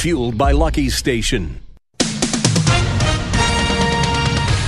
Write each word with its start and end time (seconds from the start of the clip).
Fueled 0.00 0.38
by 0.38 0.52
Lucky 0.52 0.88
Station. 0.88 1.60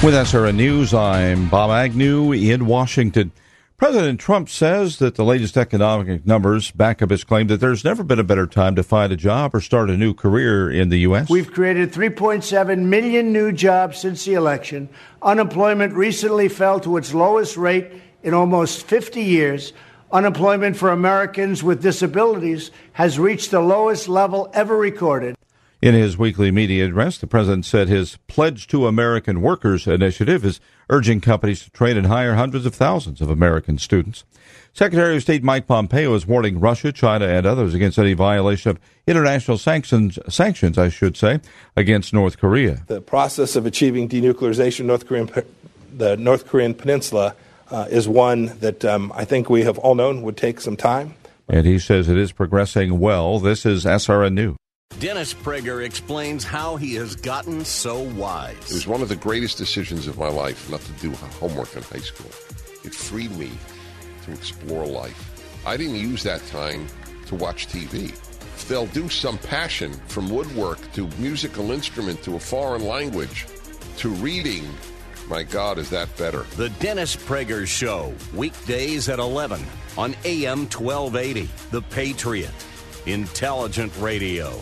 With 0.02 0.12
SRN 0.12 0.56
News, 0.56 0.92
I'm 0.92 1.48
Bob 1.48 1.70
Agnew 1.70 2.32
in 2.32 2.66
Washington. 2.66 3.32
President 3.78 4.20
Trump 4.20 4.50
says 4.50 4.98
that 4.98 5.14
the 5.14 5.24
latest 5.24 5.56
economic 5.56 6.26
numbers 6.26 6.70
back 6.72 7.00
up 7.00 7.08
his 7.08 7.24
claim 7.24 7.46
that 7.46 7.60
there's 7.60 7.82
never 7.82 8.02
been 8.02 8.18
a 8.18 8.24
better 8.24 8.46
time 8.46 8.76
to 8.76 8.82
find 8.82 9.10
a 9.10 9.16
job 9.16 9.54
or 9.54 9.62
start 9.62 9.88
a 9.88 9.96
new 9.96 10.12
career 10.12 10.70
in 10.70 10.90
the 10.90 10.98
U.S. 10.98 11.30
We've 11.30 11.50
created 11.50 11.92
3.7 11.92 12.80
million 12.80 13.32
new 13.32 13.52
jobs 13.52 13.96
since 13.96 14.26
the 14.26 14.34
election. 14.34 14.90
Unemployment 15.22 15.94
recently 15.94 16.50
fell 16.50 16.78
to 16.80 16.98
its 16.98 17.14
lowest 17.14 17.56
rate 17.56 17.90
in 18.22 18.34
almost 18.34 18.86
50 18.86 19.22
years. 19.22 19.72
Unemployment 20.12 20.76
for 20.76 20.90
Americans 20.90 21.62
with 21.62 21.80
disabilities 21.80 22.70
has 22.92 23.18
reached 23.18 23.50
the 23.50 23.60
lowest 23.60 24.08
level 24.08 24.50
ever 24.52 24.76
recorded. 24.76 25.34
In 25.80 25.94
his 25.94 26.18
weekly 26.18 26.50
media 26.50 26.84
address, 26.84 27.16
the 27.16 27.26
president 27.26 27.64
said 27.64 27.88
his 27.88 28.18
Pledge 28.28 28.66
to 28.68 28.86
American 28.86 29.40
Workers 29.40 29.86
initiative 29.86 30.44
is 30.44 30.60
urging 30.90 31.22
companies 31.22 31.64
to 31.64 31.70
train 31.70 31.96
and 31.96 32.08
hire 32.08 32.34
hundreds 32.34 32.66
of 32.66 32.74
thousands 32.74 33.22
of 33.22 33.30
American 33.30 33.78
students. 33.78 34.24
Secretary 34.74 35.16
of 35.16 35.22
State 35.22 35.42
Mike 35.42 35.66
Pompeo 35.66 36.14
is 36.14 36.26
warning 36.26 36.60
Russia, 36.60 36.92
China, 36.92 37.26
and 37.26 37.46
others 37.46 37.72
against 37.72 37.98
any 37.98 38.12
violation 38.12 38.70
of 38.70 38.78
international 39.06 39.56
sanctions, 39.56 40.18
sanctions, 40.28 40.76
I 40.76 40.90
should 40.90 41.16
say, 41.16 41.40
against 41.74 42.12
North 42.12 42.36
Korea. 42.36 42.82
The 42.86 43.00
process 43.00 43.56
of 43.56 43.64
achieving 43.64 44.10
denuclearization 44.10 44.84
North 44.84 45.06
Korean, 45.06 45.30
the 45.90 46.18
North 46.18 46.46
Korean 46.46 46.74
peninsula 46.74 47.34
uh, 47.72 47.86
is 47.90 48.06
one 48.06 48.46
that 48.60 48.84
um, 48.84 49.10
I 49.14 49.24
think 49.24 49.48
we 49.48 49.62
have 49.62 49.78
all 49.78 49.94
known 49.94 50.22
would 50.22 50.36
take 50.36 50.60
some 50.60 50.76
time. 50.76 51.14
And 51.48 51.66
he 51.66 51.78
says 51.78 52.08
it 52.08 52.18
is 52.18 52.30
progressing 52.30 53.00
well. 53.00 53.38
This 53.38 53.66
is 53.66 53.84
SRN 53.84 54.34
News. 54.34 54.56
Dennis 55.00 55.34
Prager 55.34 55.84
explains 55.84 56.44
how 56.44 56.76
he 56.76 56.94
has 56.94 57.16
gotten 57.16 57.64
so 57.64 58.00
wise. 58.00 58.56
It 58.70 58.74
was 58.74 58.86
one 58.86 59.02
of 59.02 59.08
the 59.08 59.16
greatest 59.16 59.58
decisions 59.58 60.06
of 60.06 60.18
my 60.18 60.28
life 60.28 60.70
not 60.70 60.80
to 60.82 60.92
do 60.92 61.10
homework 61.40 61.74
in 61.74 61.82
high 61.82 61.98
school. 61.98 62.30
It 62.84 62.94
freed 62.94 63.36
me 63.36 63.50
to 64.24 64.32
explore 64.32 64.86
life. 64.86 65.64
I 65.66 65.76
didn't 65.76 65.96
use 65.96 66.22
that 66.22 66.46
time 66.46 66.86
to 67.26 67.34
watch 67.34 67.68
TV. 67.68 68.10
If 68.10 68.68
they'll 68.68 68.86
do 68.86 69.08
some 69.08 69.38
passion 69.38 69.92
from 70.06 70.28
woodwork 70.28 70.78
to 70.92 71.08
musical 71.18 71.72
instrument 71.72 72.22
to 72.24 72.36
a 72.36 72.40
foreign 72.40 72.84
language 72.86 73.46
to 73.98 74.10
reading, 74.10 74.68
my 75.28 75.42
God, 75.42 75.78
is 75.78 75.90
that 75.90 76.14
better? 76.16 76.44
The 76.56 76.68
Dennis 76.70 77.16
Prager 77.16 77.66
Show, 77.66 78.14
weekdays 78.34 79.08
at 79.08 79.18
11 79.18 79.62
on 79.96 80.14
AM 80.24 80.60
1280. 80.66 81.48
The 81.70 81.82
Patriot. 81.82 82.50
Intelligent 83.06 83.92
Radio. 83.98 84.60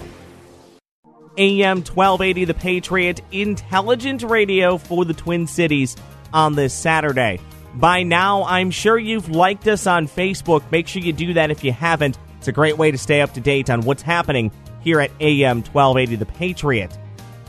AM 1.38 1.78
1280 1.78 2.44
The 2.44 2.54
Patriot 2.54 3.20
Intelligent 3.30 4.22
Radio 4.22 4.78
for 4.78 5.04
the 5.04 5.14
Twin 5.14 5.46
Cities 5.46 5.96
on 6.32 6.54
this 6.54 6.74
Saturday. 6.74 7.38
By 7.74 8.02
now, 8.02 8.44
I'm 8.44 8.70
sure 8.70 8.98
you've 8.98 9.28
liked 9.28 9.68
us 9.68 9.86
on 9.86 10.08
Facebook. 10.08 10.62
Make 10.72 10.88
sure 10.88 11.02
you 11.02 11.12
do 11.12 11.34
that 11.34 11.50
if 11.50 11.62
you 11.62 11.72
haven't. 11.72 12.18
It's 12.38 12.48
a 12.48 12.52
great 12.52 12.78
way 12.78 12.90
to 12.90 12.98
stay 12.98 13.20
up 13.20 13.32
to 13.34 13.40
date 13.40 13.70
on 13.70 13.82
what's 13.82 14.02
happening 14.02 14.50
here 14.80 15.00
at 15.00 15.10
AM 15.20 15.58
1280 15.58 16.16
The 16.16 16.26
Patriot. 16.26 16.98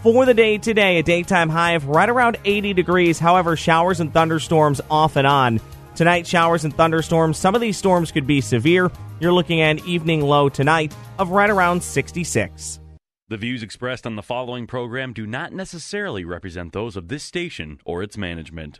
For 0.04 0.26
the 0.26 0.34
day 0.34 0.58
today, 0.58 0.98
a 0.98 1.04
daytime 1.04 1.48
high 1.48 1.74
of 1.74 1.88
right 1.88 2.10
around 2.10 2.38
80 2.44 2.74
degrees. 2.74 3.20
However, 3.20 3.56
showers 3.56 4.00
and 4.00 4.12
thunderstorms 4.12 4.82
off 4.90 5.16
and 5.16 5.28
on. 5.28 5.62
Tonight, 5.94 6.26
showers 6.26 6.64
and 6.64 6.76
thunderstorms. 6.76 7.38
Some 7.38 7.54
of 7.54 7.62
these 7.62 7.78
storms 7.78 8.12
could 8.12 8.26
be 8.26 8.42
severe. 8.42 8.90
You're 9.20 9.32
looking 9.32 9.62
at 9.62 9.80
an 9.80 9.88
evening 9.88 10.22
low 10.22 10.50
tonight 10.50 10.96
of 11.20 11.30
right 11.30 11.52
around 11.52 11.84
66. 11.84 12.80
The 13.28 13.38
views 13.38 13.62
expressed 13.62 14.08
on 14.08 14.16
the 14.16 14.24
following 14.24 14.66
program 14.66 15.14
do 15.14 15.28
not 15.28 15.54
necessarily 15.54 16.26
represent 16.26 16.74
those 16.74 16.96
of 16.96 17.08
this 17.08 17.24
station 17.24 17.80
or 17.86 18.02
its 18.02 18.18
management. 18.18 18.80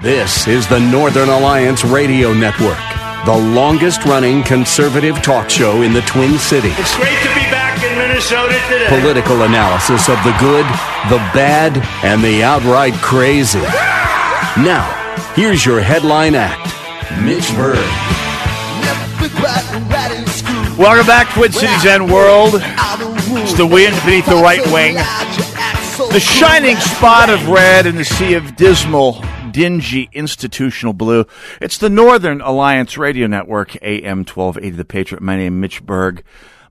This 0.00 0.48
is 0.48 0.66
the 0.66 0.80
Northern 0.80 1.28
Alliance 1.28 1.84
Radio 1.84 2.34
Network, 2.34 2.80
the 3.26 3.38
longest 3.54 4.04
running 4.04 4.42
conservative 4.42 5.22
talk 5.22 5.48
show 5.48 5.82
in 5.82 5.92
the 5.92 6.02
Twin 6.02 6.36
Cities. 6.36 6.74
It's 6.76 6.96
great 6.96 7.22
to 7.22 7.34
be 7.36 7.51
Political 8.88 9.42
analysis 9.42 10.08
of 10.08 10.16
the 10.22 10.34
good, 10.38 10.64
the 11.10 11.18
bad, 11.34 11.76
and 12.04 12.22
the 12.22 12.42
outright 12.44 12.94
crazy. 12.94 13.58
Now, 13.58 14.86
here's 15.34 15.66
your 15.66 15.80
headline 15.80 16.34
act 16.34 16.72
Mitch 17.22 17.48
Berg. 17.56 17.78
Welcome 20.78 21.06
back, 21.06 21.32
Twin 21.34 21.52
Cities 21.52 21.84
and 21.84 22.10
World. 22.10 22.54
It's 22.56 23.54
the 23.54 23.66
wind 23.66 23.96
beneath 24.04 24.26
the 24.26 24.36
right 24.36 24.64
wing. 24.72 24.94
The 26.12 26.20
shining 26.20 26.76
spot 26.76 27.28
of 27.28 27.48
red 27.48 27.86
in 27.86 27.96
the 27.96 28.04
sea 28.04 28.34
of 28.34 28.56
dismal, 28.56 29.22
dingy 29.50 30.08
institutional 30.12 30.92
blue. 30.92 31.26
It's 31.60 31.78
the 31.78 31.90
Northern 31.90 32.40
Alliance 32.40 32.96
Radio 32.96 33.26
Network, 33.26 33.76
AM 33.82 34.18
1280 34.18 34.70
The 34.70 34.84
Patriot. 34.84 35.22
My 35.22 35.36
name 35.36 35.56
is 35.56 35.60
Mitch 35.60 35.86
Berg. 35.86 36.22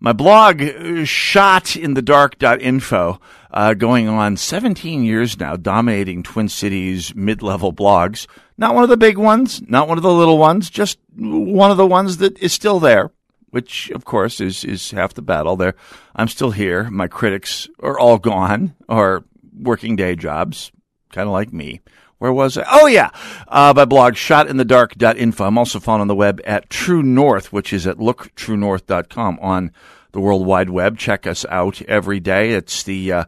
My 0.03 0.13
blog, 0.13 0.63
uh, 0.63 1.05
shot 1.05 1.75
in 1.75 1.93
the 1.93 2.01
dark.info, 2.01 3.21
uh, 3.51 3.73
going 3.75 4.07
on 4.09 4.35
17 4.35 5.03
years 5.03 5.39
now, 5.39 5.55
dominating 5.55 6.23
Twin 6.23 6.49
Cities 6.49 7.13
mid 7.13 7.43
level 7.43 7.71
blogs. 7.71 8.25
Not 8.57 8.73
one 8.73 8.83
of 8.83 8.89
the 8.89 8.97
big 8.97 9.19
ones, 9.19 9.61
not 9.67 9.87
one 9.87 9.99
of 9.99 10.03
the 10.03 10.11
little 10.11 10.39
ones, 10.39 10.71
just 10.71 10.97
one 11.15 11.69
of 11.69 11.77
the 11.77 11.85
ones 11.85 12.17
that 12.17 12.37
is 12.39 12.51
still 12.51 12.79
there 12.79 13.11
which 13.51 13.91
of 13.91 14.05
course 14.05 14.41
is 14.41 14.63
is 14.63 14.91
half 14.91 15.13
the 15.13 15.21
battle. 15.21 15.55
There, 15.55 15.75
I'm 16.15 16.27
still 16.27 16.51
here. 16.51 16.89
My 16.89 17.07
critics 17.07 17.69
are 17.79 17.99
all 17.99 18.17
gone 18.17 18.75
or 18.89 19.23
working 19.59 19.95
day 19.95 20.15
jobs, 20.15 20.71
kind 21.11 21.27
of 21.27 21.33
like 21.33 21.53
me. 21.53 21.81
Where 22.21 22.31
was 22.31 22.55
I? 22.55 22.65
Oh 22.69 22.85
yeah, 22.85 23.09
uh, 23.47 23.73
my 23.75 23.85
blog 23.85 24.13
shotinthedark.info. 24.13 25.43
I'm 25.43 25.57
also 25.57 25.79
found 25.79 26.01
on 26.01 26.07
the 26.07 26.13
web 26.13 26.39
at 26.45 26.69
True 26.69 27.01
North, 27.01 27.51
which 27.51 27.73
is 27.73 27.87
at 27.87 27.97
looktruenorth.com 27.97 29.39
on 29.41 29.71
the 30.11 30.19
World 30.19 30.45
Wide 30.45 30.69
Web. 30.69 30.99
Check 30.99 31.25
us 31.25 31.47
out 31.49 31.81
every 31.81 32.19
day. 32.19 32.51
It's 32.51 32.83
the 32.83 33.11
uh, 33.11 33.23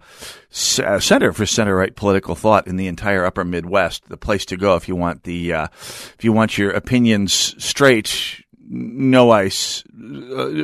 c- 0.51 0.83
center 0.99 1.33
for 1.33 1.47
center 1.47 1.75
right 1.75 1.95
political 1.95 2.35
thought 2.35 2.67
in 2.67 2.75
the 2.75 2.85
entire 2.85 3.25
Upper 3.25 3.43
Midwest. 3.43 4.09
The 4.09 4.15
place 4.17 4.45
to 4.45 4.57
go 4.57 4.75
if 4.75 4.87
you 4.87 4.95
want 4.95 5.23
the 5.23 5.53
uh, 5.53 5.67
if 5.73 6.19
you 6.21 6.31
want 6.31 6.59
your 6.59 6.69
opinions 6.69 7.55
straight 7.57 8.43
no 8.69 9.31
ice, 9.31 9.83
uh, 9.87 9.89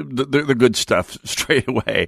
the, 0.07 0.43
the, 0.47 0.55
good 0.55 0.75
stuff 0.75 1.17
straight 1.23 1.67
away. 1.67 2.07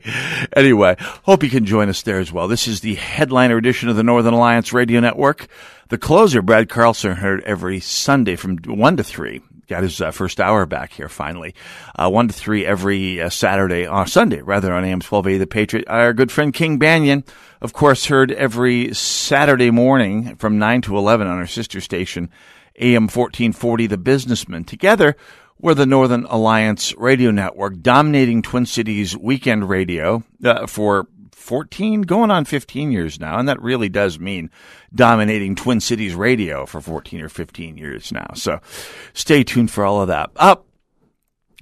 Anyway, 0.56 0.96
hope 1.24 1.44
you 1.44 1.50
can 1.50 1.66
join 1.66 1.90
us 1.90 2.02
there 2.02 2.20
as 2.20 2.32
well. 2.32 2.48
This 2.48 2.68
is 2.68 2.82
the 2.82 2.96
headliner 2.96 3.58
edition 3.58 3.90
of 3.90 3.96
the 3.96 4.04
Northern 4.04 4.34
Alliance 4.34 4.74
Radio 4.74 5.00
Network. 5.00 5.48
The 5.92 5.98
closer, 5.98 6.42
Brad 6.42 6.70
Carlson, 6.70 7.18
heard 7.18 7.44
every 7.44 7.82
Sunday 7.82 8.38
from 8.38 8.60
1 8.60 8.96
to 8.96 9.04
3. 9.04 9.42
Got 9.68 9.84
his 9.84 10.00
uh, 10.00 10.12
first 10.12 10.40
hour 10.40 10.66
back 10.66 10.94
here 10.94 11.10
finally. 11.10 11.54
Uh, 11.94 12.10
1 12.10 12.30
to 12.30 12.34
3 12.34 12.66
every 12.66 13.22
uh, 13.22 13.28
Saturday, 13.28 13.86
or 13.86 14.04
uh, 14.04 14.06
Sunday, 14.06 14.42
rather, 14.42 14.72
on 14.72 14.86
AM 14.86 15.02
1280 15.02 15.38
The 15.38 15.48
Patriot. 15.48 15.90
Our 15.90 16.14
good 16.14 16.32
friend 16.32 16.54
King 16.54 16.80
Banaian, 16.80 17.28
of 17.60 17.74
course, 17.74 18.06
heard 18.06 18.32
every 18.32 18.94
Saturday 18.94 19.70
morning 19.70 20.38
from 20.38 20.58
9 20.58 20.82
to 20.84 20.98
11 20.98 21.28
on 21.28 21.40
our 21.40 21.46
sister 21.46 21.82
station, 21.82 22.30
AM 22.80 23.10
1440 23.10 23.88
The 23.88 23.98
Businessman. 23.98 24.64
Together, 24.64 25.18
we're 25.60 25.74
the 25.74 25.86
Northern 25.86 26.24
Alliance 26.24 26.96
Radio 26.96 27.32
Network, 27.32 27.82
dominating 27.82 28.44
Twin 28.44 28.66
Cities 28.66 29.18
weekend 29.18 29.68
radio 29.68 30.24
uh, 30.42 30.68
for 30.68 31.08
14, 31.42 32.04
going 32.04 32.32
on 32.32 32.46
15 32.46 32.92
years 32.92 33.20
now. 33.20 33.38
And 33.38 33.50
that 33.50 33.62
really 33.62 33.90
does 33.90 34.20
mean 34.20 34.50
dominating 34.94 35.56
Twin 35.56 35.80
Cities 35.80 36.16
radio 36.16 36.66
for 36.66 36.82
14 36.82 37.22
or 37.22 37.30
15 37.30 37.78
years 37.78 38.12
now. 38.12 38.32
So 38.36 38.60
stay 39.14 39.44
tuned 39.44 39.72
for 39.72 39.86
all 39.86 40.02
of 40.02 40.08
that. 40.08 40.32
Up. 40.36 40.60
Uh, 40.60 40.62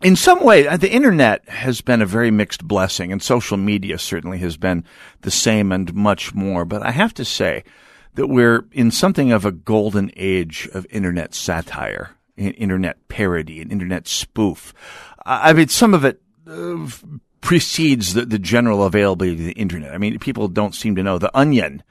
in 0.01 0.15
some 0.15 0.45
way, 0.45 0.65
uh, 0.65 0.77
the 0.77 0.89
internet 0.89 1.47
has 1.49 1.81
been 1.81 2.01
a 2.01 2.05
very 2.05 2.31
mixed 2.31 2.65
blessing, 2.65 3.11
and 3.11 3.21
social 3.21 3.57
media 3.57 3.97
certainly 3.97 4.37
has 4.37 4.55
been 4.55 4.85
the 5.21 5.31
same 5.31 5.73
and 5.73 5.93
much 5.93 6.33
more. 6.33 6.63
But 6.63 6.83
I 6.83 6.91
have 6.91 7.13
to 7.15 7.25
say 7.25 7.65
that 8.13 8.27
we're 8.27 8.65
in 8.71 8.91
something 8.91 9.33
of 9.33 9.43
a 9.43 9.51
golden 9.51 10.09
age 10.15 10.69
of 10.73 10.87
internet 10.89 11.33
satire 11.33 12.11
internet 12.39 13.07
parody 13.07 13.61
and 13.61 13.71
internet 13.71 14.07
spoof. 14.07 14.73
I 15.25 15.53
mean, 15.53 15.67
some 15.67 15.93
of 15.93 16.05
it 16.05 16.21
uh, 16.47 16.87
precedes 17.41 18.13
the, 18.13 18.25
the 18.25 18.39
general 18.39 18.83
availability 18.83 19.33
of 19.33 19.45
the 19.45 19.61
internet. 19.61 19.93
I 19.93 19.97
mean, 19.97 20.19
people 20.19 20.47
don't 20.47 20.75
seem 20.75 20.95
to 20.95 21.03
know. 21.03 21.17
The 21.17 21.35
Onion, 21.37 21.83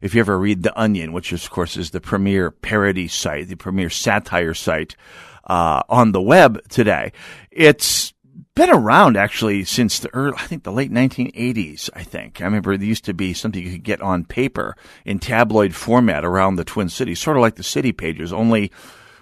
if 0.00 0.14
you 0.14 0.20
ever 0.20 0.38
read 0.38 0.62
The 0.62 0.78
Onion, 0.78 1.12
which 1.12 1.32
of 1.32 1.48
course 1.50 1.76
is 1.76 1.90
the 1.90 2.00
premier 2.00 2.50
parody 2.50 3.08
site, 3.08 3.48
the 3.48 3.56
premier 3.56 3.90
satire 3.90 4.54
site 4.54 4.96
uh, 5.44 5.82
on 5.88 6.12
the 6.12 6.22
web 6.22 6.68
today, 6.68 7.12
it's 7.50 8.12
been 8.56 8.70
around 8.70 9.16
actually 9.16 9.64
since 9.64 9.98
the 9.98 10.12
early, 10.14 10.34
I 10.38 10.46
think 10.46 10.64
the 10.64 10.72
late 10.72 10.90
1980s. 10.90 11.90
I 11.94 12.02
think 12.02 12.40
I 12.40 12.44
remember 12.44 12.76
there 12.76 12.86
used 12.86 13.04
to 13.04 13.14
be 13.14 13.34
something 13.34 13.62
you 13.62 13.70
could 13.70 13.84
get 13.84 14.00
on 14.00 14.24
paper 14.24 14.76
in 15.04 15.18
tabloid 15.18 15.74
format 15.74 16.24
around 16.24 16.56
the 16.56 16.64
Twin 16.64 16.88
Cities, 16.88 17.20
sort 17.20 17.36
of 17.36 17.42
like 17.42 17.56
the 17.56 17.62
city 17.62 17.92
pages, 17.92 18.32
only 18.32 18.72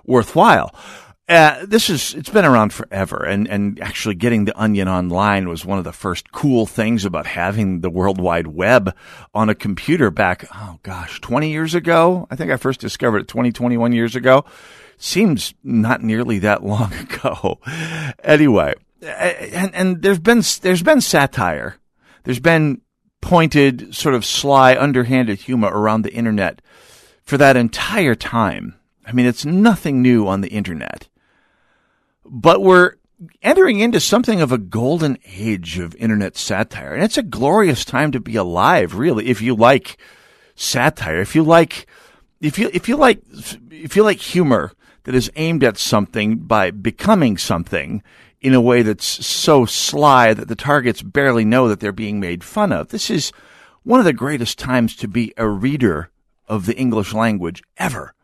worthwhile. 0.06 0.74
Uh, 1.26 1.64
this 1.64 1.88
is 1.88 2.12
it's 2.14 2.28
been 2.28 2.44
around 2.44 2.70
forever, 2.70 3.24
and 3.24 3.48
and 3.48 3.80
actually 3.80 4.14
getting 4.14 4.44
the 4.44 4.60
Onion 4.60 4.88
online 4.88 5.48
was 5.48 5.64
one 5.64 5.78
of 5.78 5.84
the 5.84 5.92
first 5.92 6.30
cool 6.32 6.66
things 6.66 7.06
about 7.06 7.24
having 7.24 7.80
the 7.80 7.88
World 7.88 8.20
Wide 8.20 8.48
Web 8.48 8.94
on 9.32 9.48
a 9.48 9.54
computer 9.54 10.10
back. 10.10 10.46
Oh 10.54 10.78
gosh, 10.82 11.22
twenty 11.22 11.50
years 11.50 11.74
ago. 11.74 12.26
I 12.30 12.36
think 12.36 12.52
I 12.52 12.58
first 12.58 12.78
discovered 12.78 13.22
it 13.22 13.28
20, 13.28 13.52
21 13.52 13.92
years 13.92 14.14
ago. 14.14 14.44
Seems 14.98 15.54
not 15.62 16.02
nearly 16.02 16.40
that 16.40 16.62
long 16.62 16.92
ago. 17.10 17.58
anyway, 18.22 18.74
and 19.00 19.74
and 19.74 20.02
there's 20.02 20.18
been 20.18 20.42
there's 20.60 20.82
been 20.82 21.00
satire, 21.00 21.76
there's 22.24 22.38
been 22.40 22.82
pointed, 23.22 23.94
sort 23.94 24.14
of 24.14 24.26
sly, 24.26 24.76
underhanded 24.76 25.38
humor 25.38 25.70
around 25.72 26.02
the 26.02 26.12
internet 26.12 26.60
for 27.22 27.38
that 27.38 27.56
entire 27.56 28.14
time. 28.14 28.74
I 29.06 29.12
mean, 29.12 29.24
it's 29.24 29.46
nothing 29.46 30.02
new 30.02 30.28
on 30.28 30.42
the 30.42 30.48
internet 30.48 31.08
but 32.24 32.62
we're 32.62 32.94
entering 33.42 33.80
into 33.80 34.00
something 34.00 34.40
of 34.40 34.52
a 34.52 34.58
golden 34.58 35.18
age 35.26 35.78
of 35.78 35.94
internet 35.96 36.36
satire. 36.36 36.94
And 36.94 37.02
it's 37.02 37.18
a 37.18 37.22
glorious 37.22 37.84
time 37.84 38.12
to 38.12 38.20
be 38.20 38.36
alive, 38.36 38.94
really, 38.94 39.26
if 39.26 39.40
you 39.40 39.54
like 39.54 39.98
satire, 40.54 41.20
if 41.20 41.34
you 41.34 41.42
like, 41.42 41.86
if 42.40 42.58
you, 42.58 42.70
if 42.72 42.88
you 42.88 42.96
like, 42.96 43.22
if 43.70 43.96
you 43.96 44.02
like 44.02 44.20
humor 44.20 44.72
that 45.04 45.14
is 45.14 45.30
aimed 45.36 45.62
at 45.62 45.78
something 45.78 46.38
by 46.38 46.70
becoming 46.70 47.36
something 47.36 48.02
in 48.40 48.52
a 48.52 48.60
way 48.60 48.82
that's 48.82 49.26
so 49.26 49.64
sly 49.64 50.34
that 50.34 50.48
the 50.48 50.56
targets 50.56 51.02
barely 51.02 51.44
know 51.44 51.68
that 51.68 51.80
they're 51.80 51.92
being 51.92 52.20
made 52.20 52.44
fun 52.44 52.72
of. 52.72 52.88
This 52.88 53.08
is 53.08 53.32
one 53.84 54.00
of 54.00 54.04
the 54.04 54.12
greatest 54.12 54.58
times 54.58 54.96
to 54.96 55.08
be 55.08 55.32
a 55.36 55.48
reader 55.48 56.10
of 56.46 56.66
the 56.66 56.76
English 56.76 57.14
language 57.14 57.62
ever. 57.76 58.14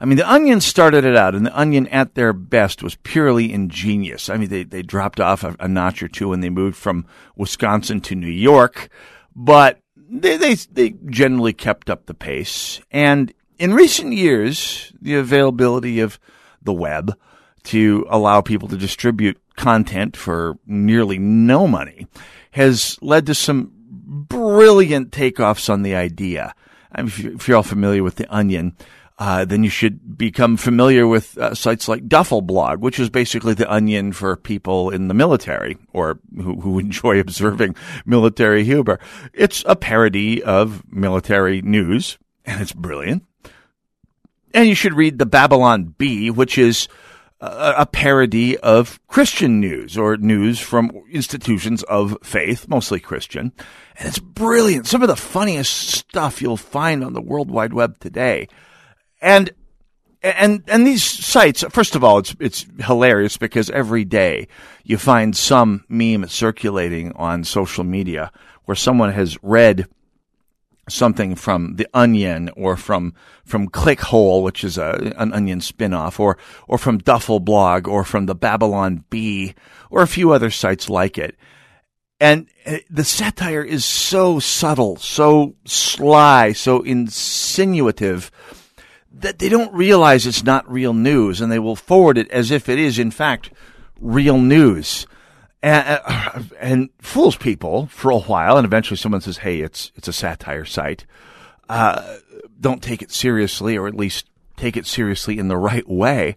I 0.00 0.04
mean, 0.04 0.16
the 0.16 0.30
Onion 0.30 0.60
started 0.60 1.04
it 1.04 1.16
out, 1.16 1.34
and 1.34 1.44
the 1.44 1.58
Onion 1.58 1.88
at 1.88 2.14
their 2.14 2.32
best 2.32 2.82
was 2.82 2.96
purely 2.96 3.52
ingenious. 3.52 4.28
I 4.28 4.36
mean, 4.36 4.48
they, 4.48 4.62
they 4.62 4.82
dropped 4.82 5.18
off 5.18 5.42
a, 5.42 5.56
a 5.58 5.66
notch 5.66 6.02
or 6.02 6.08
two 6.08 6.28
when 6.28 6.40
they 6.40 6.50
moved 6.50 6.76
from 6.76 7.06
Wisconsin 7.36 8.00
to 8.02 8.14
New 8.14 8.26
York, 8.26 8.88
but 9.34 9.80
they, 9.96 10.36
they, 10.36 10.54
they 10.54 10.90
generally 11.06 11.52
kept 11.52 11.90
up 11.90 12.06
the 12.06 12.14
pace. 12.14 12.80
And 12.90 13.32
in 13.58 13.74
recent 13.74 14.12
years, 14.12 14.92
the 15.00 15.16
availability 15.16 16.00
of 16.00 16.20
the 16.62 16.72
web 16.72 17.16
to 17.64 18.06
allow 18.08 18.40
people 18.40 18.68
to 18.68 18.76
distribute 18.76 19.38
content 19.56 20.16
for 20.16 20.58
nearly 20.66 21.18
no 21.18 21.66
money 21.66 22.06
has 22.52 22.96
led 23.02 23.26
to 23.26 23.34
some 23.34 23.72
brilliant 23.74 25.10
takeoffs 25.10 25.68
on 25.68 25.82
the 25.82 25.94
idea. 25.94 26.54
I 26.92 27.02
mean, 27.02 27.10
if 27.34 27.46
you're 27.46 27.56
all 27.56 27.62
familiar 27.62 28.02
with 28.02 28.16
the 28.16 28.32
Onion, 28.34 28.76
uh, 29.18 29.44
then 29.44 29.64
you 29.64 29.70
should 29.70 30.16
become 30.16 30.56
familiar 30.56 31.06
with 31.06 31.36
uh, 31.38 31.54
sites 31.54 31.88
like 31.88 32.06
Duffel 32.06 32.40
Blog, 32.40 32.80
which 32.80 33.00
is 33.00 33.10
basically 33.10 33.52
the 33.54 33.70
onion 33.70 34.12
for 34.12 34.36
people 34.36 34.90
in 34.90 35.08
the 35.08 35.14
military 35.14 35.76
or 35.92 36.20
who, 36.36 36.60
who 36.60 36.78
enjoy 36.78 37.18
observing 37.18 37.74
military 38.06 38.64
humor. 38.64 39.00
It's 39.32 39.64
a 39.66 39.74
parody 39.74 40.42
of 40.42 40.82
military 40.92 41.62
news, 41.62 42.18
and 42.44 42.60
it's 42.60 42.72
brilliant. 42.72 43.24
And 44.54 44.68
you 44.68 44.74
should 44.74 44.94
read 44.94 45.18
the 45.18 45.26
Babylon 45.26 45.94
Bee, 45.98 46.30
which 46.30 46.56
is 46.56 46.88
a 47.40 47.86
parody 47.86 48.58
of 48.58 48.98
Christian 49.06 49.60
news 49.60 49.96
or 49.96 50.16
news 50.16 50.58
from 50.58 50.90
institutions 51.10 51.84
of 51.84 52.18
faith, 52.22 52.66
mostly 52.68 52.98
Christian. 52.98 53.52
And 53.96 54.08
it's 54.08 54.18
brilliant. 54.18 54.86
Some 54.88 55.02
of 55.02 55.08
the 55.08 55.16
funniest 55.16 55.90
stuff 55.90 56.42
you'll 56.42 56.56
find 56.56 57.04
on 57.04 57.12
the 57.12 57.20
World 57.20 57.50
Wide 57.50 57.72
Web 57.72 58.00
today. 58.00 58.48
And 59.20 59.50
and 60.22 60.62
and 60.66 60.86
these 60.86 61.04
sites, 61.04 61.64
first 61.70 61.94
of 61.94 62.02
all, 62.02 62.18
it's 62.18 62.34
it's 62.40 62.66
hilarious 62.80 63.36
because 63.36 63.70
every 63.70 64.04
day 64.04 64.48
you 64.84 64.98
find 64.98 65.36
some 65.36 65.84
meme 65.88 66.26
circulating 66.28 67.12
on 67.12 67.44
social 67.44 67.84
media 67.84 68.32
where 68.64 68.74
someone 68.74 69.12
has 69.12 69.38
read 69.42 69.86
something 70.88 71.34
from 71.34 71.76
the 71.76 71.86
Onion 71.94 72.50
or 72.56 72.76
from 72.76 73.14
from 73.44 73.68
Clickhole, 73.68 74.42
which 74.42 74.64
is 74.64 74.76
a 74.76 75.12
an 75.16 75.32
Onion 75.32 75.60
spinoff, 75.60 76.18
or 76.18 76.36
or 76.66 76.78
from 76.78 76.98
Duffel 76.98 77.40
Blog, 77.40 77.86
or 77.86 78.04
from 78.04 78.26
the 78.26 78.34
Babylon 78.34 79.04
Bee, 79.10 79.54
or 79.90 80.02
a 80.02 80.08
few 80.08 80.32
other 80.32 80.50
sites 80.50 80.90
like 80.90 81.18
it. 81.18 81.36
And 82.20 82.48
uh, 82.66 82.78
the 82.90 83.04
satire 83.04 83.62
is 83.62 83.84
so 83.84 84.40
subtle, 84.40 84.96
so 84.96 85.54
sly, 85.64 86.52
so 86.52 86.82
insinuative 86.82 88.32
that 89.20 89.38
they 89.38 89.48
don't 89.48 89.72
realize 89.72 90.26
it's 90.26 90.44
not 90.44 90.70
real 90.70 90.94
news 90.94 91.40
and 91.40 91.50
they 91.50 91.58
will 91.58 91.76
forward 91.76 92.18
it 92.18 92.30
as 92.30 92.50
if 92.50 92.68
it 92.68 92.78
is, 92.78 92.98
in 92.98 93.10
fact, 93.10 93.50
real 94.00 94.38
news. 94.38 95.06
And, 95.62 96.00
and 96.60 96.90
fools 97.00 97.36
people 97.36 97.86
for 97.86 98.10
a 98.10 98.18
while, 98.18 98.56
and 98.56 98.64
eventually 98.64 98.96
someone 98.96 99.20
says, 99.20 99.38
"Hey, 99.38 99.60
it's 99.60 99.90
it's 99.96 100.08
a 100.08 100.12
satire 100.12 100.64
site." 100.64 101.04
Uh, 101.68 102.16
don't 102.60 102.82
take 102.82 103.02
it 103.02 103.10
seriously, 103.10 103.76
or 103.76 103.86
at 103.88 103.94
least 103.94 104.26
take 104.56 104.76
it 104.76 104.86
seriously 104.86 105.38
in 105.38 105.48
the 105.48 105.56
right 105.56 105.88
way. 105.88 106.36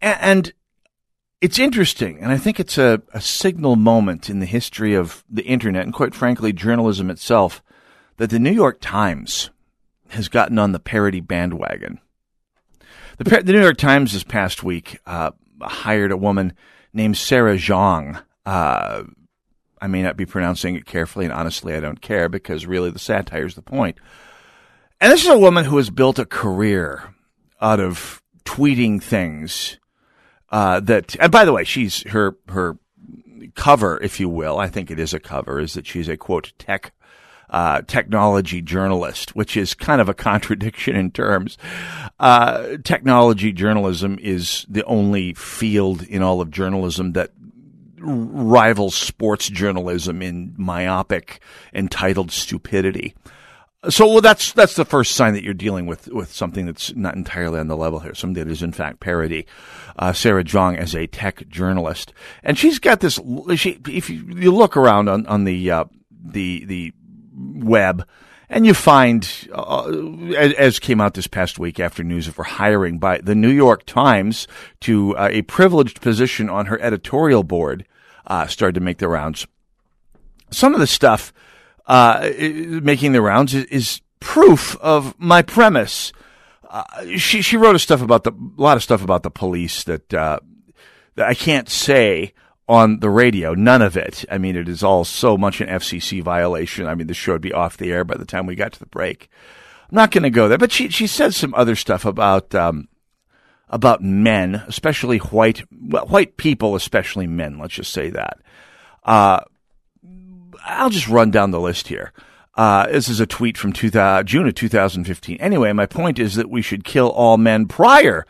And, 0.00 0.18
and 0.20 0.52
it's 1.40 1.58
interesting, 1.58 2.18
and 2.20 2.30
I 2.30 2.38
think 2.38 2.60
it's 2.60 2.78
a, 2.78 3.02
a 3.12 3.20
signal 3.20 3.76
moment 3.76 4.30
in 4.30 4.40
the 4.40 4.46
history 4.46 4.94
of 4.94 5.24
the 5.28 5.44
internet, 5.44 5.84
and 5.84 5.94
quite 5.94 6.14
frankly, 6.14 6.52
journalism 6.52 7.10
itself, 7.10 7.62
that 8.18 8.30
the 8.30 8.38
New 8.38 8.52
York 8.52 8.78
Times 8.80 9.50
has 10.10 10.28
gotten 10.28 10.58
on 10.58 10.72
the 10.72 10.78
parody 10.78 11.20
bandwagon. 11.20 12.00
The, 13.18 13.42
the 13.42 13.52
New 13.52 13.60
York 13.60 13.76
Times 13.76 14.12
this 14.12 14.24
past 14.24 14.62
week 14.62 14.98
uh, 15.06 15.32
hired 15.60 16.12
a 16.12 16.16
woman 16.16 16.54
named 16.92 17.16
Sarah 17.16 17.56
Jeong. 17.56 18.22
Uh, 18.46 19.04
I 19.80 19.86
may 19.86 20.02
not 20.02 20.16
be 20.16 20.26
pronouncing 20.26 20.74
it 20.74 20.86
carefully, 20.86 21.24
and 21.24 21.34
honestly, 21.34 21.74
I 21.74 21.80
don't 21.80 22.00
care 22.00 22.28
because 22.28 22.66
really 22.66 22.90
the 22.90 22.98
satire 22.98 23.46
is 23.46 23.54
the 23.54 23.62
point. 23.62 23.98
And 25.00 25.10
this 25.12 25.22
is 25.22 25.28
a 25.28 25.38
woman 25.38 25.64
who 25.64 25.78
has 25.78 25.90
built 25.90 26.18
a 26.18 26.26
career 26.26 27.14
out 27.60 27.80
of 27.80 28.22
tweeting 28.44 29.02
things 29.02 29.78
uh, 30.50 30.80
that. 30.80 31.16
And 31.18 31.32
by 31.32 31.44
the 31.44 31.52
way, 31.52 31.64
she's 31.64 32.02
her 32.10 32.36
her 32.48 32.78
cover, 33.54 33.98
if 34.02 34.20
you 34.20 34.28
will. 34.28 34.58
I 34.58 34.68
think 34.68 34.90
it 34.90 34.98
is 34.98 35.14
a 35.14 35.20
cover. 35.20 35.60
Is 35.60 35.74
that 35.74 35.86
she's 35.86 36.08
a 36.08 36.16
quote 36.18 36.52
tech 36.58 36.92
uh, 37.50 37.82
technology 37.82 38.62
journalist, 38.62 39.34
which 39.36 39.56
is 39.56 39.74
kind 39.74 40.00
of 40.00 40.08
a 40.08 40.14
contradiction 40.30 40.96
in 40.96 41.10
terms. 41.10 41.58
Uh, 42.18 42.76
technology 42.84 43.52
journalism 43.52 44.18
is 44.20 44.64
the 44.68 44.84
only 44.84 45.34
field 45.34 46.02
in 46.02 46.22
all 46.22 46.40
of 46.40 46.50
journalism 46.50 47.12
that 47.12 47.32
rivals 47.98 48.94
sports 48.94 49.48
journalism 49.48 50.22
in 50.22 50.54
myopic, 50.56 51.42
entitled 51.74 52.30
stupidity. 52.30 53.14
So 53.88 54.06
well, 54.06 54.20
that's 54.20 54.52
that's 54.52 54.74
the 54.76 54.84
first 54.84 55.12
sign 55.12 55.32
that 55.32 55.42
you're 55.42 55.54
dealing 55.54 55.86
with 55.86 56.08
with 56.08 56.30
something 56.30 56.66
that's 56.66 56.94
not 56.94 57.14
entirely 57.14 57.58
on 57.58 57.68
the 57.68 57.76
level 57.76 57.98
here. 57.98 58.14
Something 58.14 58.44
that 58.44 58.50
is 58.50 58.62
in 58.62 58.72
fact 58.72 59.00
parody. 59.00 59.46
Uh, 59.98 60.12
Sarah 60.12 60.44
Jeong 60.44 60.76
as 60.76 60.94
a 60.94 61.06
tech 61.06 61.48
journalist, 61.48 62.12
and 62.42 62.58
she's 62.58 62.78
got 62.78 63.00
this. 63.00 63.18
She, 63.56 63.80
if 63.88 64.10
you, 64.10 64.22
you 64.36 64.54
look 64.54 64.76
around 64.76 65.08
on 65.08 65.24
on 65.26 65.44
the 65.44 65.70
uh, 65.70 65.84
the 66.10 66.66
the 66.66 66.92
web, 67.40 68.06
and 68.48 68.66
you 68.66 68.74
find, 68.74 69.48
uh, 69.52 69.88
as 70.36 70.78
came 70.78 71.00
out 71.00 71.14
this 71.14 71.26
past 71.26 71.58
week 71.58 71.78
after 71.78 72.02
news 72.02 72.28
of 72.28 72.36
her 72.36 72.42
hiring 72.42 72.98
by 72.98 73.18
the 73.18 73.34
New 73.34 73.50
York 73.50 73.86
Times 73.86 74.48
to 74.80 75.16
uh, 75.16 75.28
a 75.30 75.42
privileged 75.42 76.00
position 76.00 76.50
on 76.50 76.66
her 76.66 76.80
editorial 76.80 77.44
board, 77.44 77.86
uh, 78.26 78.46
started 78.46 78.74
to 78.74 78.80
make 78.80 78.98
the 78.98 79.08
rounds. 79.08 79.46
Some 80.50 80.74
of 80.74 80.80
the 80.80 80.86
stuff 80.86 81.32
uh, 81.86 82.28
making 82.38 83.12
the 83.12 83.22
rounds 83.22 83.54
is, 83.54 83.64
is, 83.66 84.00
proof 84.20 84.76
of 84.76 85.18
my 85.18 85.40
premise. 85.40 86.12
Uh, 86.68 86.84
she 87.16 87.40
she 87.40 87.56
wrote 87.56 87.74
a 87.74 87.78
stuff 87.78 88.02
about 88.02 88.22
the 88.22 88.30
a 88.30 88.60
lot 88.60 88.76
of 88.76 88.82
stuff 88.82 89.02
about 89.02 89.22
the 89.22 89.30
police 89.30 89.82
that 89.84 90.12
uh, 90.12 90.38
that 91.16 91.26
I 91.26 91.34
can't 91.34 91.68
say 91.68 92.34
on 92.70 93.00
the 93.00 93.10
radio. 93.10 93.52
None 93.52 93.82
of 93.82 93.96
it. 93.96 94.24
I 94.30 94.38
mean, 94.38 94.54
it 94.54 94.68
is 94.68 94.84
all 94.84 95.04
so 95.04 95.36
much 95.36 95.60
an 95.60 95.66
FCC 95.66 96.22
violation. 96.22 96.86
I 96.86 96.94
mean, 96.94 97.08
the 97.08 97.14
show 97.14 97.32
would 97.32 97.42
be 97.42 97.52
off 97.52 97.76
the 97.76 97.90
air 97.90 98.04
by 98.04 98.16
the 98.16 98.24
time 98.24 98.46
we 98.46 98.54
got 98.54 98.72
to 98.74 98.78
the 98.78 98.86
break. 98.86 99.28
I'm 99.90 99.96
not 99.96 100.12
going 100.12 100.22
to 100.22 100.30
go 100.30 100.46
there, 100.46 100.56
but 100.56 100.70
she 100.70 100.88
she 100.88 101.08
said 101.08 101.34
some 101.34 101.52
other 101.54 101.74
stuff 101.74 102.04
about 102.04 102.54
um, 102.54 102.86
about 103.68 104.04
men, 104.04 104.62
especially 104.68 105.18
white 105.18 105.64
well, 105.72 106.06
white 106.06 106.36
people, 106.36 106.76
especially 106.76 107.26
men. 107.26 107.58
Let's 107.58 107.74
just 107.74 107.92
say 107.92 108.08
that. 108.10 108.38
Uh, 109.02 109.40
I'll 110.64 110.90
just 110.90 111.08
run 111.08 111.32
down 111.32 111.50
the 111.50 111.60
list 111.60 111.88
here. 111.88 112.12
Uh, 112.54 112.86
this 112.86 113.08
is 113.08 113.18
a 113.18 113.26
tweet 113.26 113.58
from 113.58 113.72
2000, 113.72 114.26
June 114.26 114.46
of 114.46 114.54
2015. 114.54 115.38
Anyway, 115.40 115.72
my 115.72 115.86
point 115.86 116.20
is 116.20 116.36
that 116.36 116.50
we 116.50 116.62
should 116.62 116.84
kill 116.84 117.08
all 117.08 117.36
men 117.36 117.66
prior 117.66 118.26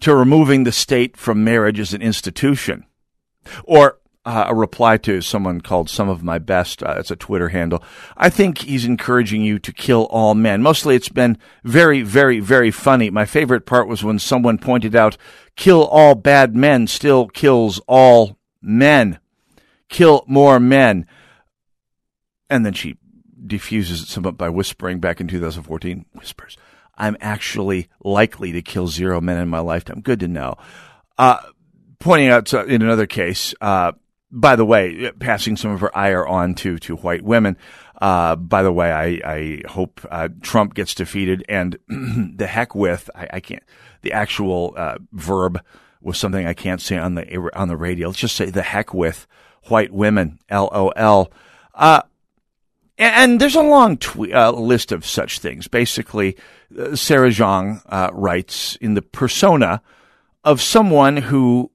to 0.00 0.14
removing 0.14 0.64
the 0.64 0.72
state 0.72 1.18
from 1.18 1.44
marriage 1.44 1.80
as 1.80 1.92
an 1.92 2.00
institution. 2.00 2.86
Or 3.64 3.98
uh, 4.24 4.46
a 4.48 4.54
reply 4.54 4.96
to 4.96 5.20
someone 5.20 5.60
called 5.60 5.90
Some 5.90 6.08
of 6.08 6.22
My 6.22 6.38
Best. 6.38 6.82
Uh, 6.82 6.94
it's 6.98 7.10
a 7.10 7.16
Twitter 7.16 7.50
handle. 7.50 7.82
I 8.16 8.30
think 8.30 8.58
he's 8.58 8.84
encouraging 8.84 9.42
you 9.42 9.58
to 9.58 9.72
kill 9.72 10.04
all 10.04 10.34
men. 10.34 10.62
Mostly 10.62 10.96
it's 10.96 11.10
been 11.10 11.36
very, 11.62 12.02
very, 12.02 12.40
very 12.40 12.70
funny. 12.70 13.10
My 13.10 13.26
favorite 13.26 13.66
part 13.66 13.86
was 13.86 14.02
when 14.02 14.18
someone 14.18 14.58
pointed 14.58 14.96
out, 14.96 15.16
kill 15.56 15.84
all 15.84 16.14
bad 16.14 16.56
men 16.56 16.86
still 16.86 17.28
kills 17.28 17.80
all 17.86 18.38
men. 18.62 19.18
Kill 19.88 20.24
more 20.26 20.58
men. 20.58 21.06
And 22.48 22.64
then 22.64 22.72
she 22.72 22.96
diffuses 23.46 24.02
it 24.02 24.08
somewhat 24.08 24.38
by 24.38 24.48
whispering 24.48 25.00
back 25.00 25.20
in 25.20 25.28
2014, 25.28 26.06
whispers, 26.14 26.56
I'm 26.96 27.16
actually 27.20 27.88
likely 28.02 28.52
to 28.52 28.62
kill 28.62 28.88
zero 28.88 29.20
men 29.20 29.38
in 29.38 29.48
my 29.48 29.58
lifetime. 29.58 30.00
Good 30.00 30.20
to 30.20 30.28
know. 30.28 30.56
Uh, 31.18 31.38
pointing 31.98 32.28
out 32.28 32.52
uh, 32.52 32.64
in 32.64 32.82
another 32.82 33.06
case, 33.06 33.54
uh, 33.60 33.92
by 34.30 34.56
the 34.56 34.64
way, 34.64 35.10
passing 35.18 35.56
some 35.56 35.70
of 35.70 35.80
her 35.80 35.96
ire 35.96 36.26
on 36.26 36.54
to, 36.56 36.78
to 36.78 36.96
white 36.96 37.22
women. 37.22 37.56
Uh, 38.00 38.36
by 38.36 38.62
the 38.62 38.72
way, 38.72 38.90
I, 38.90 39.06
I 39.24 39.62
hope 39.68 40.00
uh, 40.10 40.28
Trump 40.42 40.74
gets 40.74 40.94
defeated 40.94 41.44
and 41.48 41.78
the 42.36 42.46
heck 42.46 42.74
with, 42.74 43.08
I, 43.14 43.28
I 43.34 43.40
can't, 43.40 43.62
the 44.02 44.12
actual 44.12 44.74
uh, 44.76 44.96
verb 45.12 45.62
was 46.00 46.18
something 46.18 46.46
I 46.46 46.54
can't 46.54 46.80
say 46.80 46.98
on 46.98 47.14
the, 47.14 47.50
on 47.58 47.68
the 47.68 47.76
radio. 47.76 48.08
Let's 48.08 48.18
just 48.18 48.36
say 48.36 48.50
the 48.50 48.62
heck 48.62 48.92
with 48.92 49.26
white 49.64 49.92
women, 49.92 50.38
LOL. 50.50 51.32
Uh, 51.72 52.02
and 52.98 53.40
there's 53.40 53.56
a 53.56 53.62
long 53.62 53.98
uh, 54.16 54.50
list 54.52 54.92
of 54.92 55.06
such 55.06 55.38
things. 55.38 55.66
Basically, 55.66 56.36
uh, 56.78 56.94
Sarah 56.94 57.30
Jeong 57.30 57.82
uh, 57.86 58.10
writes 58.12 58.76
in 58.76 58.94
the 58.94 59.02
persona 59.02 59.82
of 60.44 60.60
someone 60.60 61.16
who 61.16 61.70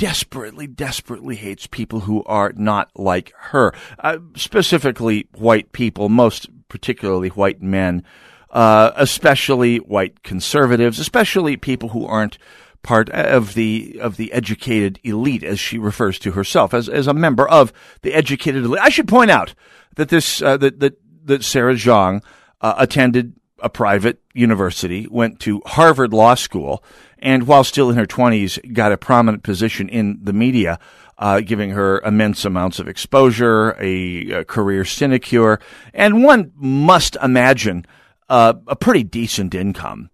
desperately, 0.00 0.66
desperately 0.66 1.36
hates 1.36 1.66
people 1.66 2.00
who 2.00 2.24
are 2.24 2.54
not 2.56 2.90
like 2.96 3.34
her, 3.36 3.70
uh, 3.98 4.16
specifically 4.34 5.28
white 5.34 5.72
people, 5.72 6.08
most 6.08 6.48
particularly 6.68 7.28
white 7.28 7.60
men, 7.60 8.02
uh, 8.50 8.92
especially 8.96 9.76
white 9.76 10.22
conservatives, 10.22 10.98
especially 10.98 11.54
people 11.58 11.90
who 11.90 12.06
aren't 12.06 12.38
part 12.82 13.10
of 13.10 13.52
the 13.52 13.98
of 14.00 14.16
the 14.16 14.32
educated 14.32 14.98
elite, 15.04 15.44
as 15.44 15.60
she 15.60 15.76
refers 15.76 16.18
to 16.18 16.32
herself 16.32 16.72
as 16.72 16.88
as 16.88 17.06
a 17.06 17.12
member 17.12 17.46
of 17.46 17.70
the 18.00 18.14
educated 18.14 18.64
elite. 18.64 18.80
I 18.80 18.88
should 18.88 19.06
point 19.06 19.30
out 19.30 19.54
that 19.96 20.08
this 20.08 20.40
uh, 20.40 20.56
that 20.56 20.80
that 20.80 20.94
that 21.26 21.44
Sarah 21.44 21.74
Jeong 21.74 22.22
uh, 22.62 22.74
attended 22.78 23.34
a 23.62 23.68
private 23.68 24.22
university, 24.32 25.06
went 25.10 25.40
to 25.40 25.60
Harvard 25.66 26.14
Law 26.14 26.34
School, 26.34 26.82
and 27.20 27.46
while 27.46 27.64
still 27.64 27.90
in 27.90 27.96
her 27.96 28.06
20s, 28.06 28.72
got 28.72 28.92
a 28.92 28.96
prominent 28.96 29.42
position 29.42 29.88
in 29.88 30.18
the 30.22 30.32
media, 30.32 30.78
uh, 31.18 31.40
giving 31.40 31.70
her 31.70 32.00
immense 32.00 32.44
amounts 32.44 32.78
of 32.78 32.88
exposure, 32.88 33.76
a, 33.78 34.30
a 34.30 34.44
career 34.44 34.84
sinecure, 34.84 35.60
and 35.94 36.24
one 36.24 36.52
must 36.56 37.16
imagine 37.22 37.86
uh, 38.28 38.54
a 38.66 38.76
pretty 38.76 39.04
decent 39.04 39.54
income. 39.54 40.10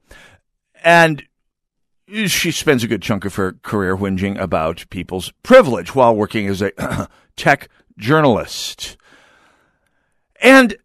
And 0.85 1.25
she 2.27 2.51
spends 2.51 2.85
a 2.85 2.89
good 2.89 3.03
chunk 3.03 3.25
of 3.25 3.35
her 3.37 3.53
career 3.63 3.97
whinging 3.97 4.39
about 4.41 4.87
people's 4.91 5.33
privilege 5.43 5.95
while 5.95 6.15
working 6.15 6.47
as 6.47 6.63
a 6.63 7.09
tech 7.37 7.69
journalist. 7.99 8.97
And 10.41 10.77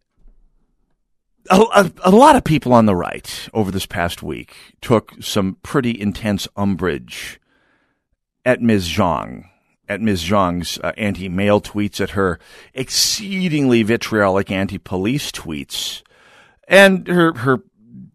a, 1.50 1.60
a, 1.60 1.92
a, 2.04 2.10
lot 2.10 2.36
of 2.36 2.44
people 2.44 2.72
on 2.72 2.86
the 2.86 2.94
right 2.94 3.48
over 3.52 3.70
this 3.70 3.86
past 3.86 4.22
week 4.22 4.54
took 4.80 5.12
some 5.20 5.56
pretty 5.62 5.98
intense 5.98 6.46
umbrage 6.56 7.40
at 8.44 8.60
Ms. 8.60 8.88
Jeong, 8.88 9.44
at 9.88 10.00
Ms. 10.00 10.22
Jeong's 10.24 10.78
uh, 10.78 10.92
anti-male 10.96 11.60
tweets, 11.60 12.00
at 12.00 12.10
her 12.10 12.38
exceedingly 12.74 13.82
vitriolic 13.82 14.50
anti-police 14.50 15.30
tweets, 15.32 16.02
and 16.68 17.06
her 17.08 17.32
her 17.34 17.62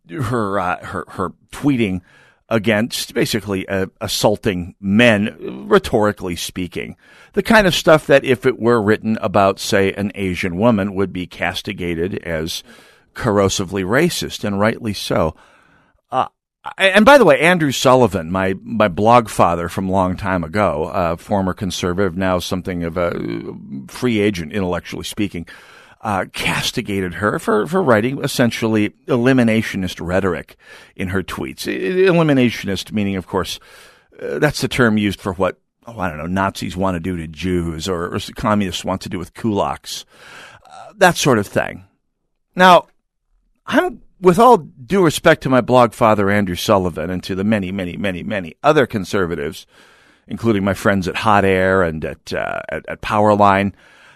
her 0.10 0.60
uh, 0.60 0.86
her, 0.86 1.06
her 1.10 1.30
tweeting 1.52 2.02
against 2.50 3.14
basically 3.14 3.68
uh, 3.68 3.88
assaulting 4.00 4.76
men, 4.80 5.68
rhetorically 5.68 6.36
speaking. 6.36 6.96
The 7.34 7.44
kind 7.44 7.68
of 7.68 7.76
stuff 7.76 8.08
that 8.08 8.24
if 8.24 8.46
it 8.46 8.58
were 8.58 8.82
written 8.82 9.18
about, 9.22 9.60
say, 9.60 9.92
an 9.94 10.12
Asian 10.16 10.58
woman 10.58 10.96
would 10.96 11.12
be 11.12 11.28
castigated 11.28 12.18
as 12.20 12.64
corrosively 13.18 13.84
racist, 13.84 14.44
and 14.44 14.60
rightly 14.60 14.94
so. 14.94 15.36
Uh, 16.12 16.28
and 16.78 17.06
by 17.06 17.18
the 17.18 17.26
way, 17.26 17.40
Andrew 17.40 17.72
Sullivan, 17.72 18.32
my, 18.32 18.56
my 18.62 18.88
blog 18.88 19.28
father 19.28 19.68
from 19.68 19.90
a 19.90 19.92
long 19.92 20.16
time 20.16 20.44
ago, 20.44 20.86
uh, 20.86 21.16
former 21.16 21.54
conservative, 21.54 22.16
now 22.16 22.40
something 22.40 22.84
of 22.84 22.96
a 22.96 23.12
free 23.88 24.20
agent, 24.20 24.54
intellectually 24.54 25.04
speaking, 25.04 25.48
uh, 26.02 26.26
castigated 26.32 27.16
her 27.16 27.40
for, 27.40 27.66
for 27.66 27.82
writing 27.82 28.24
essentially 28.24 28.90
eliminationist 29.08 30.06
rhetoric 30.06 30.56
in 30.96 31.10
her 31.10 31.24
tweets. 31.24 31.66
Eliminationist 31.66 32.92
meaning, 32.92 33.16
of 33.16 33.26
course, 33.26 33.60
uh, 34.22 34.38
that's 34.40 34.62
the 34.62 34.68
term 34.68 34.98
used 34.98 35.20
for 35.20 35.34
what, 35.34 35.60
oh, 35.88 36.00
I 36.00 36.08
don't 36.08 36.20
know, 36.20 36.28
Nazis 36.28 36.78
want 36.78 36.96
to 36.96 37.00
do 37.00 37.18
to 37.18 37.28
Jews 37.28 37.90
or, 37.90 38.14
or 38.14 38.20
communists 38.36 38.86
want 38.86 39.02
to 39.02 39.10
do 39.10 39.18
with 39.18 39.34
kulaks. 39.34 40.06
Uh, 40.70 40.94
that 40.98 41.16
sort 41.16 41.40
of 41.40 41.48
thing. 41.48 41.86
Now, 42.56 42.88
I'm, 43.68 44.02
with 44.22 44.40
all 44.40 44.58
due 44.58 45.04
respect 45.04 45.44
to 45.44 45.50
my 45.50 45.62
blog 45.62 45.94
father, 45.94 46.30
Andrew 46.30 46.56
Sullivan, 46.56 47.10
and 47.10 47.22
to 47.24 47.36
the 47.36 47.44
many, 47.44 47.72
many, 47.72 47.98
many, 47.98 48.24
many 48.24 48.56
other 48.64 48.88
conservatives, 48.88 49.68
including 50.28 50.64
my 50.64 50.74
friends 50.74 51.08
at 51.08 51.18
Hot 51.18 51.44
Air 51.44 51.84
and 51.84 52.04
at, 52.04 52.34
uh, 52.34 52.62
at, 52.70 52.88
at 52.88 53.02
Powerline, 53.02 53.74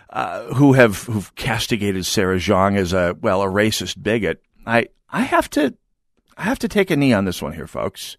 uh, 0.10 0.54
who 0.54 0.74
have 0.74 1.04
who've 1.04 1.34
castigated 1.36 2.06
Sarah 2.06 2.38
Jeong 2.38 2.78
as 2.78 2.94
a 2.94 3.16
well 3.22 3.42
a 3.42 3.48
racist 3.48 4.02
bigot. 4.02 4.42
I 4.66 4.88
I 5.10 5.22
have 5.22 5.50
to 5.52 5.76
I 6.38 6.44
have 6.44 6.60
to 6.60 6.68
take 6.68 6.92
a 6.92 6.98
knee 6.98 7.14
on 7.14 7.26
this 7.26 7.42
one 7.42 7.54
here, 7.54 7.68
folks. 7.68 8.18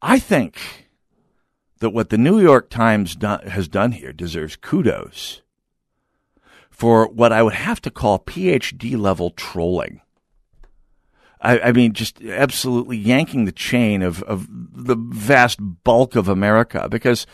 I 0.00 0.18
think 0.18 0.88
that 1.78 1.90
what 1.90 2.10
the 2.10 2.18
New 2.18 2.40
York 2.40 2.70
Times 2.70 3.16
do, 3.16 3.38
has 3.48 3.66
done 3.66 3.92
here 3.92 4.12
deserves 4.12 4.56
kudos 4.56 5.42
for 6.82 7.06
what 7.06 7.30
I 7.30 7.44
would 7.44 7.52
have 7.52 7.80
to 7.82 7.92
call 7.92 8.18
PhD 8.18 8.98
level 8.98 9.30
trolling. 9.30 10.00
I, 11.40 11.60
I, 11.60 11.72
mean, 11.72 11.92
just 11.92 12.20
absolutely 12.20 12.96
yanking 12.96 13.44
the 13.44 13.52
chain 13.52 14.02
of, 14.02 14.20
of 14.24 14.48
the 14.50 14.96
vast 14.96 15.60
bulk 15.60 16.16
of 16.16 16.26
America 16.26 16.88
because 16.90 17.24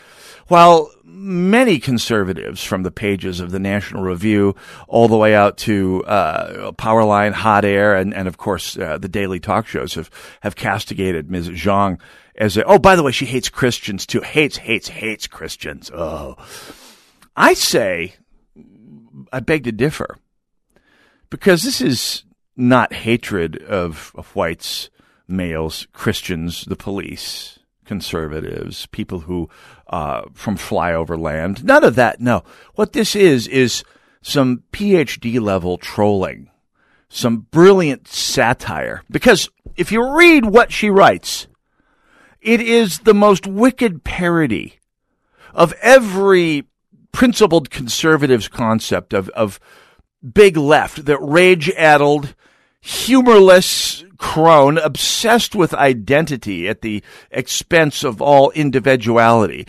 while 0.49 0.90
many 1.02 1.78
conservatives 1.78 2.62
from 2.62 2.83
the 2.83 2.90
pages 2.90 3.40
of 3.40 3.50
the 3.50 3.59
National 3.59 4.02
Review 4.02 4.55
all 4.87 5.09
the 5.09 5.17
way 5.17 5.35
out 5.35 5.57
to 5.59 6.05
uh, 6.05 6.73
Powerline, 6.73 7.33
Hot 7.33 7.64
Air, 7.64 7.97
and, 7.97 8.12
and 8.12 8.28
of 8.28 8.37
course 8.37 8.76
uh, 8.76 8.99
the 8.99 9.09
daily 9.09 9.40
talk 9.40 9.67
shows 9.67 9.95
have, 9.95 10.11
have 10.43 10.57
castigated 10.57 11.31
Ms. 11.31 11.49
Jeong 11.49 11.99
as 12.37 12.59
a, 12.59 12.64
oh, 12.64 12.78
by 12.78 12.97
the 12.97 13.02
way, 13.02 13.12
she 13.12 13.25
hates 13.25 13.49
Christians 13.49 14.05
too. 14.05 14.21
Hates, 14.21 14.59
hates, 14.59 14.88
hates 14.88 15.26
Christians. 15.26 15.90
Oh. 15.90 16.37
I 17.35 17.55
say, 17.55 18.14
I 19.33 19.41
beg 19.41 19.65
to 19.65 19.73
differ 19.73 20.19
because 21.31 21.63
this 21.63 21.81
is 21.81 22.25
not 22.57 22.93
hatred 22.93 23.63
of, 23.63 24.13
of 24.15 24.35
whites, 24.35 24.91
males, 25.27 25.87
Christians, 25.93 26.65
the 26.65 26.77
police, 26.77 27.59
conservatives, 27.85 28.87
people 28.87 29.21
who 29.21 29.49
uh, 29.89 30.23
from 30.35 30.57
flyover 30.57 31.19
land. 31.19 31.65
None 31.65 31.85
of 31.85 31.95
that. 31.95 32.21
No. 32.21 32.45
What 32.75 32.93
this 32.93 33.17
is, 33.17 33.47
is 33.49 33.85
some 34.21 34.65
PhD 34.73 35.41
level 35.41 35.79
trolling, 35.79 36.51
some 37.09 37.47
brilliant 37.51 38.09
satire. 38.09 39.03
Because 39.11 39.49
if 39.77 39.91
you 39.93 40.17
read 40.17 40.45
what 40.45 40.73
she 40.73 40.91
writes, 40.91 41.47
it 42.41 42.61
is 42.61 43.01
the 43.01 43.15
most 43.15 43.47
wicked 43.47 44.05
parody 44.05 44.79
of 45.55 45.73
every 45.81 46.65
principled 47.12 47.71
conservative's 47.71 48.49
concept 48.49 49.12
of, 49.12 49.29
of 49.31 49.61
big 50.33 50.57
left, 50.57 51.05
that 51.07 51.19
rage 51.21 51.71
addled, 51.71 52.35
humorless 52.81 54.05
crone 54.19 54.79
obsessed 54.79 55.55
with 55.55 55.73
identity 55.75 56.69
at 56.69 56.83
the 56.83 57.03
expense 57.31 58.05
of 58.05 58.21
all 58.21 58.50
individuality, 58.50 59.67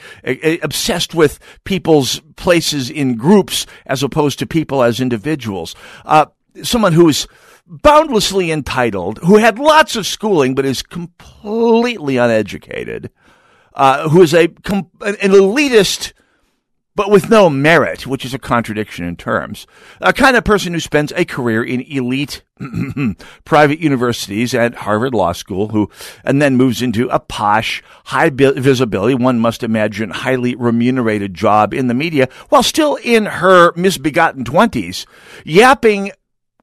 obsessed 0.63 1.13
with 1.13 1.39
people's 1.63 2.19
places 2.36 2.89
in 2.89 3.15
groups 3.15 3.65
as 3.86 4.03
opposed 4.03 4.39
to 4.39 4.48
people 4.48 4.84
as 4.84 5.00
individuals. 5.00 5.75
Uh, 6.03 6.25
someone 6.63 6.93
who 6.93 7.08
is 7.08 7.27
boundlessly 7.67 8.51
entitled, 8.51 9.19
who 9.19 9.38
had 9.38 9.60
lots 9.60 9.96
of 9.96 10.08
schooling 10.08 10.55
but 10.55 10.65
is 10.65 10.81
completely 10.81 12.17
uneducated, 12.17 13.12
uh, 13.75 14.10
who 14.10 14.24
is 14.24 14.34
a 14.34 14.46
an 14.46 15.15
elitist 15.31 16.13
but 16.96 17.10
with 17.10 17.29
no 17.29 17.50
merit, 17.50 18.05
which 18.05 18.25
is 18.25 18.34
a 18.34 18.39
contradiction 18.39 19.05
in 19.05 19.15
terms. 19.15 19.65
A 20.01 20.12
kind 20.12 20.36
of 20.36 20.43
person 20.43 20.74
who 20.74 20.79
spends 20.79 21.13
a 21.15 21.24
career 21.24 21.63
in 21.63 21.81
elite 21.81 22.43
private 23.46 23.79
universities 23.79 24.53
at 24.53 24.75
Harvard 24.75 25.13
Law 25.13 25.31
School, 25.31 25.69
who 25.69 25.89
and 26.24 26.41
then 26.41 26.58
moves 26.58 26.81
into 26.81 27.08
a 27.10 27.19
posh, 27.19 27.81
high 28.05 28.29
visibility, 28.29 29.15
one 29.15 29.39
must 29.39 29.63
imagine, 29.63 30.10
highly 30.10 30.55
remunerated 30.55 31.34
job 31.34 31.74
in 31.74 31.88
the 31.88 31.93
media, 31.93 32.27
while 32.50 32.63
still 32.63 32.98
in 32.98 33.25
her 33.25 33.72
misbegotten 33.75 34.43
twenties, 34.43 35.05
yapping 35.46 36.12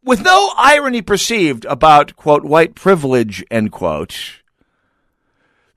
with 0.05 0.23
no 0.23 0.53
irony 0.57 1.03
perceived 1.03 1.65
about 1.65 2.15
quote 2.17 2.45
white 2.45 2.75
privilege 2.75 3.45
end 3.51 3.73
quote. 3.73 4.43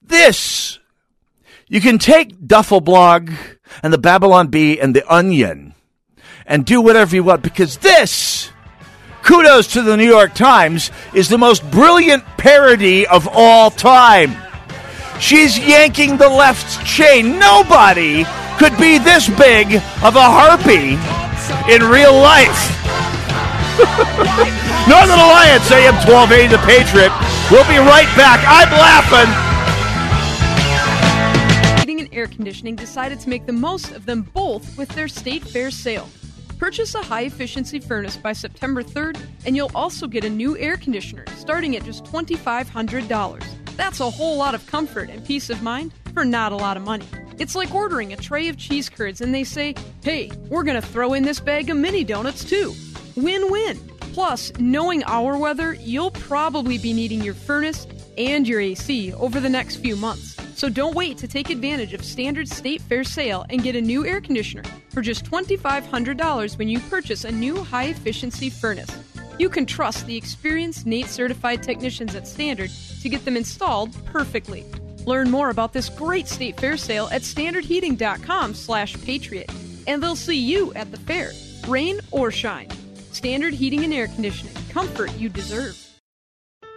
This 0.01 0.79
you 1.69 1.79
can 1.79 1.99
take 1.99 2.35
Duffelblog 2.39 3.31
and 3.83 3.93
the 3.93 3.99
Babylon 3.99 4.47
Bee 4.47 4.79
and 4.79 4.95
the 4.95 5.05
Onion 5.11 5.75
and 6.45 6.65
do 6.65 6.81
whatever 6.81 7.15
you 7.15 7.23
want 7.23 7.43
because 7.43 7.77
this, 7.77 8.51
kudos 9.21 9.73
to 9.73 9.83
the 9.83 9.95
New 9.95 10.09
York 10.09 10.33
Times, 10.33 10.89
is 11.13 11.29
the 11.29 11.37
most 11.37 11.69
brilliant 11.69 12.25
parody 12.37 13.05
of 13.05 13.29
all 13.31 13.69
time. 13.69 14.35
She's 15.19 15.59
yanking 15.59 16.17
the 16.17 16.29
left's 16.29 16.77
chain. 16.91 17.37
Nobody 17.37 18.25
could 18.57 18.75
be 18.79 18.97
this 18.97 19.29
big 19.29 19.75
of 20.01 20.15
a 20.15 20.25
harpy 20.25 20.97
in 21.71 21.83
real 21.83 22.17
life. 22.17 22.75
Northern 24.89 25.19
Alliance, 25.19 25.69
AM 25.69 25.93
1280, 26.09 26.47
The 26.49 26.57
Patriot. 26.65 27.13
We'll 27.51 27.67
be 27.69 27.77
right 27.77 28.09
back. 28.17 28.41
I'm 28.47 28.71
laughing 28.71 29.48
air 32.11 32.27
conditioning 32.27 32.75
decided 32.75 33.19
to 33.19 33.29
make 33.29 33.45
the 33.45 33.53
most 33.53 33.91
of 33.91 34.05
them 34.05 34.21
both 34.21 34.77
with 34.77 34.89
their 34.89 35.07
state 35.07 35.43
fair 35.43 35.71
sale. 35.71 36.09
Purchase 36.57 36.93
a 36.93 37.01
high 37.01 37.21
efficiency 37.23 37.79
furnace 37.79 38.17
by 38.17 38.33
September 38.33 38.83
3rd, 38.83 39.19
and 39.45 39.55
you'll 39.55 39.71
also 39.73 40.07
get 40.07 40.25
a 40.25 40.29
new 40.29 40.57
air 40.57 40.75
conditioner 40.75 41.25
starting 41.37 41.75
at 41.75 41.83
just 41.83 42.03
$2,500. 42.05 43.43
That's 43.77 44.01
a 44.01 44.09
whole 44.09 44.35
lot 44.35 44.55
of 44.55 44.65
comfort 44.67 45.09
and 45.09 45.25
peace 45.25 45.49
of 45.49 45.63
mind 45.63 45.93
for 46.13 46.25
not 46.25 46.51
a 46.51 46.57
lot 46.57 46.75
of 46.75 46.83
money. 46.83 47.05
It's 47.37 47.55
like 47.55 47.73
ordering 47.73 48.11
a 48.11 48.17
tray 48.17 48.49
of 48.49 48.57
cheese 48.57 48.89
curds 48.89 49.21
and 49.21 49.33
they 49.33 49.45
say, 49.45 49.73
hey, 50.03 50.29
we're 50.49 50.63
going 50.63 50.79
to 50.79 50.85
throw 50.85 51.13
in 51.13 51.23
this 51.23 51.39
bag 51.39 51.69
of 51.69 51.77
mini 51.77 52.03
donuts 52.03 52.43
too. 52.43 52.73
Win 53.15 53.49
win. 53.49 53.79
Plus, 54.11 54.51
knowing 54.59 55.03
our 55.05 55.37
weather, 55.37 55.73
you'll 55.75 56.11
probably 56.11 56.77
be 56.77 56.91
needing 56.91 57.23
your 57.23 57.33
furnace 57.33 57.87
and 58.17 58.45
your 58.47 58.59
AC 58.59 59.13
over 59.13 59.39
the 59.39 59.49
next 59.49 59.77
few 59.77 59.95
months. 59.95 60.38
So 60.59 60.67
don't 60.67 60.93
wait 60.93 61.17
to 61.19 61.27
take 61.27 61.51
advantage 61.51 61.93
of 61.93 62.03
Standard 62.03 62.49
State 62.49 62.81
Fair 62.81 63.05
sale 63.05 63.45
and 63.49 63.63
get 63.63 63.77
a 63.77 63.81
new 63.81 64.05
air 64.05 64.19
conditioner 64.19 64.63
for 64.89 65.01
just 65.01 65.23
$2,500 65.23 66.57
when 66.57 66.67
you 66.67 66.81
purchase 66.81 67.23
a 67.23 67.31
new 67.31 67.63
high 67.63 67.85
efficiency 67.85 68.49
furnace. 68.49 68.91
You 69.37 69.47
can 69.47 69.65
trust 69.65 70.05
the 70.05 70.17
experienced 70.17 70.85
NATE 70.85 71.07
certified 71.07 71.63
technicians 71.63 72.13
at 72.13 72.27
Standard 72.27 72.71
to 73.01 73.07
get 73.07 73.23
them 73.23 73.37
installed 73.37 73.95
perfectly. 74.07 74.65
Learn 75.05 75.31
more 75.31 75.49
about 75.49 75.71
this 75.71 75.87
great 75.87 76.27
state 76.27 76.59
fair 76.59 76.75
sale 76.75 77.07
at 77.09 77.21
standardheating.com/patriot 77.21 79.49
and 79.87 80.03
they'll 80.03 80.17
see 80.17 80.35
you 80.35 80.73
at 80.73 80.91
the 80.91 80.97
fair, 80.97 81.31
rain 81.69 82.01
or 82.11 82.31
shine. 82.31 82.67
Standard 83.13 83.53
Heating 83.53 83.85
and 83.85 83.93
Air 83.93 84.07
Conditioning, 84.07 84.55
comfort 84.73 85.17
you 85.17 85.29
deserve. 85.29 85.88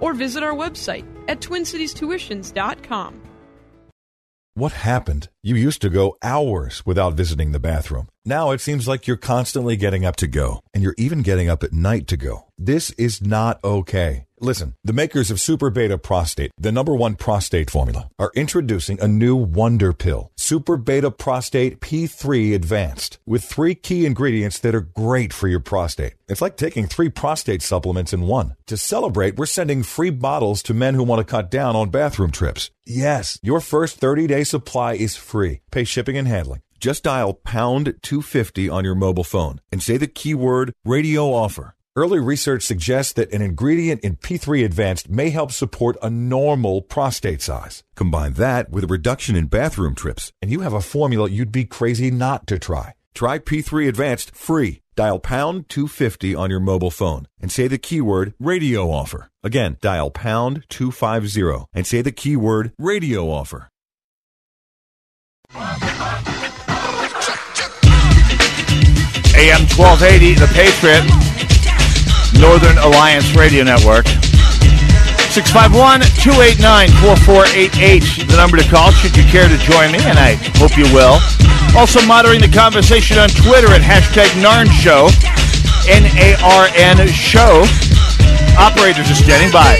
or 0.00 0.14
visit 0.14 0.42
our 0.42 0.54
website 0.54 1.06
at 1.28 1.40
twincitiestuitions.com. 1.40 3.22
What 4.54 4.72
happened? 4.72 5.28
You 5.42 5.54
used 5.54 5.82
to 5.82 5.90
go 5.90 6.16
hours 6.22 6.84
without 6.86 7.12
visiting 7.12 7.52
the 7.52 7.60
bathroom. 7.60 8.08
Now 8.24 8.52
it 8.52 8.60
seems 8.62 8.88
like 8.88 9.06
you're 9.06 9.18
constantly 9.18 9.76
getting 9.76 10.06
up 10.06 10.16
to 10.16 10.26
go, 10.26 10.60
and 10.72 10.82
you're 10.82 10.94
even 10.96 11.20
getting 11.22 11.50
up 11.50 11.62
at 11.62 11.72
night 11.72 12.06
to 12.06 12.16
go. 12.16 12.46
This 12.56 12.90
is 12.92 13.20
not 13.20 13.62
okay. 13.62 14.25
Listen, 14.38 14.74
the 14.84 14.92
makers 14.92 15.30
of 15.30 15.40
Super 15.40 15.70
Beta 15.70 15.96
Prostate, 15.96 16.50
the 16.58 16.70
number 16.70 16.94
one 16.94 17.14
prostate 17.14 17.70
formula, 17.70 18.10
are 18.18 18.32
introducing 18.34 19.00
a 19.00 19.08
new 19.08 19.34
wonder 19.34 19.94
pill, 19.94 20.30
Super 20.36 20.76
Beta 20.76 21.10
Prostate 21.10 21.80
P3 21.80 22.54
Advanced, 22.54 23.18
with 23.24 23.42
three 23.42 23.74
key 23.74 24.04
ingredients 24.04 24.58
that 24.58 24.74
are 24.74 24.82
great 24.82 25.32
for 25.32 25.48
your 25.48 25.60
prostate. 25.60 26.16
It's 26.28 26.42
like 26.42 26.58
taking 26.58 26.86
three 26.86 27.08
prostate 27.08 27.62
supplements 27.62 28.12
in 28.12 28.26
one. 28.26 28.56
To 28.66 28.76
celebrate, 28.76 29.36
we're 29.36 29.46
sending 29.46 29.82
free 29.82 30.10
bottles 30.10 30.62
to 30.64 30.74
men 30.74 30.94
who 30.94 31.02
want 31.02 31.20
to 31.20 31.30
cut 31.30 31.50
down 31.50 31.74
on 31.74 31.88
bathroom 31.88 32.30
trips. 32.30 32.70
Yes, 32.84 33.38
your 33.42 33.60
first 33.60 33.96
30 33.96 34.26
day 34.26 34.44
supply 34.44 34.94
is 34.94 35.16
free. 35.16 35.60
Pay 35.70 35.84
shipping 35.84 36.18
and 36.18 36.28
handling. 36.28 36.60
Just 36.78 37.04
dial 37.04 37.32
pound 37.32 37.94
250 38.02 38.68
on 38.68 38.84
your 38.84 38.94
mobile 38.94 39.24
phone 39.24 39.60
and 39.72 39.82
say 39.82 39.96
the 39.96 40.06
keyword 40.06 40.74
radio 40.84 41.32
offer. 41.32 41.75
Early 41.98 42.20
research 42.20 42.62
suggests 42.62 43.14
that 43.14 43.32
an 43.32 43.40
ingredient 43.40 44.02
in 44.02 44.16
P3 44.16 44.66
Advanced 44.66 45.08
may 45.08 45.30
help 45.30 45.50
support 45.50 45.96
a 46.02 46.10
normal 46.10 46.82
prostate 46.82 47.40
size. 47.40 47.82
Combine 47.94 48.34
that 48.34 48.68
with 48.68 48.84
a 48.84 48.86
reduction 48.86 49.34
in 49.34 49.46
bathroom 49.46 49.94
trips, 49.94 50.30
and 50.42 50.50
you 50.50 50.60
have 50.60 50.74
a 50.74 50.82
formula 50.82 51.30
you'd 51.30 51.50
be 51.50 51.64
crazy 51.64 52.10
not 52.10 52.46
to 52.48 52.58
try. 52.58 52.92
Try 53.14 53.38
P3 53.38 53.88
Advanced 53.88 54.36
free. 54.36 54.82
Dial 54.94 55.18
pound 55.18 55.70
250 55.70 56.34
on 56.34 56.50
your 56.50 56.60
mobile 56.60 56.90
phone 56.90 57.28
and 57.40 57.50
say 57.50 57.66
the 57.66 57.78
keyword 57.78 58.34
radio 58.38 58.90
offer. 58.90 59.30
Again, 59.42 59.78
dial 59.80 60.10
pound 60.10 60.64
250 60.68 61.66
and 61.72 61.86
say 61.86 62.02
the 62.02 62.12
keyword 62.12 62.72
radio 62.78 63.30
offer. 63.30 63.70
AM 69.38 69.62
1280, 69.68 70.34
The 70.34 70.46
Patriot. 70.48 71.35
Northern 72.40 72.78
Alliance 72.78 73.34
Radio 73.34 73.64
Network. 73.64 74.06
651 75.36 76.00
289 76.16 76.88
4488, 77.04 78.24
the 78.24 78.36
number 78.40 78.56
to 78.56 78.64
call 78.68 78.90
should 78.90 79.16
you 79.16 79.24
care 79.28 79.48
to 79.48 79.58
join 79.60 79.92
me, 79.92 80.00
and 80.08 80.16
I 80.16 80.40
hope 80.56 80.76
you 80.80 80.88
will. 80.96 81.20
Also, 81.76 82.00
monitoring 82.06 82.40
the 82.40 82.48
conversation 82.48 83.18
on 83.18 83.28
Twitter 83.28 83.68
at 83.68 83.84
hashtag 83.84 84.32
NARN 84.40 84.68
Show, 84.72 85.12
N 85.88 86.08
A 86.16 86.36
R 86.40 86.68
N 86.72 87.04
Show. 87.08 87.68
Operators 88.56 89.10
are 89.12 89.20
standing 89.20 89.52
by. 89.52 89.76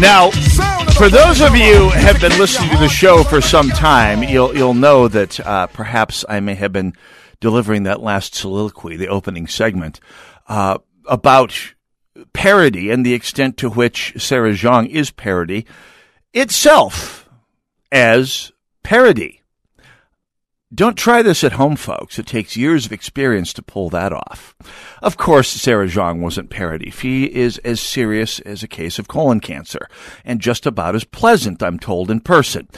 Now, 0.00 0.30
for 0.96 1.08
those 1.08 1.40
of 1.40 1.54
you 1.54 1.74
who 1.74 1.88
have 1.90 2.20
been 2.20 2.36
listening 2.38 2.70
to 2.70 2.78
the 2.78 2.88
show 2.88 3.22
for 3.22 3.40
some 3.40 3.68
time, 3.68 4.22
you'll 4.22 4.56
you'll 4.56 4.74
know 4.74 5.06
that 5.08 5.38
uh, 5.40 5.66
perhaps 5.68 6.24
I 6.28 6.40
may 6.40 6.54
have 6.54 6.72
been 6.72 6.94
delivering 7.40 7.84
that 7.84 8.00
last 8.00 8.34
soliloquy, 8.34 8.96
the 8.96 9.08
opening 9.08 9.46
segment, 9.46 10.00
uh, 10.48 10.78
about 11.06 11.74
parody 12.32 12.90
and 12.90 13.04
the 13.04 13.14
extent 13.14 13.56
to 13.58 13.70
which 13.70 14.14
Sarah 14.18 14.52
Jeong 14.52 14.88
is 14.88 15.10
parody 15.10 15.66
itself 16.32 17.28
as 17.90 18.52
parody. 18.82 19.39
Don't 20.72 20.96
try 20.96 21.20
this 21.22 21.42
at 21.42 21.52
home, 21.52 21.74
folks. 21.74 22.16
It 22.16 22.26
takes 22.26 22.56
years 22.56 22.86
of 22.86 22.92
experience 22.92 23.52
to 23.54 23.62
pull 23.62 23.90
that 23.90 24.12
off. 24.12 24.54
Of 25.02 25.16
course, 25.16 25.48
Sarah 25.48 25.88
Jeong 25.88 26.20
wasn't 26.20 26.48
parody. 26.48 26.90
She 26.90 27.24
is 27.24 27.58
as 27.58 27.80
serious 27.80 28.38
as 28.40 28.62
a 28.62 28.68
case 28.68 29.00
of 29.00 29.08
colon 29.08 29.40
cancer, 29.40 29.88
and 30.24 30.40
just 30.40 30.66
about 30.66 30.94
as 30.94 31.02
pleasant, 31.02 31.60
I'm 31.60 31.80
told, 31.80 32.08
in 32.08 32.20
person. 32.20 32.68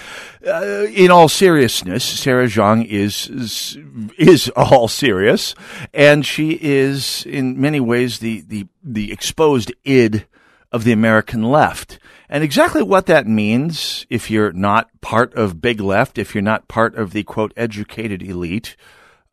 Uh, 0.46 0.86
in 0.88 1.10
all 1.10 1.28
seriousness, 1.28 2.02
Sarah 2.02 2.46
Jeong 2.46 2.86
is, 2.86 3.28
is, 3.28 3.78
is 4.16 4.48
all 4.56 4.88
serious, 4.88 5.54
and 5.92 6.24
she 6.24 6.58
is, 6.62 7.26
in 7.26 7.60
many 7.60 7.78
ways, 7.78 8.20
the, 8.20 8.40
the, 8.40 8.68
the 8.82 9.12
exposed 9.12 9.70
id 9.84 10.24
of 10.72 10.84
the 10.84 10.92
American 10.92 11.42
left. 11.42 11.98
And 12.32 12.42
exactly 12.42 12.82
what 12.82 13.04
that 13.06 13.26
means, 13.26 14.06
if 14.08 14.30
you're 14.30 14.54
not 14.54 14.88
part 15.02 15.34
of 15.34 15.60
big 15.60 15.80
left, 15.80 16.16
if 16.16 16.34
you're 16.34 16.40
not 16.40 16.66
part 16.66 16.94
of 16.94 17.12
the 17.12 17.24
quote 17.24 17.52
educated 17.58 18.22
elite, 18.22 18.74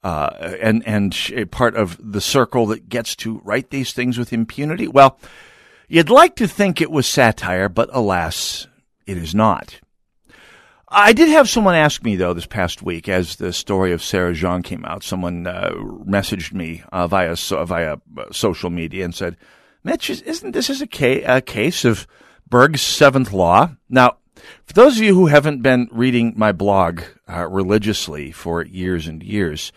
uh, 0.03 0.57
and 0.61 0.85
and 0.85 1.49
part 1.49 1.77
of 1.77 1.97
the 2.03 2.19
circle 2.19 2.65
that 2.65 2.89
gets 2.89 3.15
to 3.15 3.39
write 3.45 3.69
these 3.69 3.93
things 3.93 4.17
with 4.17 4.33
impunity, 4.33 4.85
well, 4.85 5.17
you'd 5.87 6.09
like 6.09 6.35
to 6.35 6.45
think 6.45 6.81
it 6.81 6.91
was 6.91 7.07
satire, 7.07 7.69
but 7.69 7.89
alas, 7.93 8.67
it 9.07 9.15
is 9.15 9.33
not. 9.33 9.79
I 10.89 11.13
did 11.13 11.29
have 11.29 11.47
someone 11.47 11.75
ask 11.75 12.03
me 12.03 12.17
though 12.17 12.33
this 12.33 12.47
past 12.47 12.81
week, 12.81 13.07
as 13.07 13.37
the 13.37 13.53
story 13.53 13.93
of 13.93 14.03
Sarah 14.03 14.33
Jeong 14.33 14.61
came 14.61 14.83
out. 14.83 15.05
Someone 15.05 15.47
uh, 15.47 15.71
messaged 16.05 16.51
me 16.51 16.83
uh, 16.91 17.07
via 17.07 17.37
so, 17.37 17.63
via 17.63 17.93
uh, 18.17 18.25
social 18.33 18.69
media 18.69 19.05
and 19.05 19.15
said, 19.15 19.37
"Mitch, 19.85 20.09
isn't 20.09 20.51
this 20.51 20.69
is 20.69 20.81
a, 20.81 20.87
ca- 20.87 21.23
a 21.23 21.39
case 21.39 21.85
of?" 21.85 22.05
Berg's 22.49 22.81
Seventh 22.81 23.31
Law. 23.31 23.75
Now, 23.89 24.17
for 24.65 24.73
those 24.73 24.97
of 24.97 25.03
you 25.03 25.15
who 25.15 25.27
haven't 25.27 25.61
been 25.61 25.89
reading 25.91 26.33
my 26.35 26.51
blog 26.51 27.01
uh, 27.27 27.47
religiously 27.47 28.31
for 28.31 28.63
years 28.63 29.07
and 29.07 29.21
years, 29.21 29.71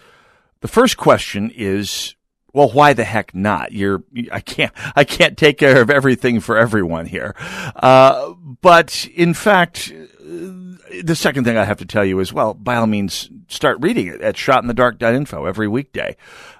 the 0.61 0.69
first 0.69 0.97
question 0.97 1.51
is, 1.55 2.15
well, 2.53 2.71
why 2.71 2.93
the 2.93 3.05
heck 3.05 3.35
not? 3.35 3.73
You're, 3.73 4.05
I 4.31 4.41
can't, 4.41 4.73
I 4.95 5.05
can't 5.05 5.37
take 5.37 5.59
care 5.59 5.81
of 5.81 5.91
everything 5.91 6.41
for 6.41 6.57
everyone 6.57 7.07
here. 7.07 7.35
Uh, 7.75 8.33
but 8.61 9.09
in 9.15 9.35
fact, 9.35 9.93
the 10.21 11.17
second 11.17 11.45
thing 11.45 11.57
I 11.57 11.65
have 11.65 11.79
to 11.79 11.87
tell 11.87 12.05
you 12.05 12.21
is, 12.21 12.33
well, 12.33 12.55
by 12.55 12.77
all 12.77 12.87
means, 12.87 13.31
start 13.49 13.79
reading 13.81 14.07
it 14.07 14.21
at 14.21 14.37
shotinthedark.info 14.37 15.47
every 15.47 15.69
weekday. 15.69 16.17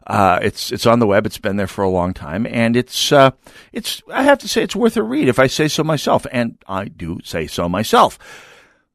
Uh, 0.07 0.39
it's 0.43 0.73
it's 0.73 0.87
on 0.87 0.99
the 0.99 1.07
web. 1.07 1.27
It's 1.27 1.39
been 1.39 1.57
there 1.57 1.67
for 1.67 1.83
a 1.83 1.91
long 1.91 2.13
time, 2.13 2.47
and 2.47 2.77
it's 2.77 3.13
uh, 3.13 3.31
it's. 3.73 4.03
I 4.13 4.23
have 4.25 4.39
to 4.41 4.49
say, 4.49 4.63
it's 4.63 4.77
worth 4.77 4.97
a 4.97 5.03
read 5.03 5.29
if 5.29 5.39
I 5.39 5.47
say 5.47 5.69
so 5.69 5.85
myself, 5.85 6.27
and 6.33 6.59
I 6.67 6.87
do 6.87 7.21
say 7.25 7.47
so 7.47 7.69
myself. 7.69 8.19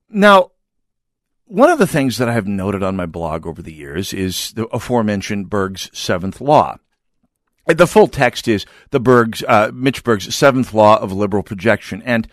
Now, 0.09 0.51
one 1.45 1.69
of 1.69 1.79
the 1.79 1.87
things 1.87 2.17
that 2.17 2.27
I 2.27 2.33
have 2.33 2.47
noted 2.47 2.83
on 2.83 2.95
my 2.95 3.05
blog 3.05 3.47
over 3.47 3.61
the 3.61 3.73
years 3.73 4.13
is 4.13 4.51
the 4.53 4.67
aforementioned 4.67 5.49
Berg's 5.49 5.89
seventh 5.97 6.41
law. 6.41 6.77
The 7.65 7.87
full 7.87 8.07
text 8.07 8.47
is 8.47 8.65
the 8.91 8.99
Berg's 8.99 9.43
uh, 9.43 9.71
Mitch 9.73 10.03
Berg's 10.03 10.33
seventh 10.33 10.73
law 10.73 10.97
of 10.97 11.11
liberal 11.11 11.43
projection, 11.43 12.01
and 12.03 12.27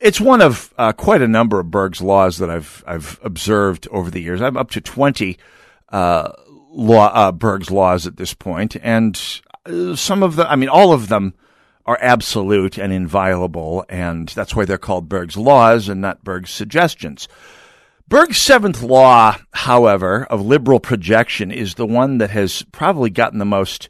it's 0.00 0.20
one 0.20 0.40
of 0.40 0.72
uh, 0.78 0.92
quite 0.92 1.22
a 1.22 1.28
number 1.28 1.60
of 1.60 1.70
Berg's 1.70 2.00
laws 2.00 2.38
that 2.38 2.50
I've 2.50 2.84
I've 2.86 3.18
observed 3.22 3.88
over 3.90 4.10
the 4.10 4.22
years. 4.22 4.40
I'm 4.40 4.56
up 4.56 4.70
to 4.72 4.80
twenty 4.80 5.38
uh, 5.90 6.32
law 6.70 7.10
uh, 7.12 7.32
Berg's 7.32 7.70
laws 7.70 8.06
at 8.06 8.16
this 8.16 8.34
point, 8.34 8.76
and 8.82 9.20
uh, 9.66 9.96
some 9.96 10.22
of 10.22 10.36
the 10.36 10.50
I 10.50 10.56
mean, 10.56 10.68
all 10.68 10.92
of 10.92 11.08
them 11.08 11.34
are 11.86 11.98
absolute 12.00 12.76
and 12.76 12.92
inviolable, 12.92 13.84
and 13.88 14.28
that's 14.28 14.54
why 14.54 14.64
they're 14.64 14.78
called 14.78 15.08
Berg's 15.08 15.36
laws 15.36 15.88
and 15.88 16.00
not 16.00 16.22
Berg's 16.22 16.50
suggestions. 16.50 17.28
Berg's 18.08 18.38
seventh 18.38 18.82
law, 18.82 19.36
however, 19.52 20.24
of 20.30 20.44
liberal 20.44 20.80
projection 20.80 21.50
is 21.50 21.74
the 21.74 21.86
one 21.86 22.18
that 22.18 22.30
has 22.30 22.62
probably 22.72 23.10
gotten 23.10 23.38
the 23.38 23.44
most 23.44 23.88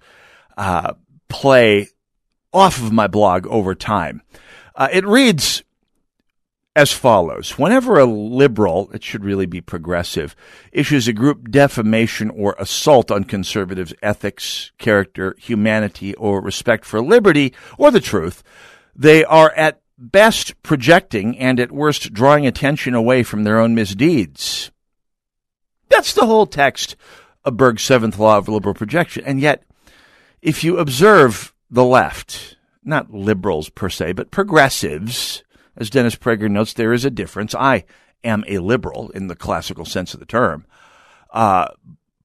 uh, 0.56 0.94
play 1.28 1.88
off 2.52 2.78
of 2.80 2.92
my 2.92 3.06
blog 3.06 3.46
over 3.46 3.74
time. 3.74 4.22
Uh, 4.74 4.88
it 4.92 5.06
reads 5.06 5.62
as 6.78 6.92
follows. 6.92 7.58
Whenever 7.58 7.98
a 7.98 8.04
liberal, 8.04 8.88
it 8.94 9.02
should 9.02 9.24
really 9.24 9.46
be 9.46 9.60
progressive, 9.60 10.36
issues 10.70 11.08
a 11.08 11.12
group 11.12 11.50
defamation 11.50 12.30
or 12.30 12.54
assault 12.56 13.10
on 13.10 13.24
conservatives' 13.24 13.92
ethics, 14.00 14.70
character, 14.78 15.34
humanity, 15.40 16.14
or 16.14 16.40
respect 16.40 16.84
for 16.84 17.02
liberty 17.02 17.52
or 17.78 17.90
the 17.90 18.00
truth, 18.00 18.44
they 18.94 19.24
are 19.24 19.52
at 19.56 19.80
best 19.98 20.62
projecting 20.62 21.36
and 21.36 21.58
at 21.58 21.72
worst 21.72 22.12
drawing 22.12 22.46
attention 22.46 22.94
away 22.94 23.24
from 23.24 23.42
their 23.42 23.58
own 23.58 23.74
misdeeds. 23.74 24.70
That's 25.88 26.12
the 26.12 26.26
whole 26.26 26.46
text 26.46 26.94
of 27.44 27.56
Berg's 27.56 27.82
seventh 27.82 28.20
law 28.20 28.38
of 28.38 28.48
liberal 28.48 28.74
projection. 28.74 29.24
And 29.26 29.40
yet, 29.40 29.64
if 30.40 30.62
you 30.62 30.78
observe 30.78 31.52
the 31.68 31.84
left, 31.84 32.56
not 32.84 33.12
liberals 33.12 33.68
per 33.68 33.88
se, 33.88 34.12
but 34.12 34.30
progressives, 34.30 35.42
as 35.78 35.90
Dennis 35.90 36.16
Prager 36.16 36.50
notes, 36.50 36.74
there 36.74 36.92
is 36.92 37.04
a 37.04 37.10
difference. 37.10 37.54
I 37.54 37.84
am 38.24 38.44
a 38.48 38.58
liberal 38.58 39.10
in 39.10 39.28
the 39.28 39.36
classical 39.36 39.84
sense 39.84 40.12
of 40.12 40.20
the 40.20 40.26
term. 40.26 40.66
Uh, 41.30 41.68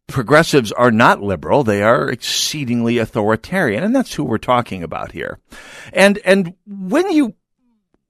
progressives 0.08 0.72
are 0.72 0.92
not 0.92 1.22
liberal; 1.22 1.63
they 1.63 1.84
are 1.84 2.10
exceedingly 2.10 2.98
authoritarian, 2.98 3.84
and 3.84 3.96
that's 3.96 4.13
who 4.13 4.24
we're 4.24 4.38
talking 4.39 4.84
about 4.84 5.12
here. 5.12 5.39
And 5.94 6.20
and 6.26 6.56
when 6.66 7.12
you 7.12 7.36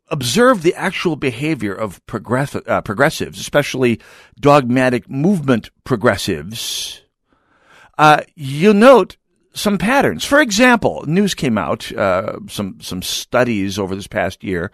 observe 0.08 0.62
the 0.62 0.76
actual 0.76 1.18
behavior 1.18 1.74
of 1.74 2.04
progress, 2.06 2.56
uh, 2.56 2.82
progressives, 2.82 3.40
especially 3.40 4.00
dogmatic 4.40 5.10
movement 5.10 5.72
progressives, 5.84 7.02
uh, 7.98 8.22
you'll 8.36 8.74
note 8.74 9.18
some 9.54 9.78
patterns. 9.78 10.24
For 10.24 10.40
example, 10.40 11.04
news 11.06 11.34
came 11.34 11.58
out, 11.58 11.92
uh, 11.92 12.40
some 12.48 12.80
some 12.80 13.02
studies 13.02 13.78
over 13.78 13.94
this 13.94 14.08
past 14.08 14.42
year 14.42 14.72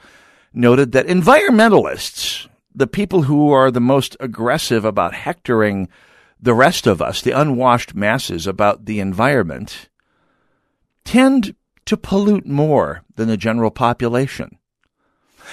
noted 0.54 0.92
that 0.92 1.08
environmentalists, 1.08 2.48
the 2.74 2.88
people 2.88 3.24
who 3.24 3.52
are 3.52 3.72
the 3.72 3.82
most 3.82 4.16
aggressive 4.20 4.86
about 4.86 5.14
hectoring 5.14 5.90
the 6.40 6.54
rest 6.54 6.88
of 6.88 7.02
us, 7.02 7.22
the 7.22 7.32
unwashed 7.32 7.94
masses 7.94 8.48
about 8.48 8.86
the 8.86 9.00
environment, 9.00 9.90
tend 11.04 11.56
to 11.86 11.98
pollute 11.98 12.46
more 12.46 13.04
than 13.16 13.28
the 13.28 13.38
general 13.38 13.72
population. 13.72 14.58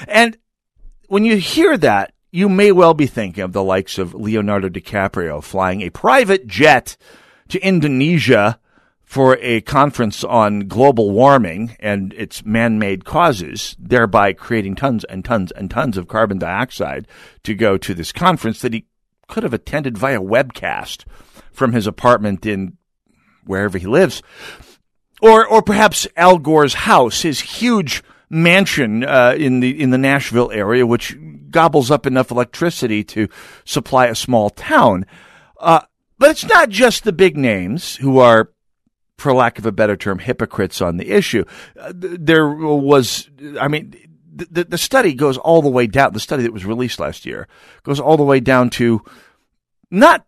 And 0.06 0.36
when 1.08 1.24
you 1.24 1.36
hear 1.36 1.76
that, 1.78 2.12
you 2.30 2.48
may 2.48 2.70
well 2.72 2.94
be 2.94 3.06
thinking 3.06 3.42
of 3.42 3.52
the 3.52 3.62
likes 3.62 3.98
of 3.98 4.14
Leonardo 4.14 4.68
DiCaprio 4.68 5.42
flying 5.42 5.80
a 5.80 5.90
private 5.90 6.46
jet 6.46 6.96
to 7.48 7.58
Indonesia 7.60 8.60
for 9.06 9.38
a 9.40 9.60
conference 9.62 10.24
on 10.24 10.66
global 10.66 11.12
warming 11.12 11.76
and 11.78 12.12
its 12.14 12.44
man-made 12.44 13.04
causes, 13.04 13.76
thereby 13.78 14.32
creating 14.32 14.74
tons 14.74 15.04
and 15.04 15.24
tons 15.24 15.52
and 15.52 15.70
tons 15.70 15.96
of 15.96 16.08
carbon 16.08 16.38
dioxide 16.38 17.06
to 17.44 17.54
go 17.54 17.78
to 17.78 17.94
this 17.94 18.10
conference 18.10 18.60
that 18.60 18.72
he 18.72 18.84
could 19.28 19.44
have 19.44 19.54
attended 19.54 19.96
via 19.96 20.20
webcast 20.20 21.04
from 21.52 21.72
his 21.72 21.86
apartment 21.86 22.44
in 22.44 22.76
wherever 23.44 23.78
he 23.78 23.86
lives. 23.86 24.22
Or, 25.22 25.46
or 25.46 25.62
perhaps 25.62 26.08
Al 26.16 26.38
Gore's 26.38 26.74
house, 26.74 27.22
his 27.22 27.40
huge 27.40 28.02
mansion 28.28 29.04
uh, 29.04 29.36
in 29.38 29.60
the 29.60 29.80
in 29.80 29.90
the 29.90 29.98
Nashville 29.98 30.50
area, 30.50 30.84
which 30.84 31.16
gobbles 31.48 31.92
up 31.92 32.06
enough 32.06 32.32
electricity 32.32 33.04
to 33.04 33.28
supply 33.64 34.06
a 34.06 34.16
small 34.16 34.50
town. 34.50 35.06
Uh, 35.60 35.80
but 36.18 36.30
it's 36.30 36.44
not 36.44 36.70
just 36.70 37.04
the 37.04 37.12
big 37.12 37.36
names 37.36 37.96
who 37.96 38.18
are 38.18 38.50
for 39.18 39.32
lack 39.32 39.58
of 39.58 39.66
a 39.66 39.72
better 39.72 39.96
term, 39.96 40.18
hypocrites 40.18 40.80
on 40.80 40.96
the 40.96 41.10
issue. 41.10 41.44
Uh, 41.78 41.92
there 41.94 42.48
was, 42.48 43.30
I 43.58 43.68
mean, 43.68 43.94
the, 44.34 44.64
the 44.64 44.78
study 44.78 45.14
goes 45.14 45.38
all 45.38 45.62
the 45.62 45.68
way 45.68 45.86
down, 45.86 46.12
the 46.12 46.20
study 46.20 46.42
that 46.42 46.52
was 46.52 46.66
released 46.66 47.00
last 47.00 47.24
year 47.24 47.48
goes 47.82 47.98
all 47.98 48.16
the 48.16 48.22
way 48.22 48.40
down 48.40 48.70
to 48.70 49.02
not 49.90 50.26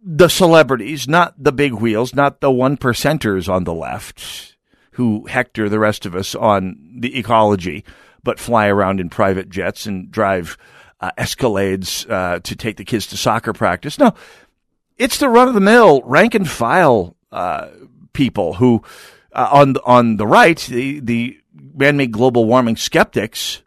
the 0.00 0.28
celebrities, 0.28 1.08
not 1.08 1.34
the 1.36 1.52
big 1.52 1.74
wheels, 1.74 2.14
not 2.14 2.40
the 2.40 2.50
one 2.50 2.76
percenters 2.76 3.52
on 3.52 3.64
the 3.64 3.74
left 3.74 4.56
who 4.92 5.26
hector 5.26 5.68
the 5.68 5.78
rest 5.78 6.06
of 6.06 6.14
us 6.14 6.34
on 6.34 6.96
the 7.00 7.18
ecology, 7.18 7.84
but 8.22 8.38
fly 8.40 8.68
around 8.68 8.98
in 8.98 9.10
private 9.10 9.50
jets 9.50 9.84
and 9.84 10.10
drive 10.10 10.56
uh, 11.00 11.10
Escalades 11.18 12.08
uh, 12.10 12.40
to 12.40 12.56
take 12.56 12.78
the 12.78 12.84
kids 12.84 13.06
to 13.08 13.16
soccer 13.16 13.52
practice. 13.52 13.98
No, 13.98 14.14
it's 14.96 15.18
the 15.18 15.28
run 15.28 15.48
of 15.48 15.54
the 15.54 15.60
mill, 15.60 16.00
rank 16.02 16.34
and 16.34 16.48
file 16.48 17.14
uh, 17.30 17.68
people 18.16 18.54
who, 18.54 18.82
uh, 19.32 19.48
on 19.52 19.76
on 19.84 20.16
the 20.16 20.26
right, 20.26 20.58
the 20.58 21.00
the 21.00 21.38
man-made 21.74 22.10
global 22.10 22.46
warming 22.46 22.76
skeptics, 22.76 23.62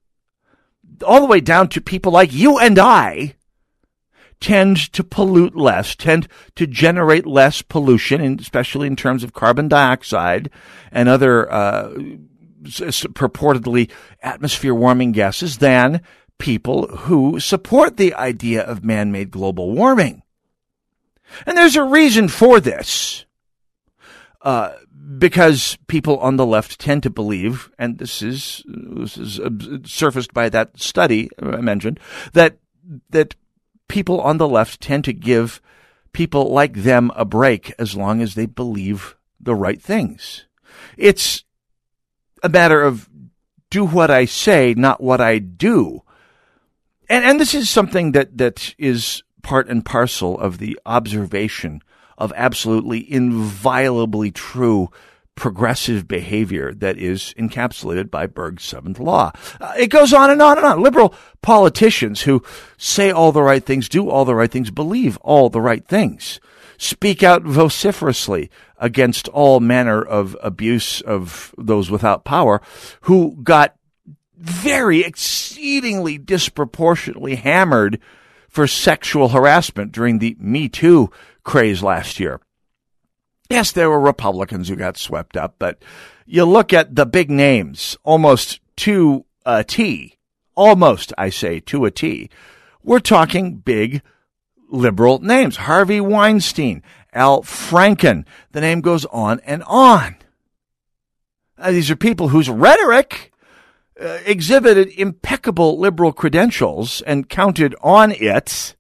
all 1.06 1.22
the 1.22 1.28
way 1.28 1.40
down 1.40 1.70
to 1.70 1.80
people 1.80 2.12
like 2.12 2.34
you 2.34 2.58
and 2.58 2.80
I, 2.80 3.36
tend 4.40 4.92
to 4.94 5.04
pollute 5.04 5.56
less, 5.56 5.96
tend 5.96 6.28
to 6.56 6.66
generate 6.66 7.28
less 7.28 7.62
pollution, 7.62 8.40
especially 8.40 8.88
in 8.88 8.96
terms 8.96 9.24
of 9.24 9.34
carbon 9.34 9.68
dioxide 9.68 10.50
and 10.92 11.08
other 11.08 11.52
uh, 11.52 11.90
purportedly 13.14 13.92
atmosphere 14.24 14.74
warming 14.74 15.12
gases 15.12 15.58
than 15.58 16.02
people 16.40 16.88
who 16.88 17.40
support 17.40 17.98
the 17.98 18.14
idea 18.16 18.64
of 18.64 18.84
man-made 18.84 19.30
global 19.30 19.72
warming. 19.72 20.24
And 21.46 21.56
there's 21.56 21.76
a 21.76 21.84
reason 21.84 22.28
for 22.28 22.60
this. 22.60 23.26
Uh, 24.41 24.71
because 25.17 25.78
people 25.88 26.17
on 26.19 26.38
the 26.38 26.45
left 26.45 26.80
tend 26.80 27.04
to 27.04 27.10
believe, 27.10 27.71
and 27.78 27.97
this 27.97 28.21
is, 28.21 28.63
this 28.67 29.17
is 29.17 29.39
surfaced 29.86 30.34
by 30.34 30.47
that 30.49 30.80
study 30.80 31.30
I 31.41 31.62
mentioned, 31.62 31.99
that, 32.34 32.58
that 33.10 33.36
people 33.88 34.21
on 34.21 34.38
the 34.38 34.47
left 34.47 34.80
tend 34.80 35.04
to 35.06 35.13
give 35.13 35.62
people 36.13 36.52
like 36.52 36.73
them 36.73 37.12
a 37.15 37.25
break 37.25 37.73
as 37.78 37.95
long 37.95 38.21
as 38.21 38.36
they 38.36 38.45
believe 38.45 39.15
the 39.39 39.56
right 39.56 39.82
things. 39.82 40.45
It's 40.97 41.43
a 42.41 42.49
matter 42.49 42.82
of 42.82 43.10
do 43.69 43.86
what 43.86 44.10
I 44.10 44.25
say, 44.25 44.73
not 44.73 45.02
what 45.02 45.21
I 45.21 45.39
do. 45.39 46.04
And, 47.10 47.25
and 47.25 47.39
this 47.39 47.54
is 47.54 47.69
something 47.69 48.13
that, 48.13 48.38
that 48.38 48.73
is 48.78 49.23
part 49.41 49.67
and 49.67 49.86
parcel 49.86 50.39
of 50.39 50.58
the 50.58 50.80
observation 50.86 51.82
of 52.19 52.32
absolutely 52.36 53.12
inviolably 53.12 54.29
true 54.29 54.91
progressive 55.39 56.05
behavior 56.05 56.73
that 56.73 56.97
is 56.97 57.34
encapsulated 57.38 58.12
by 58.12 58.27
Berg's 58.27 58.65
seventh 58.65 58.99
law. 58.99 59.32
Uh, 59.60 59.73
it 59.77 59.88
goes 59.88 60.12
on 60.12 60.29
and 60.29 60.41
on 60.41 60.58
and 60.58 60.67
on. 60.67 60.84
Liberal 60.84 61.15
politicians 61.41 62.23
who 62.23 62.43
say 62.77 63.10
all 63.10 63.32
the 63.32 63.41
right 63.41 63.65
things, 63.65 63.88
do 63.88 64.10
all 64.10 64.25
the 64.25 64.36
right 64.36 64.51
things, 64.51 64.69
believe 64.69 65.17
all 65.21 65.49
the 65.49 65.62
right 65.62 65.88
things, 65.88 66.41
speak 66.77 67.23
out 67.23 67.43
vociferously 67.43 68.51
against 68.77 69.29
all 69.29 69.62
manner 69.62 70.01
of 70.01 70.36
abuse 70.43 70.99
of 71.01 71.55
those 71.58 71.89
without 71.89 72.25
power 72.25 72.62
who 73.01 73.38
got 73.41 73.75
very 74.38 75.01
exceedingly 75.01 76.17
disproportionately 76.17 77.36
hammered 77.36 77.99
for 78.49 78.67
sexual 78.67 79.29
harassment 79.29 79.91
during 79.91 80.19
the 80.19 80.36
Me 80.39 80.67
Too 80.67 81.10
craze 81.50 81.82
last 81.82 82.20
year. 82.20 82.40
Yes, 83.50 83.72
there 83.72 83.90
were 83.90 84.00
Republicans 84.00 84.70
who 84.70 84.76
got 84.76 84.98
swept 84.98 85.36
up, 85.36 85.56
but 85.58 85.82
you 86.28 86.46
look 86.46 86.72
at 86.74 86.96
the 86.96 87.08
big 87.08 87.32
names 87.32 87.98
almost 88.04 88.60
to 88.76 89.26
a 89.48 89.64
T. 89.64 90.20
Almost, 90.54 91.12
I 91.18 91.32
say, 91.32 91.60
to 91.62 91.86
a 91.86 91.92
T. 91.92 92.30
We're 92.84 93.00
talking 93.00 93.56
big 93.56 94.04
liberal 94.70 95.18
names. 95.22 95.58
Harvey 95.58 96.00
Weinstein, 96.00 96.84
Al 97.14 97.42
Franken. 97.42 98.26
The 98.52 98.62
name 98.62 98.82
goes 98.82 99.06
on 99.06 99.40
and 99.40 99.64
on. 99.64 100.18
Uh, 101.58 101.72
these 101.72 101.90
are 101.90 101.96
people 101.96 102.28
whose 102.28 102.48
rhetoric 102.48 103.34
uh, 104.00 104.20
exhibited 104.24 104.90
impeccable 104.90 105.80
liberal 105.80 106.14
credentials 106.14 107.02
and 107.02 107.28
counted 107.28 107.74
on 107.82 108.12
it. 108.12 108.76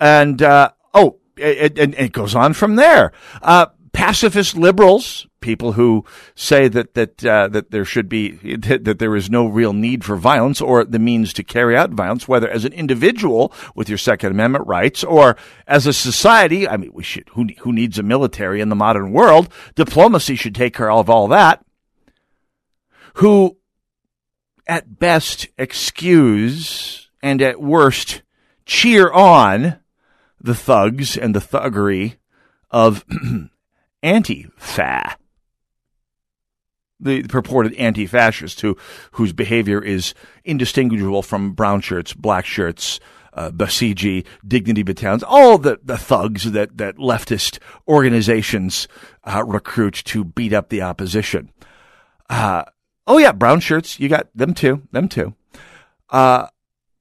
And, 0.00 0.40
uh, 0.40 0.70
oh, 0.94 1.18
it, 1.36 1.78
it, 1.78 1.94
it, 1.98 2.12
goes 2.12 2.34
on 2.34 2.52
from 2.52 2.76
there. 2.76 3.12
Uh, 3.42 3.66
pacifist 3.92 4.56
liberals, 4.56 5.26
people 5.40 5.72
who 5.72 6.04
say 6.34 6.68
that 6.68 6.94
that 6.94 7.24
uh, 7.24 7.48
that 7.48 7.70
there 7.70 7.84
should 7.84 8.08
be 8.08 8.56
that, 8.56 8.84
that, 8.84 8.98
there 8.98 9.16
is 9.16 9.30
no 9.30 9.46
real 9.46 9.72
need 9.72 10.04
for 10.04 10.16
violence 10.16 10.60
or 10.60 10.84
the 10.84 10.98
means 10.98 11.32
to 11.32 11.42
carry 11.42 11.76
out 11.76 11.90
violence, 11.90 12.28
whether 12.28 12.48
as 12.48 12.64
an 12.64 12.72
individual 12.72 13.52
with 13.74 13.88
your 13.88 13.98
Second 13.98 14.32
Amendment 14.32 14.66
rights 14.66 15.02
or 15.02 15.36
as 15.66 15.86
a 15.86 15.92
society. 15.92 16.68
I 16.68 16.76
mean, 16.76 16.90
we 16.92 17.02
should 17.02 17.28
who 17.30 17.46
who 17.60 17.72
needs 17.72 17.98
a 17.98 18.02
military 18.02 18.60
in 18.60 18.68
the 18.68 18.76
modern 18.76 19.12
world? 19.12 19.48
Diplomacy 19.74 20.36
should 20.36 20.54
take 20.54 20.74
care 20.74 20.90
of 20.90 21.08
all 21.08 21.28
that. 21.28 21.64
Who, 23.18 23.58
at 24.66 24.98
best, 24.98 25.46
excuse 25.56 27.08
and 27.22 27.40
at 27.40 27.60
worst 27.60 28.22
cheer 28.66 29.10
on 29.10 29.78
the 30.44 30.54
thugs 30.54 31.16
and 31.16 31.34
the 31.34 31.40
thuggery 31.40 32.16
of 32.70 33.04
anti-fa. 34.02 35.16
The 37.00 37.22
purported 37.24 37.74
anti-fascist 37.74 38.60
who, 38.60 38.76
whose 39.12 39.32
behavior 39.32 39.82
is 39.82 40.14
indistinguishable 40.44 41.22
from 41.22 41.52
brown 41.52 41.80
shirts, 41.80 42.12
black 42.12 42.44
shirts, 42.44 43.00
uh, 43.32 43.50
Basiji, 43.50 44.26
Dignity 44.46 44.82
Battalions, 44.82 45.24
all 45.26 45.56
the, 45.56 45.80
the 45.82 45.96
thugs 45.96 46.52
that, 46.52 46.76
that 46.76 46.96
leftist 46.96 47.58
organizations 47.88 48.86
uh, 49.24 49.42
recruit 49.44 49.94
to 50.04 50.24
beat 50.24 50.52
up 50.52 50.68
the 50.68 50.82
opposition. 50.82 51.50
Uh, 52.28 52.64
oh 53.06 53.16
yeah, 53.16 53.32
brown 53.32 53.60
shirts, 53.60 53.98
you 53.98 54.10
got 54.10 54.28
them 54.34 54.52
too, 54.52 54.82
them 54.92 55.08
too. 55.08 55.34
Uh, 56.10 56.48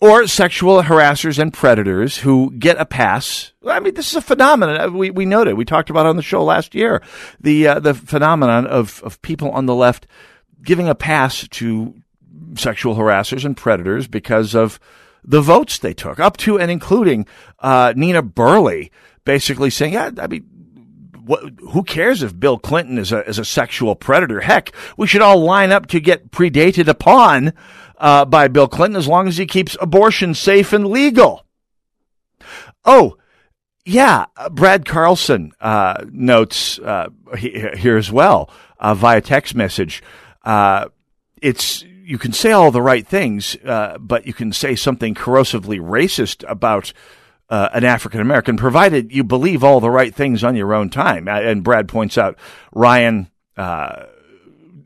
or 0.03 0.27
sexual 0.27 0.83
harassers 0.83 1.39
and 1.39 1.53
predators 1.53 2.17
who 2.17 2.51
get 2.51 2.75
a 2.77 2.85
pass. 2.85 3.53
I 3.65 3.79
mean, 3.79 3.93
this 3.93 4.09
is 4.09 4.17
a 4.17 4.21
phenomenon. 4.21 4.97
We, 4.97 5.09
we 5.11 5.25
noted, 5.25 5.53
we 5.53 5.63
talked 5.63 5.89
about 5.89 6.05
on 6.05 6.17
the 6.17 6.21
show 6.21 6.43
last 6.43 6.75
year, 6.75 7.01
the, 7.39 7.69
uh, 7.69 7.79
the 7.79 7.93
phenomenon 7.93 8.67
of, 8.67 9.01
of 9.05 9.21
people 9.21 9.49
on 9.51 9.65
the 9.65 9.73
left 9.73 10.05
giving 10.61 10.89
a 10.89 10.93
pass 10.93 11.47
to 11.47 11.93
sexual 12.55 12.95
harassers 12.95 13.45
and 13.45 13.55
predators 13.55 14.09
because 14.09 14.53
of 14.53 14.77
the 15.23 15.39
votes 15.39 15.77
they 15.77 15.93
took, 15.93 16.19
up 16.19 16.35
to 16.35 16.59
and 16.59 16.69
including, 16.69 17.25
uh, 17.59 17.93
Nina 17.95 18.21
Burleigh, 18.21 18.89
basically 19.23 19.69
saying, 19.69 19.93
yeah, 19.93 20.11
I 20.17 20.27
mean, 20.27 20.43
what, 21.25 21.45
who 21.69 21.81
cares 21.81 22.21
if 22.21 22.37
Bill 22.37 22.59
Clinton 22.59 22.97
is 22.97 23.13
a, 23.13 23.25
is 23.25 23.39
a 23.39 23.45
sexual 23.45 23.95
predator? 23.95 24.41
Heck, 24.41 24.73
we 24.97 25.07
should 25.07 25.21
all 25.21 25.41
line 25.41 25.71
up 25.71 25.85
to 25.87 26.01
get 26.01 26.29
predated 26.29 26.89
upon 26.89 27.53
uh, 28.03 28.25
by 28.25 28.49
Bill 28.49 28.67
Clinton 28.67 28.97
as 28.97 29.07
long 29.07 29.29
as 29.29 29.37
he 29.37 29.45
keeps 29.45 29.77
abortion 29.79 30.33
safe 30.33 30.73
and 30.73 30.85
legal. 30.85 31.45
Oh, 32.83 33.17
yeah, 33.85 34.25
Brad 34.51 34.85
Carlson 34.85 35.53
uh, 35.61 36.03
notes 36.11 36.79
uh, 36.79 37.07
here 37.37 37.95
as 37.95 38.11
well 38.11 38.49
uh, 38.77 38.93
via 38.93 39.21
text 39.21 39.55
message. 39.55 40.03
Uh, 40.43 40.89
it's 41.41 41.83
you 42.03 42.17
can 42.17 42.33
say 42.33 42.51
all 42.51 42.71
the 42.71 42.81
right 42.81 43.07
things, 43.07 43.55
uh, 43.65 43.97
but 43.99 44.27
you 44.27 44.33
can 44.33 44.51
say 44.51 44.75
something 44.75 45.15
corrosively 45.15 45.79
racist 45.79 46.43
about 46.49 46.91
uh, 47.49 47.69
an 47.73 47.85
African 47.85 48.19
American, 48.19 48.57
provided 48.57 49.13
you 49.13 49.23
believe 49.23 49.63
all 49.63 49.79
the 49.79 49.89
right 49.89 50.13
things 50.13 50.43
on 50.43 50.57
your 50.57 50.73
own 50.73 50.89
time. 50.89 51.29
And 51.29 51.63
Brad 51.63 51.87
points 51.87 52.17
out 52.17 52.37
Ryan 52.73 53.29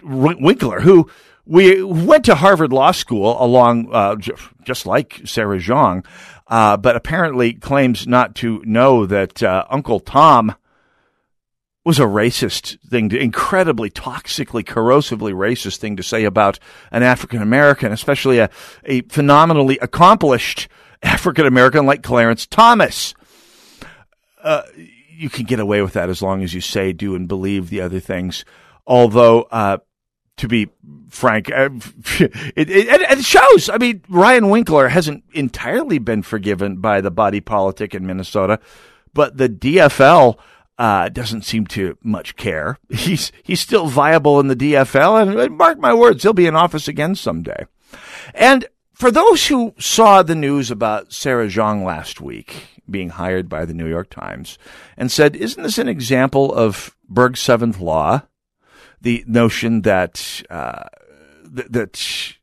Winkler, 0.04 0.82
who 0.82 1.10
we 1.48 1.82
went 1.82 2.26
to 2.26 2.36
Harvard 2.36 2.74
Law 2.74 2.92
School 2.92 3.42
along, 3.42 3.90
uh, 3.94 4.16
just 4.64 4.86
like 4.86 5.22
Sarah 5.26 5.58
Jeong, 5.58 6.06
uh, 6.48 6.78
but 6.78 6.96
apparently 6.96 7.54
claims 7.54 8.06
not 8.06 8.36
to 8.36 8.62
know 8.66 9.06
that 9.06 9.42
uh, 9.42 9.66
Uncle 9.70 10.00
Tom 10.00 10.56
was 11.86 12.00
a 12.00 12.04
racist 12.04 12.78
thing, 12.90 13.08
to, 13.10 13.18
incredibly 13.18 13.90
toxically, 13.90 14.62
corrosively 14.62 15.34
racist 15.34 15.78
thing 15.78 15.96
to 15.96 16.04
say 16.04 16.26
about 16.26 16.60
an 16.92 17.02
African 17.02 17.42
American, 17.42 17.94
especially 17.94 18.40
a, 18.40 18.50
a 18.84 19.02
phenomenally 19.04 19.78
accomplished 19.82 20.68
African 21.02 21.46
American 21.46 21.86
like 21.86 22.04
Clarence 22.04 22.46
Thomas. 22.46 23.14
Uh, 24.44 24.64
you 25.10 25.30
can 25.30 25.46
get 25.46 25.62
away 25.62 25.82
with 25.82 25.94
that 25.94 26.10
as 26.10 26.22
long 26.22 26.44
as 26.44 26.54
you 26.54 26.60
say, 26.60 26.92
do, 26.92 27.16
and 27.16 27.28
believe 27.28 27.70
the 27.70 27.80
other 27.80 28.02
things. 28.02 28.44
Although, 28.86 29.44
uh, 29.44 29.78
to 30.38 30.48
be 30.48 30.70
frank. 31.10 31.52
Uh, 31.52 31.70
it, 32.20 32.70
it, 32.70 33.02
it, 33.12 33.26
shows. 33.26 33.70
I 33.70 33.78
mean, 33.78 34.04
Ryan 34.08 34.50
Winkler 34.50 34.88
hasn't 34.88 35.24
entirely 35.34 36.00
been 36.00 36.22
forgiven 36.22 36.78
by 36.78 37.02
the 37.02 37.12
body 37.12 37.42
politic 37.42 37.94
in 37.94 38.06
Minnesota, 38.06 38.60
but 39.14 39.38
the 39.38 39.50
DFL 39.50 40.38
uh, 40.78 41.10
doesn't 41.10 41.44
seem 41.44 41.66
to 41.68 41.98
much 42.04 42.36
care. 42.36 42.78
He's 42.90 43.32
he's 43.44 43.60
still 43.60 43.88
viable 43.88 44.40
in 44.40 44.48
the 44.48 44.56
DFL, 44.56 45.46
and 45.48 45.58
mark 45.58 45.80
my 45.80 45.94
words, 45.94 46.24
he'll 46.24 46.34
be 46.34 46.48
in 46.48 46.56
office 46.56 46.88
again 46.88 47.16
someday. 47.16 47.66
And 48.34 48.66
for 48.94 49.12
those 49.12 49.48
who 49.48 49.74
saw 49.80 50.24
the 50.24 50.36
news 50.36 50.72
about 50.72 51.14
Sarah 51.14 51.48
Jeong 51.48 51.84
last 51.84 52.22
week 52.22 52.82
being 52.90 53.10
hired 53.10 53.50
by 53.50 53.66
the 53.66 53.74
New 53.74 53.88
York 53.88 54.10
Times 54.10 54.58
and 54.96 55.12
said, 55.12 55.36
"Isn't 55.36 55.64
this 55.64 55.78
an 55.78 55.88
example 55.88 56.54
of 56.54 56.96
Berg's 57.10 57.42
seventh 57.42 57.80
law?" 57.80 58.24
The 59.02 59.24
notion 59.28 59.82
that 59.84 60.44
uh, 60.50 60.84
th- 61.56 61.68
that 61.70 62.34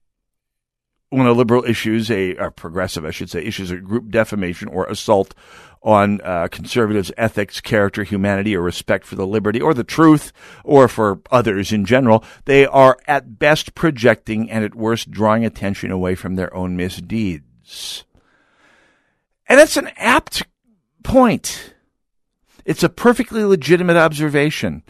when 1.11 1.27
a 1.27 1.33
liberal 1.33 1.65
issues 1.65 2.11
a 2.11 2.35
progressive, 2.57 3.05
I 3.05 3.11
should 3.11 3.31
say, 3.31 3.45
issues 3.45 3.71
a 3.71 3.77
group 3.77 4.11
defamation 4.11 4.69
or 4.69 4.87
assault 4.87 5.35
on 5.85 6.21
uh, 6.23 6.49
conservatives' 6.51 7.13
ethics, 7.17 7.61
character, 7.61 8.03
humanity, 8.03 8.57
or 8.57 8.63
respect 8.63 9.05
for 9.05 9.15
the 9.17 9.27
liberty 9.27 9.61
or 9.61 9.75
the 9.75 9.85
truth, 9.85 10.33
or 10.65 10.89
for 10.89 11.21
others 11.31 11.73
in 11.73 11.85
general, 11.85 12.25
they 12.47 12.67
are 12.67 12.99
at 13.07 13.39
best 13.39 13.75
projecting 13.75 14.51
and 14.51 14.65
at 14.65 14.75
worst 14.75 15.11
drawing 15.11 15.45
attention 15.45 15.91
away 15.91 16.15
from 16.15 16.35
their 16.35 16.53
own 16.55 16.75
misdeeds. 16.75 18.05
And 19.47 19.61
that's 19.61 19.77
an 19.77 19.91
apt 19.97 20.43
point. 21.03 21.75
It's 22.65 22.83
a 22.83 22.89
perfectly 22.89 23.45
legitimate 23.45 23.97
observation. 23.97 24.83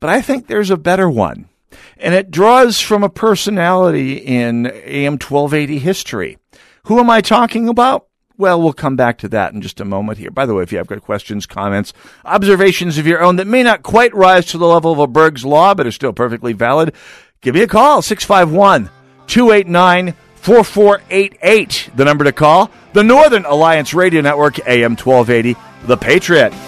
But 0.00 0.10
I 0.10 0.22
think 0.22 0.46
there's 0.46 0.70
a 0.70 0.76
better 0.76 1.08
one. 1.08 1.48
And 1.96 2.14
it 2.14 2.30
draws 2.30 2.80
from 2.80 3.02
a 3.02 3.08
personality 3.08 4.14
in 4.14 4.66
AM 4.66 5.14
1280 5.14 5.78
history. 5.78 6.38
Who 6.84 6.98
am 6.98 7.10
I 7.10 7.20
talking 7.20 7.68
about? 7.68 8.06
Well, 8.36 8.62
we'll 8.62 8.72
come 8.72 8.94
back 8.94 9.18
to 9.18 9.28
that 9.30 9.52
in 9.52 9.60
just 9.60 9.80
a 9.80 9.84
moment 9.84 10.18
here. 10.18 10.30
By 10.30 10.46
the 10.46 10.54
way, 10.54 10.62
if 10.62 10.70
you 10.70 10.78
have 10.78 10.86
got 10.86 11.02
questions, 11.02 11.44
comments, 11.44 11.92
observations 12.24 12.96
of 12.96 13.06
your 13.06 13.20
own 13.20 13.36
that 13.36 13.48
may 13.48 13.64
not 13.64 13.82
quite 13.82 14.14
rise 14.14 14.46
to 14.46 14.58
the 14.58 14.66
level 14.66 14.92
of 14.92 15.00
a 15.00 15.08
Berg's 15.08 15.44
Law, 15.44 15.74
but 15.74 15.88
are 15.88 15.92
still 15.92 16.12
perfectly 16.12 16.52
valid, 16.52 16.94
give 17.40 17.56
me 17.56 17.62
a 17.62 17.66
call, 17.66 18.00
651 18.00 18.90
289 19.26 20.14
4488. 20.36 21.90
The 21.96 22.04
number 22.04 22.24
to 22.24 22.32
call, 22.32 22.70
the 22.92 23.02
Northern 23.02 23.44
Alliance 23.44 23.92
Radio 23.92 24.20
Network, 24.20 24.60
AM 24.68 24.92
1280, 24.92 25.56
The 25.86 25.96
Patriot. 25.96 26.67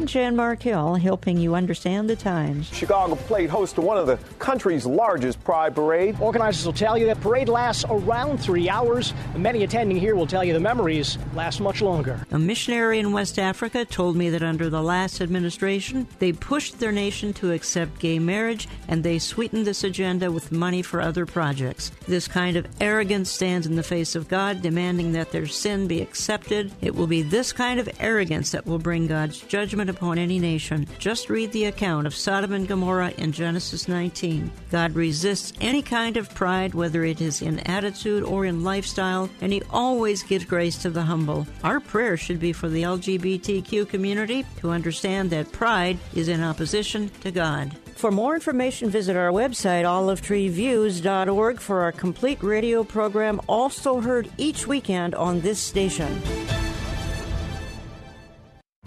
I'm 0.00 0.06
Jan 0.06 0.34
Markell, 0.34 0.98
helping 0.98 1.36
you 1.36 1.54
understand 1.54 2.08
the 2.08 2.16
times. 2.16 2.72
Chicago 2.72 3.16
played 3.16 3.50
host 3.50 3.74
to 3.74 3.82
one 3.82 3.98
of 3.98 4.06
the 4.06 4.16
country's 4.38 4.86
largest 4.86 5.44
pride 5.44 5.74
parade. 5.74 6.18
Organizers 6.18 6.64
will 6.64 6.72
tell 6.72 6.96
you 6.96 7.04
that 7.04 7.20
parade 7.20 7.50
lasts 7.50 7.84
around 7.86 8.38
three 8.38 8.66
hours. 8.66 9.12
Many 9.36 9.62
attending 9.62 9.98
here 9.98 10.16
will 10.16 10.26
tell 10.26 10.42
you 10.42 10.54
the 10.54 10.58
memories 10.58 11.18
last 11.34 11.60
much 11.60 11.82
longer. 11.82 12.18
A 12.30 12.38
missionary 12.38 12.98
in 12.98 13.12
West 13.12 13.38
Africa 13.38 13.84
told 13.84 14.16
me 14.16 14.30
that 14.30 14.42
under 14.42 14.70
the 14.70 14.82
last 14.82 15.20
administration, 15.20 16.06
they 16.18 16.32
pushed 16.32 16.80
their 16.80 16.92
nation 16.92 17.34
to 17.34 17.52
accept 17.52 17.98
gay 17.98 18.18
marriage 18.18 18.68
and 18.88 19.04
they 19.04 19.18
sweetened 19.18 19.66
this 19.66 19.84
agenda 19.84 20.32
with 20.32 20.50
money 20.50 20.80
for 20.80 21.02
other 21.02 21.26
projects. 21.26 21.92
This 22.08 22.26
kind 22.26 22.56
of 22.56 22.66
arrogance 22.80 23.30
stands 23.30 23.66
in 23.66 23.76
the 23.76 23.82
face 23.82 24.14
of 24.14 24.28
God, 24.28 24.62
demanding 24.62 25.12
that 25.12 25.30
their 25.30 25.46
sin 25.46 25.86
be 25.86 26.00
accepted. 26.00 26.72
It 26.80 26.94
will 26.94 27.06
be 27.06 27.20
this 27.20 27.52
kind 27.52 27.78
of 27.78 27.90
arrogance 28.00 28.52
that 28.52 28.64
will 28.64 28.78
bring 28.78 29.06
God's 29.06 29.40
judgment 29.40 29.89
upon 29.90 30.18
any 30.18 30.38
nation. 30.38 30.86
Just 30.98 31.28
read 31.28 31.52
the 31.52 31.66
account 31.66 32.06
of 32.06 32.14
Sodom 32.14 32.54
and 32.54 32.66
Gomorrah 32.66 33.12
in 33.18 33.32
Genesis 33.32 33.88
19. 33.88 34.50
God 34.70 34.94
resists 34.94 35.52
any 35.60 35.82
kind 35.82 36.16
of 36.16 36.34
pride, 36.34 36.74
whether 36.74 37.04
it 37.04 37.20
is 37.20 37.42
in 37.42 37.60
attitude 37.60 38.22
or 38.24 38.46
in 38.46 38.64
lifestyle, 38.64 39.28
and 39.42 39.52
He 39.52 39.62
always 39.68 40.22
gives 40.22 40.46
grace 40.46 40.78
to 40.78 40.90
the 40.90 41.02
humble. 41.02 41.46
Our 41.62 41.80
prayer 41.80 42.16
should 42.16 42.40
be 42.40 42.54
for 42.54 42.70
the 42.70 42.84
LGBTQ 42.84 43.88
community 43.88 44.46
to 44.60 44.70
understand 44.70 45.28
that 45.30 45.52
pride 45.52 45.98
is 46.14 46.28
in 46.28 46.42
opposition 46.42 47.10
to 47.20 47.30
God. 47.30 47.76
For 48.00 48.10
more 48.10 48.34
information, 48.34 48.88
visit 48.88 49.14
our 49.14 49.30
website, 49.30 49.84
olivetreeviews.org, 49.84 51.60
for 51.60 51.82
our 51.82 51.92
complete 51.92 52.42
radio 52.42 52.82
program, 52.82 53.42
also 53.46 54.00
heard 54.00 54.30
each 54.38 54.66
weekend 54.66 55.14
on 55.14 55.42
this 55.42 55.58
station. 55.58 56.22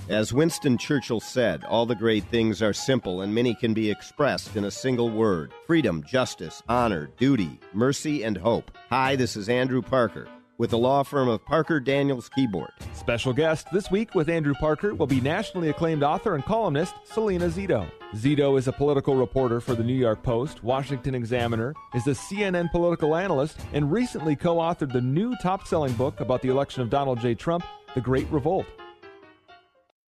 As 0.10 0.34
Winston 0.34 0.78
Churchill 0.78 1.22
said, 1.22 1.64
all 1.64 1.86
the 1.86 1.96
great 1.96 2.26
things 2.26 2.62
are 2.62 2.74
simple 2.74 3.22
and 3.22 3.34
many 3.34 3.56
can 3.56 3.74
be 3.74 3.90
expressed 3.90 4.58
in 4.58 4.66
a 4.66 4.72
single 4.72 5.10
word 5.10 5.54
freedom, 5.66 6.04
justice, 6.04 6.62
honor, 6.68 7.10
duty, 7.18 7.58
mercy, 7.72 8.24
and 8.24 8.36
hope. 8.36 8.70
Hi, 8.90 9.16
this 9.16 9.38
is 9.38 9.48
Andrew 9.48 9.82
Parker 9.82 10.28
with 10.58 10.72
the 10.72 10.78
law 10.78 11.04
firm 11.04 11.30
of 11.30 11.44
Parker 11.46 11.80
Daniels 11.80 12.30
Kibort. 12.30 12.70
Special 12.94 13.34
guest 13.34 13.68
this 13.72 13.90
week 13.90 14.14
with 14.14 14.30
Andrew 14.30 14.54
Parker 14.54 14.94
will 14.94 15.08
be 15.08 15.22
nationally 15.22 15.70
acclaimed 15.70 16.04
author 16.04 16.36
and 16.36 16.44
columnist 16.44 16.94
Selena 17.06 17.48
Zito. 17.48 17.90
Zito 18.14 18.60
is 18.60 18.68
a 18.68 18.74
political 18.74 19.16
reporter 19.16 19.60
for 19.60 19.74
the 19.74 19.84
New 19.84 19.96
York 19.96 20.22
Post, 20.22 20.64
Washington 20.64 21.16
Examiner, 21.16 21.74
is 21.96 22.08
a 22.08 22.12
CNN 22.12 22.70
political 22.72 23.16
analyst, 23.16 23.60
and 23.72 23.92
recently 23.92 24.36
co 24.36 24.58
authored 24.58 24.92
the 24.92 25.02
new 25.02 25.34
top 25.42 25.66
selling 25.66 25.94
book 25.94 26.20
about 26.20 26.42
the 26.42 26.50
election 26.50 26.82
of 26.82 26.90
Donald 26.90 27.20
J. 27.20 27.34
Trump, 27.36 27.66
The 27.96 28.02
Great 28.02 28.30
Revolt. 28.30 28.66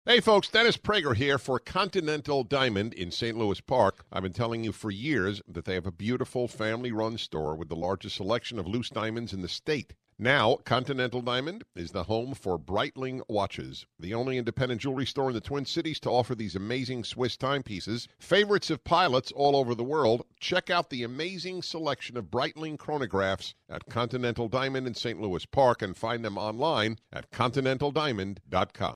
Hey 0.06 0.20
folks, 0.20 0.50
Dennis 0.50 0.76
Prager 0.76 1.16
here 1.16 1.38
for 1.38 1.60
Continental 1.60 2.44
Diamond 2.44 2.94
in 2.94 3.10
St. 3.10 3.38
Louis 3.38 3.62
Park. 3.62 4.04
I've 4.12 4.24
been 4.24 4.34
telling 4.34 4.66
you 4.66 4.74
for 4.74 4.92
years 4.92 5.42
that 5.48 5.64
they 5.64 5.76
have 5.76 5.86
a 5.86 5.94
beautiful 5.94 6.50
family 6.50 6.92
run 6.92 7.18
store 7.18 7.56
with 7.56 7.70
the 7.70 7.78
largest 7.78 8.18
selection 8.18 8.60
of 8.60 8.68
loose 8.68 8.90
diamonds 8.90 9.32
in 9.32 9.42
the 9.42 9.48
state. 9.48 9.94
Now, 10.20 10.58
Continental 10.66 11.22
Diamond 11.22 11.64
is 11.74 11.92
the 11.92 12.04
home 12.04 12.34
for 12.34 12.60
Breitling 12.60 13.22
watches, 13.30 13.86
the 13.98 14.14
only 14.14 14.38
independent 14.38 14.82
jewelry 14.82 15.06
store 15.06 15.30
in 15.30 15.36
the 15.36 15.40
Twin 15.40 15.64
Cities 15.64 16.02
to 16.02 16.10
offer 16.10 16.36
these 16.36 16.58
amazing 16.58 17.06
Swiss 17.06 17.38
timepieces, 17.38 18.10
favorites 18.20 18.70
of 18.70 18.84
pilots 18.84 19.32
all 19.32 19.56
over 19.56 19.74
the 19.74 19.86
world. 19.86 20.26
Check 20.38 20.70
out 20.70 20.90
the 20.90 21.04
amazing 21.04 21.62
selection 21.62 22.18
of 22.18 22.26
Breitling 22.26 22.76
chronographs 22.76 23.54
at 23.70 23.86
Continental 23.86 24.50
Diamond 24.50 24.86
in 24.86 24.96
St. 24.96 25.22
Louis 25.22 25.46
Park 25.46 25.82
and 25.82 25.96
find 25.96 26.26
them 26.26 26.38
online 26.38 27.00
at 27.14 27.32
continentaldiamond.com. 27.32 28.96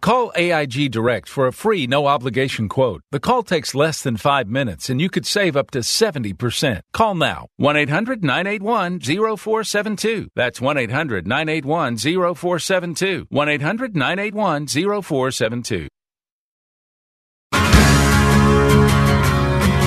Call 0.00 0.32
AIG 0.34 0.90
Direct 0.90 1.28
for 1.28 1.46
a 1.46 1.52
free 1.52 1.86
no 1.86 2.06
obligation 2.06 2.70
quote. 2.70 3.02
The 3.10 3.20
call 3.20 3.42
takes 3.42 3.74
less 3.74 4.02
than 4.02 4.16
five 4.16 4.48
minutes 4.48 4.88
and 4.88 4.98
you 4.98 5.10
could 5.10 5.26
save 5.26 5.58
up 5.58 5.70
to 5.72 5.80
70%. 5.80 6.80
Call 6.92 7.14
now 7.14 7.48
1 7.56 7.76
800 7.76 8.24
981 8.24 9.00
0472. 9.00 10.28
That's 10.34 10.58
1 10.58 10.78
800 10.78 11.26
981 11.26 11.98
0472. 11.98 13.26
1 13.28 13.48
800 13.50 13.94
981 13.94 14.66
0472. 14.66 15.88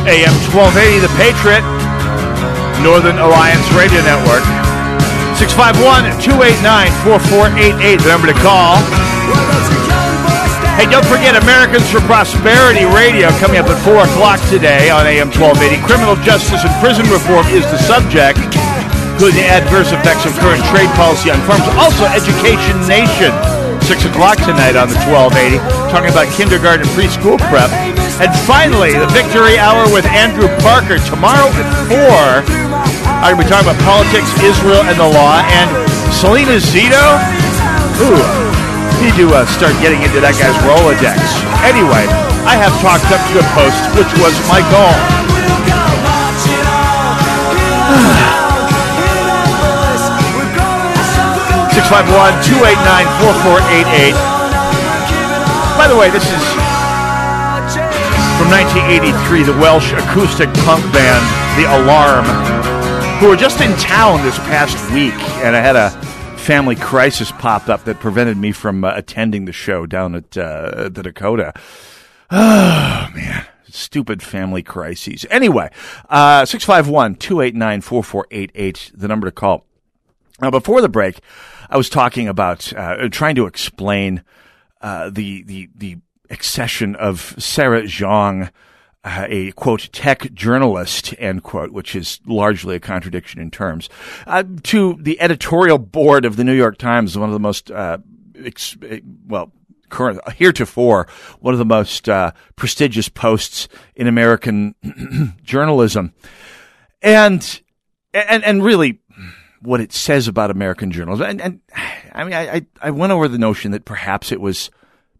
AM 0.06 0.36
1280, 0.52 1.00
The 1.00 1.08
Patriot, 1.18 1.64
Northern 2.84 3.18
Alliance 3.18 3.66
Radio 3.72 4.02
Network. 4.06 4.44
651 5.40 6.22
289 6.22 6.92
4488, 7.02 7.98
the 7.98 8.08
number 8.10 8.28
to 8.28 8.38
call. 8.44 9.03
Hey, 10.74 10.90
don't 10.90 11.06
forget 11.06 11.38
Americans 11.38 11.86
for 11.86 12.02
Prosperity 12.10 12.82
Radio 12.90 13.30
coming 13.38 13.62
up 13.62 13.70
at 13.70 13.78
4 13.86 14.10
o'clock 14.10 14.42
today 14.50 14.90
on 14.90 15.06
AM 15.06 15.30
1280. 15.30 15.78
Criminal 15.86 16.18
justice 16.26 16.66
and 16.66 16.74
prison 16.82 17.06
reform 17.14 17.46
is 17.54 17.62
the 17.70 17.78
subject, 17.78 18.42
including 19.14 19.46
the 19.46 19.50
adverse 19.54 19.94
effects 19.94 20.26
of 20.26 20.34
current 20.42 20.66
trade 20.74 20.90
policy 20.98 21.30
on 21.30 21.38
farms. 21.46 21.62
Also, 21.78 22.10
Education 22.10 22.74
Nation, 22.90 23.30
6 23.86 24.10
o'clock 24.10 24.42
tonight 24.42 24.74
on 24.74 24.90
the 24.90 24.98
1280, 25.06 25.62
talking 25.94 26.10
about 26.10 26.26
kindergarten 26.34 26.90
preschool 26.98 27.38
prep. 27.54 27.70
And 28.18 28.34
finally, 28.50 28.98
the 28.98 29.08
Victory 29.14 29.62
Hour 29.62 29.86
with 29.94 30.10
Andrew 30.10 30.50
Parker 30.66 30.98
tomorrow 31.06 31.54
at 31.54 31.70
4. 31.86 32.50
I'm 33.22 33.38
going 33.38 33.46
to 33.46 33.46
be 33.46 33.50
talking 33.50 33.70
about 33.70 33.82
politics, 33.86 34.28
Israel, 34.42 34.82
and 34.90 34.98
the 34.98 35.06
law. 35.06 35.38
And 35.38 35.70
Selena 36.18 36.58
Zito, 36.58 37.22
ooh, 38.02 38.53
need 39.02 39.16
to 39.18 39.34
uh, 39.34 39.46
start 39.48 39.74
getting 39.80 40.04
into 40.04 40.20
that 40.22 40.36
guy's 40.38 40.54
Rolodex. 40.68 41.18
Anyway, 41.66 42.06
I 42.46 42.54
have 42.60 42.76
talked 42.84 43.08
up 43.10 43.24
to 43.34 43.40
a 43.40 43.46
post, 43.56 43.82
which 43.96 44.12
was 44.20 44.36
my 44.52 44.60
goal. 44.70 44.94
651-289-4488. 51.74 54.14
By 55.78 55.88
the 55.88 55.96
way, 55.98 56.10
this 56.12 56.26
is 56.30 56.44
from 58.38 58.50
1983, 58.50 59.44
the 59.44 59.54
Welsh 59.58 59.92
acoustic 59.94 60.54
punk 60.66 60.84
band, 60.94 61.26
The 61.58 61.66
Alarm, 61.82 62.26
who 63.20 63.30
were 63.30 63.36
just 63.36 63.62
in 63.62 63.76
town 63.78 64.22
this 64.22 64.38
past 64.40 64.78
week, 64.94 65.14
and 65.42 65.56
I 65.56 65.62
had 65.62 65.76
a 65.76 65.90
family 66.44 66.76
crisis 66.76 67.32
popped 67.32 67.70
up 67.70 67.86
that 67.86 68.02
prevented 68.02 68.36
me 68.38 68.52
from 68.52 68.84
uh, 68.84 68.92
attending 68.96 69.46
the 69.46 69.54
show 69.54 69.86
down 69.86 70.14
at 70.14 70.38
uh, 70.38 70.90
the 70.90 71.02
Dakota. 71.04 71.54
Oh 72.36 73.10
man, 73.14 73.46
stupid 73.70 74.24
family 74.24 74.64
crises. 74.64 75.24
Anyway, 75.30 75.70
uh, 76.10 76.46
651 76.46 77.16
289 77.16 77.82
4488, 77.82 78.92
the 78.96 79.08
number 79.08 79.28
to 79.28 79.32
call. 79.32 79.68
Now, 80.42 80.50
before 80.50 80.82
the 80.82 80.90
break, 80.90 81.20
I 81.70 81.78
was 81.78 81.90
talking 81.90 82.28
about 82.28 82.74
uh, 82.74 83.08
trying 83.10 83.36
to 83.36 83.46
explain 83.46 84.24
uh, 84.82 85.12
the, 85.12 85.44
the, 85.44 85.70
the 85.76 85.98
accession 86.32 86.96
of 86.96 87.36
Sarah 87.38 87.84
Jeong, 87.84 88.50
a 89.06 89.52
quote 89.54 89.90
tech 89.92 90.34
journalist 90.34 91.14
end 91.18 91.44
quote, 91.44 91.72
which 91.72 91.96
is 91.96 92.20
largely 92.26 92.76
a 92.76 92.80
contradiction 92.80 93.42
in 93.42 93.52
terms, 93.52 93.90
uh, 94.28 94.44
to 94.64 94.98
the 95.02 95.20
editorial 95.20 95.78
board 95.78 96.26
of 96.26 96.36
the 96.36 96.44
New 96.44 96.54
York 96.54 96.78
Times, 96.78 97.18
one 97.18 97.30
of 97.30 97.34
the 97.34 97.40
most 97.40 97.70
uh, 97.72 97.98
ex- 98.36 98.78
well 99.28 99.52
current 99.90 100.20
heretofore 100.34 101.08
one 101.40 101.54
of 101.54 101.60
the 101.60 101.66
most 101.66 102.10
uh, 102.10 102.32
prestigious 102.56 103.10
posts 103.10 103.68
in 103.96 104.08
American 104.08 104.74
journalism, 105.44 106.14
and 107.02 107.62
and 108.14 108.44
and 108.44 108.64
really 108.64 109.00
what 109.62 109.80
it 109.80 109.94
says 109.94 110.28
about 110.28 110.52
American 110.52 110.92
journalism. 110.92 111.30
And, 111.30 111.42
and 111.42 111.60
I 112.12 112.24
mean, 112.24 112.34
I, 112.34 112.66
I 112.82 112.92
went 112.92 113.14
over 113.14 113.28
the 113.28 113.38
notion 113.38 113.72
that 113.72 113.86
perhaps 113.86 114.32
it 114.32 114.42
was 114.42 114.70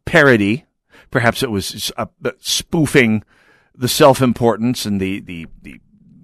parody, 0.06 0.66
perhaps 1.12 1.44
it 1.44 1.52
was 1.52 1.92
spoofing 2.40 3.24
the 3.76 3.88
self-importance 3.88 4.86
and 4.86 5.00
the, 5.00 5.20
the, 5.22 5.48
the, 5.62 5.80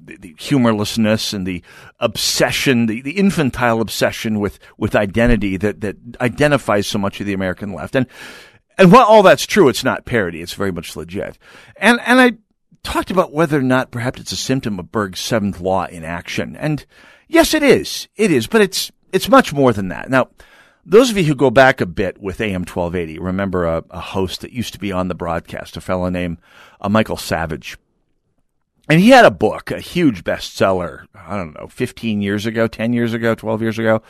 the 0.06 0.36
humorlessness 0.38 1.34
and 1.34 1.46
the 1.46 1.64
obsession, 2.00 2.86
the, 2.86 3.02
the 3.02 3.18
infantile 3.18 3.82
obsession 3.82 4.40
with, 4.40 4.60
with 4.78 4.96
identity 4.96 5.58
that, 5.58 5.82
that 5.82 5.98
identifies 6.22 6.88
so 6.88 6.98
much 6.98 7.20
of 7.20 7.26
the 7.26 7.34
American 7.34 7.74
left. 7.74 7.96
And, 7.96 8.08
and 8.78 8.92
while 8.92 9.06
all 9.06 9.24
that's 9.24 9.46
true, 9.46 9.70
it's 9.70 9.84
not 9.84 10.06
parody. 10.06 10.42
It's 10.42 10.54
very 10.54 10.72
much 10.72 10.96
legit. 10.96 11.38
And, 11.78 12.00
and 12.06 12.20
I 12.20 12.34
talked 12.84 13.12
about 13.12 13.34
whether 13.34 13.60
or 13.60 13.64
not 13.64 13.92
perhaps 13.92 14.22
it's 14.22 14.32
a 14.32 14.38
symptom 14.38 14.80
of 14.80 14.92
Berg's 14.92 15.20
seventh 15.20 15.60
law 15.60 15.86
in 15.86 16.04
action. 16.04 16.56
And 16.56 16.86
yes, 17.28 17.54
it 17.54 17.64
is. 17.64 18.08
It 18.16 18.32
is, 18.32 18.48
but 18.48 18.62
it's, 18.62 18.92
it's 19.12 19.30
much 19.30 19.54
more 19.54 19.74
than 19.74 19.90
that. 19.90 20.10
Now, 20.10 20.30
those 20.86 21.12
of 21.12 21.18
you 21.18 21.26
who 21.26 21.36
go 21.36 21.50
back 21.50 21.82
a 21.82 21.86
bit 21.86 22.20
with 22.20 22.42
AM 22.42 22.62
1280 22.62 23.20
remember 23.20 23.66
a, 23.66 23.84
a 23.90 24.00
host 24.00 24.42
that 24.42 24.54
used 24.54 24.74
to 24.74 24.80
be 24.80 24.92
on 24.92 25.08
the 25.08 25.16
broadcast, 25.16 25.78
a 25.78 25.82
fellow 25.82 26.10
named 26.10 26.40
uh, 26.80 26.90
Michael 26.90 27.18
Savage. 27.18 27.78
And 28.90 29.00
he 29.00 29.10
had 29.10 29.26
a 29.26 29.32
book, 29.32 29.70
a 29.70 29.80
huge 29.80 30.24
bestseller, 30.24 31.06
I 31.14 31.38
don't 31.38 31.54
know, 31.54 31.68
15 31.68 32.22
years 32.22 32.46
ago, 32.48 32.68
10 32.68 32.94
years 32.94 33.14
ago, 33.14 33.36
12 33.36 33.62
years 33.62 33.80
ago, 33.80 34.02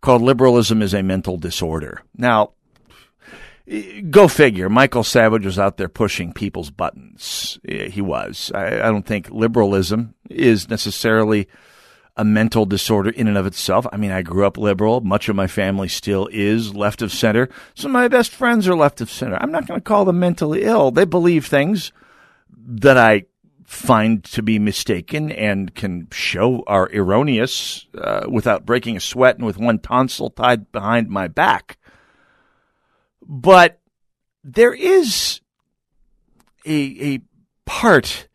called 0.00 0.22
Liberalism 0.22 0.80
is 0.80 0.94
a 0.94 1.02
Mental 1.02 1.36
Disorder. 1.36 2.02
Now, 2.16 2.52
go 4.10 4.28
figure. 4.28 4.68
Michael 4.68 5.02
Savage 5.02 5.44
was 5.44 5.58
out 5.58 5.76
there 5.76 5.88
pushing 5.88 6.32
people's 6.32 6.70
buttons. 6.70 7.58
He 7.64 8.00
was. 8.00 8.52
I, 8.54 8.76
I 8.76 8.90
don't 8.90 9.04
think 9.04 9.28
liberalism 9.30 10.14
is 10.30 10.68
necessarily 10.68 11.48
a 12.16 12.24
mental 12.24 12.66
disorder 12.66 13.10
in 13.10 13.28
and 13.28 13.38
of 13.38 13.46
itself. 13.46 13.86
I 13.92 13.96
mean, 13.96 14.10
I 14.10 14.22
grew 14.22 14.44
up 14.44 14.58
liberal. 14.58 15.00
Much 15.00 15.28
of 15.28 15.36
my 15.36 15.46
family 15.46 15.88
still 15.88 16.28
is 16.32 16.74
left 16.74 17.00
of 17.00 17.12
center. 17.12 17.48
Some 17.74 17.90
of 17.90 17.94
my 17.94 18.08
best 18.08 18.32
friends 18.32 18.66
are 18.66 18.74
left 18.74 19.00
of 19.00 19.10
center. 19.10 19.36
I'm 19.40 19.52
not 19.52 19.66
going 19.66 19.78
to 19.78 19.84
call 19.84 20.04
them 20.04 20.18
mentally 20.18 20.64
ill. 20.64 20.90
They 20.90 21.04
believe 21.04 21.46
things 21.46 21.92
that 22.70 22.98
I 22.98 23.24
find 23.64 24.22
to 24.24 24.42
be 24.42 24.58
mistaken 24.58 25.32
and 25.32 25.74
can 25.74 26.08
show 26.12 26.62
are 26.66 26.90
erroneous 26.92 27.86
uh, 27.96 28.26
without 28.28 28.66
breaking 28.66 28.96
a 28.96 29.00
sweat 29.00 29.36
and 29.36 29.46
with 29.46 29.58
one 29.58 29.78
tonsil 29.78 30.30
tied 30.30 30.70
behind 30.70 31.08
my 31.08 31.28
back. 31.28 31.78
But 33.26 33.80
there 34.44 34.74
is 34.74 35.40
a, 36.66 37.14
a 37.14 37.20
part 37.64 38.28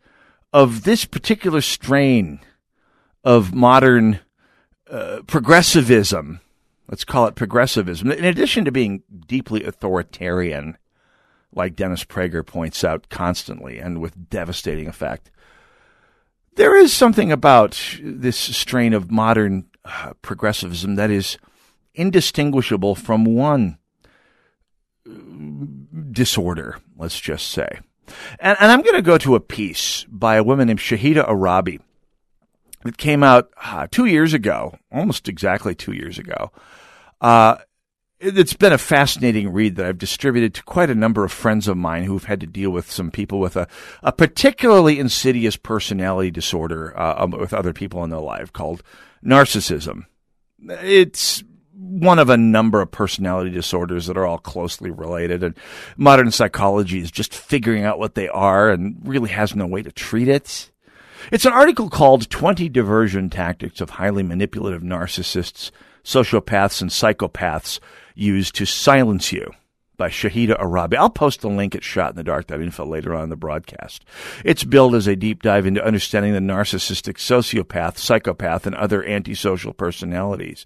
of 0.52 0.82
this 0.82 1.04
particular 1.04 1.60
strain 1.60 2.40
of 3.22 3.54
modern 3.54 4.20
uh, 4.90 5.20
progressivism. 5.26 6.40
Let's 6.88 7.04
call 7.04 7.26
it 7.26 7.34
progressivism. 7.34 8.10
In 8.12 8.24
addition 8.24 8.64
to 8.64 8.72
being 8.72 9.02
deeply 9.26 9.64
authoritarian, 9.64 10.76
like 11.54 11.76
Dennis 11.76 12.04
Prager 12.04 12.44
points 12.44 12.84
out 12.84 13.08
constantly 13.08 13.78
and 13.78 14.00
with 14.00 14.28
devastating 14.28 14.88
effect, 14.88 15.30
there 16.56 16.76
is 16.76 16.92
something 16.92 17.32
about 17.32 17.98
this 18.00 18.36
strain 18.36 18.92
of 18.92 19.10
modern 19.10 19.66
uh, 19.84 20.12
progressivism 20.22 20.94
that 20.96 21.10
is 21.10 21.38
indistinguishable 21.94 22.94
from 22.94 23.24
one 23.24 23.78
disorder, 26.12 26.78
let's 26.96 27.20
just 27.20 27.48
say. 27.50 27.80
And, 28.38 28.56
and 28.60 28.70
I'm 28.70 28.82
going 28.82 28.96
to 28.96 29.02
go 29.02 29.18
to 29.18 29.34
a 29.34 29.40
piece 29.40 30.04
by 30.08 30.36
a 30.36 30.44
woman 30.44 30.68
named 30.68 30.80
Shahida 30.80 31.28
Arabi 31.28 31.80
it 32.84 32.98
came 32.98 33.22
out 33.22 33.50
uh, 33.62 33.86
two 33.90 34.04
years 34.04 34.34
ago, 34.34 34.76
almost 34.92 35.28
exactly 35.28 35.74
two 35.74 35.92
years 35.92 36.18
ago. 36.18 36.52
Uh, 37.20 37.56
it's 38.20 38.54
been 38.54 38.72
a 38.72 38.78
fascinating 38.78 39.52
read 39.52 39.76
that 39.76 39.86
I've 39.86 39.98
distributed 39.98 40.54
to 40.54 40.62
quite 40.62 40.90
a 40.90 40.94
number 40.94 41.24
of 41.24 41.32
friends 41.32 41.68
of 41.68 41.76
mine 41.76 42.04
who've 42.04 42.24
had 42.24 42.40
to 42.40 42.46
deal 42.46 42.70
with 42.70 42.90
some 42.90 43.10
people 43.10 43.40
with 43.40 43.56
a, 43.56 43.68
a 44.02 44.12
particularly 44.12 44.98
insidious 44.98 45.56
personality 45.56 46.30
disorder 46.30 46.98
uh, 46.98 47.24
um, 47.24 47.32
with 47.32 47.52
other 47.52 47.72
people 47.72 48.04
in 48.04 48.10
their 48.10 48.20
life 48.20 48.52
called 48.52 48.82
narcissism. 49.24 50.06
It's 50.60 51.42
one 51.76 52.18
of 52.18 52.30
a 52.30 52.36
number 52.36 52.80
of 52.80 52.90
personality 52.90 53.50
disorders 53.50 54.06
that 54.06 54.16
are 54.16 54.26
all 54.26 54.38
closely 54.38 54.90
related, 54.90 55.42
and 55.42 55.54
modern 55.96 56.30
psychology 56.30 57.00
is 57.00 57.10
just 57.10 57.34
figuring 57.34 57.84
out 57.84 57.98
what 57.98 58.14
they 58.14 58.28
are 58.28 58.70
and 58.70 58.96
really 59.04 59.30
has 59.30 59.54
no 59.54 59.66
way 59.66 59.82
to 59.82 59.92
treat 59.92 60.28
it. 60.28 60.70
It's 61.32 61.46
an 61.46 61.52
article 61.52 61.90
called 61.90 62.30
20 62.30 62.68
Diversion 62.68 63.28
Tactics 63.28 63.80
of 63.80 63.90
Highly 63.90 64.22
Manipulative 64.22 64.82
Narcissists, 64.82 65.70
Sociopaths, 66.04 66.80
and 66.82 66.90
Psychopaths 66.90 67.80
Use 68.14 68.50
to 68.52 68.64
Silence 68.64 69.32
You 69.32 69.52
by 69.96 70.08
Shahida 70.08 70.58
Arabi. 70.60 70.96
I'll 70.96 71.10
post 71.10 71.40
the 71.40 71.48
link 71.48 71.74
at 71.74 71.82
shotinthedark.info 71.82 72.84
later 72.84 73.14
on 73.14 73.24
in 73.24 73.28
the 73.28 73.36
broadcast. 73.36 74.04
It's 74.44 74.64
billed 74.64 74.94
as 74.94 75.06
a 75.06 75.16
deep 75.16 75.42
dive 75.42 75.66
into 75.66 75.84
understanding 75.84 76.32
the 76.32 76.40
narcissistic 76.40 77.14
sociopath, 77.14 77.98
psychopath, 77.98 78.66
and 78.66 78.74
other 78.76 79.04
antisocial 79.04 79.72
personalities. 79.72 80.64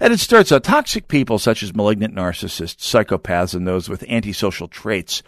And 0.00 0.12
it 0.12 0.20
starts 0.20 0.52
out 0.52 0.64
toxic 0.64 1.08
people 1.08 1.38
such 1.38 1.62
as 1.62 1.74
malignant 1.74 2.14
narcissists, 2.14 2.78
psychopaths, 2.78 3.54
and 3.54 3.66
those 3.66 3.88
with 3.88 4.04
antisocial 4.04 4.68
traits 4.68 5.22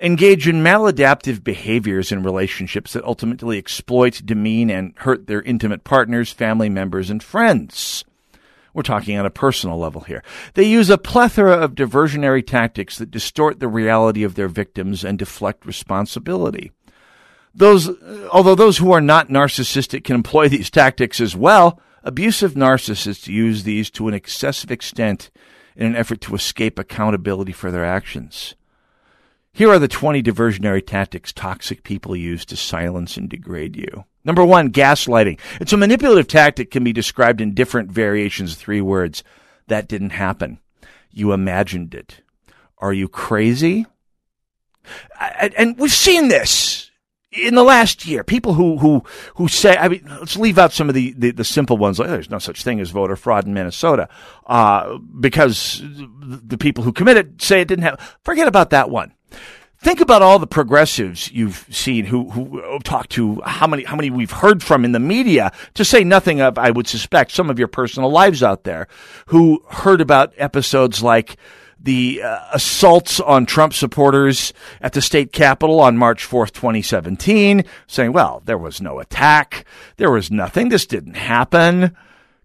engage 0.00 0.48
in 0.48 0.56
maladaptive 0.56 1.44
behaviors 1.44 2.10
in 2.10 2.24
relationships 2.24 2.92
that 2.92 3.04
ultimately 3.04 3.56
exploit, 3.56 4.20
demean, 4.24 4.68
and 4.68 4.92
hurt 4.96 5.28
their 5.28 5.42
intimate 5.42 5.84
partners, 5.84 6.32
family 6.32 6.68
members, 6.68 7.08
and 7.08 7.22
friends. 7.22 8.04
We're 8.74 8.82
talking 8.82 9.18
on 9.18 9.26
a 9.26 9.30
personal 9.30 9.78
level 9.78 10.02
here. 10.02 10.22
They 10.54 10.64
use 10.64 10.88
a 10.88 10.98
plethora 10.98 11.52
of 11.52 11.74
diversionary 11.74 12.46
tactics 12.46 12.98
that 12.98 13.10
distort 13.10 13.60
the 13.60 13.68
reality 13.68 14.22
of 14.22 14.34
their 14.34 14.48
victims 14.48 15.04
and 15.04 15.18
deflect 15.18 15.66
responsibility. 15.66 16.72
Those, 17.54 17.90
although 18.30 18.54
those 18.54 18.78
who 18.78 18.92
are 18.92 19.00
not 19.00 19.28
narcissistic 19.28 20.04
can 20.04 20.16
employ 20.16 20.48
these 20.48 20.70
tactics 20.70 21.20
as 21.20 21.36
well, 21.36 21.80
abusive 22.02 22.54
narcissists 22.54 23.28
use 23.28 23.64
these 23.64 23.90
to 23.90 24.08
an 24.08 24.14
excessive 24.14 24.70
extent 24.70 25.30
in 25.76 25.86
an 25.86 25.96
effort 25.96 26.20
to 26.22 26.34
escape 26.34 26.78
accountability 26.78 27.52
for 27.52 27.70
their 27.70 27.84
actions. 27.84 28.54
Here 29.52 29.70
are 29.70 29.78
the 29.78 29.88
20 29.88 30.22
diversionary 30.22 30.84
tactics 30.86 31.30
toxic 31.30 31.82
people 31.82 32.16
use 32.16 32.46
to 32.46 32.56
silence 32.56 33.18
and 33.18 33.28
degrade 33.28 33.76
you. 33.76 34.04
Number 34.24 34.44
one, 34.44 34.70
gaslighting. 34.70 35.38
It's 35.60 35.72
a 35.72 35.76
manipulative 35.76 36.28
tactic 36.28 36.70
can 36.70 36.84
be 36.84 36.92
described 36.92 37.40
in 37.40 37.54
different 37.54 37.90
variations 37.90 38.52
of 38.52 38.58
three 38.58 38.80
words. 38.80 39.24
That 39.66 39.88
didn't 39.88 40.10
happen. 40.10 40.58
You 41.10 41.32
imagined 41.32 41.94
it. 41.94 42.22
Are 42.78 42.92
you 42.92 43.08
crazy? 43.08 43.86
And 45.20 45.78
we've 45.78 45.92
seen 45.92 46.28
this 46.28 46.90
in 47.30 47.54
the 47.54 47.62
last 47.62 48.06
year. 48.06 48.24
People 48.24 48.54
who, 48.54 48.78
who, 48.78 49.02
who 49.36 49.48
say, 49.48 49.76
I 49.76 49.88
mean, 49.88 50.04
let's 50.06 50.36
leave 50.36 50.58
out 50.58 50.72
some 50.72 50.88
of 50.88 50.94
the, 50.94 51.14
the, 51.16 51.30
the 51.30 51.44
simple 51.44 51.76
ones. 51.76 51.98
Like, 51.98 52.08
there's 52.08 52.30
no 52.30 52.38
such 52.38 52.62
thing 52.62 52.80
as 52.80 52.90
voter 52.90 53.16
fraud 53.16 53.46
in 53.46 53.54
Minnesota, 53.54 54.08
uh, 54.46 54.98
because 55.20 55.82
the 55.84 56.58
people 56.58 56.84
who 56.84 56.92
commit 56.92 57.16
it 57.16 57.40
say 57.40 57.60
it 57.60 57.68
didn't 57.68 57.84
happen. 57.84 58.04
Forget 58.22 58.48
about 58.48 58.70
that 58.70 58.90
one. 58.90 59.14
Think 59.82 60.00
about 60.00 60.22
all 60.22 60.38
the 60.38 60.46
progressives 60.46 61.32
you've 61.32 61.66
seen 61.68 62.04
who 62.04 62.30
who 62.30 62.78
talk 62.84 63.08
to 63.08 63.40
how 63.44 63.66
many 63.66 63.82
how 63.82 63.96
many 63.96 64.10
we've 64.10 64.30
heard 64.30 64.62
from 64.62 64.84
in 64.84 64.92
the 64.92 65.00
media 65.00 65.50
to 65.74 65.84
say 65.84 66.04
nothing 66.04 66.40
of 66.40 66.56
I 66.56 66.70
would 66.70 66.86
suspect 66.86 67.32
some 67.32 67.50
of 67.50 67.58
your 67.58 67.66
personal 67.66 68.08
lives 68.08 68.44
out 68.44 68.62
there 68.62 68.86
who 69.26 69.60
heard 69.70 70.00
about 70.00 70.34
episodes 70.38 71.02
like 71.02 71.36
the 71.80 72.22
uh, 72.22 72.38
assaults 72.52 73.18
on 73.18 73.44
Trump 73.44 73.74
supporters 73.74 74.52
at 74.80 74.92
the 74.92 75.02
state 75.02 75.32
capitol 75.32 75.80
on 75.80 75.96
March 75.98 76.28
4th, 76.28 76.52
2017, 76.52 77.64
saying, 77.88 78.12
well, 78.12 78.40
there 78.44 78.56
was 78.56 78.80
no 78.80 79.00
attack. 79.00 79.64
There 79.96 80.12
was 80.12 80.30
nothing. 80.30 80.68
This 80.68 80.86
didn't 80.86 81.16
happen 81.16 81.96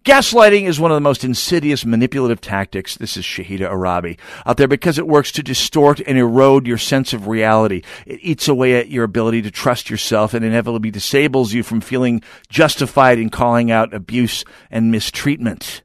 Gaslighting 0.07 0.63
is 0.63 0.79
one 0.79 0.89
of 0.89 0.95
the 0.95 1.01
most 1.01 1.25
insidious 1.25 1.83
manipulative 1.83 2.39
tactics, 2.39 2.95
this 2.95 3.17
is 3.17 3.25
Shahida 3.25 3.69
Arabi, 3.69 4.17
out 4.45 4.55
there 4.55 4.65
because 4.65 4.97
it 4.97 5.05
works 5.05 5.33
to 5.33 5.43
distort 5.43 5.99
and 5.99 6.17
erode 6.17 6.65
your 6.65 6.77
sense 6.77 7.11
of 7.11 7.27
reality. 7.27 7.81
It 8.05 8.21
eats 8.21 8.47
away 8.47 8.75
at 8.75 8.87
your 8.87 9.03
ability 9.03 9.41
to 9.41 9.51
trust 9.51 9.89
yourself 9.89 10.33
and 10.33 10.45
inevitably 10.45 10.91
disables 10.91 11.51
you 11.51 11.61
from 11.61 11.81
feeling 11.81 12.23
justified 12.47 13.19
in 13.19 13.29
calling 13.29 13.69
out 13.69 13.93
abuse 13.93 14.45
and 14.71 14.93
mistreatment. 14.93 15.83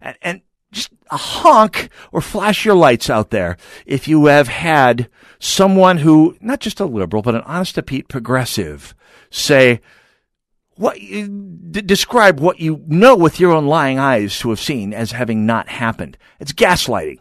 And, 0.00 0.16
and 0.22 0.40
just 0.72 0.92
a 1.10 1.18
honk 1.18 1.90
or 2.12 2.22
flash 2.22 2.64
your 2.64 2.74
lights 2.74 3.10
out 3.10 3.28
there 3.28 3.58
if 3.84 4.08
you 4.08 4.24
have 4.24 4.48
had 4.48 5.10
someone 5.38 5.98
who, 5.98 6.34
not 6.40 6.60
just 6.60 6.80
a 6.80 6.86
liberal, 6.86 7.20
but 7.20 7.34
an 7.34 7.42
honest 7.42 7.74
to 7.74 7.82
Pete 7.82 8.08
progressive, 8.08 8.94
say, 9.28 9.82
what 10.76 10.96
d- 10.96 11.82
describe 11.82 12.40
what 12.40 12.60
you 12.60 12.82
know 12.86 13.16
with 13.16 13.40
your 13.40 13.52
own 13.52 13.66
lying 13.66 13.98
eyes 13.98 14.38
to 14.40 14.50
have 14.50 14.60
seen 14.60 14.92
as 14.92 15.12
having 15.12 15.46
not 15.46 15.68
happened. 15.68 16.18
It's 16.40 16.52
gaslighting. 16.52 17.18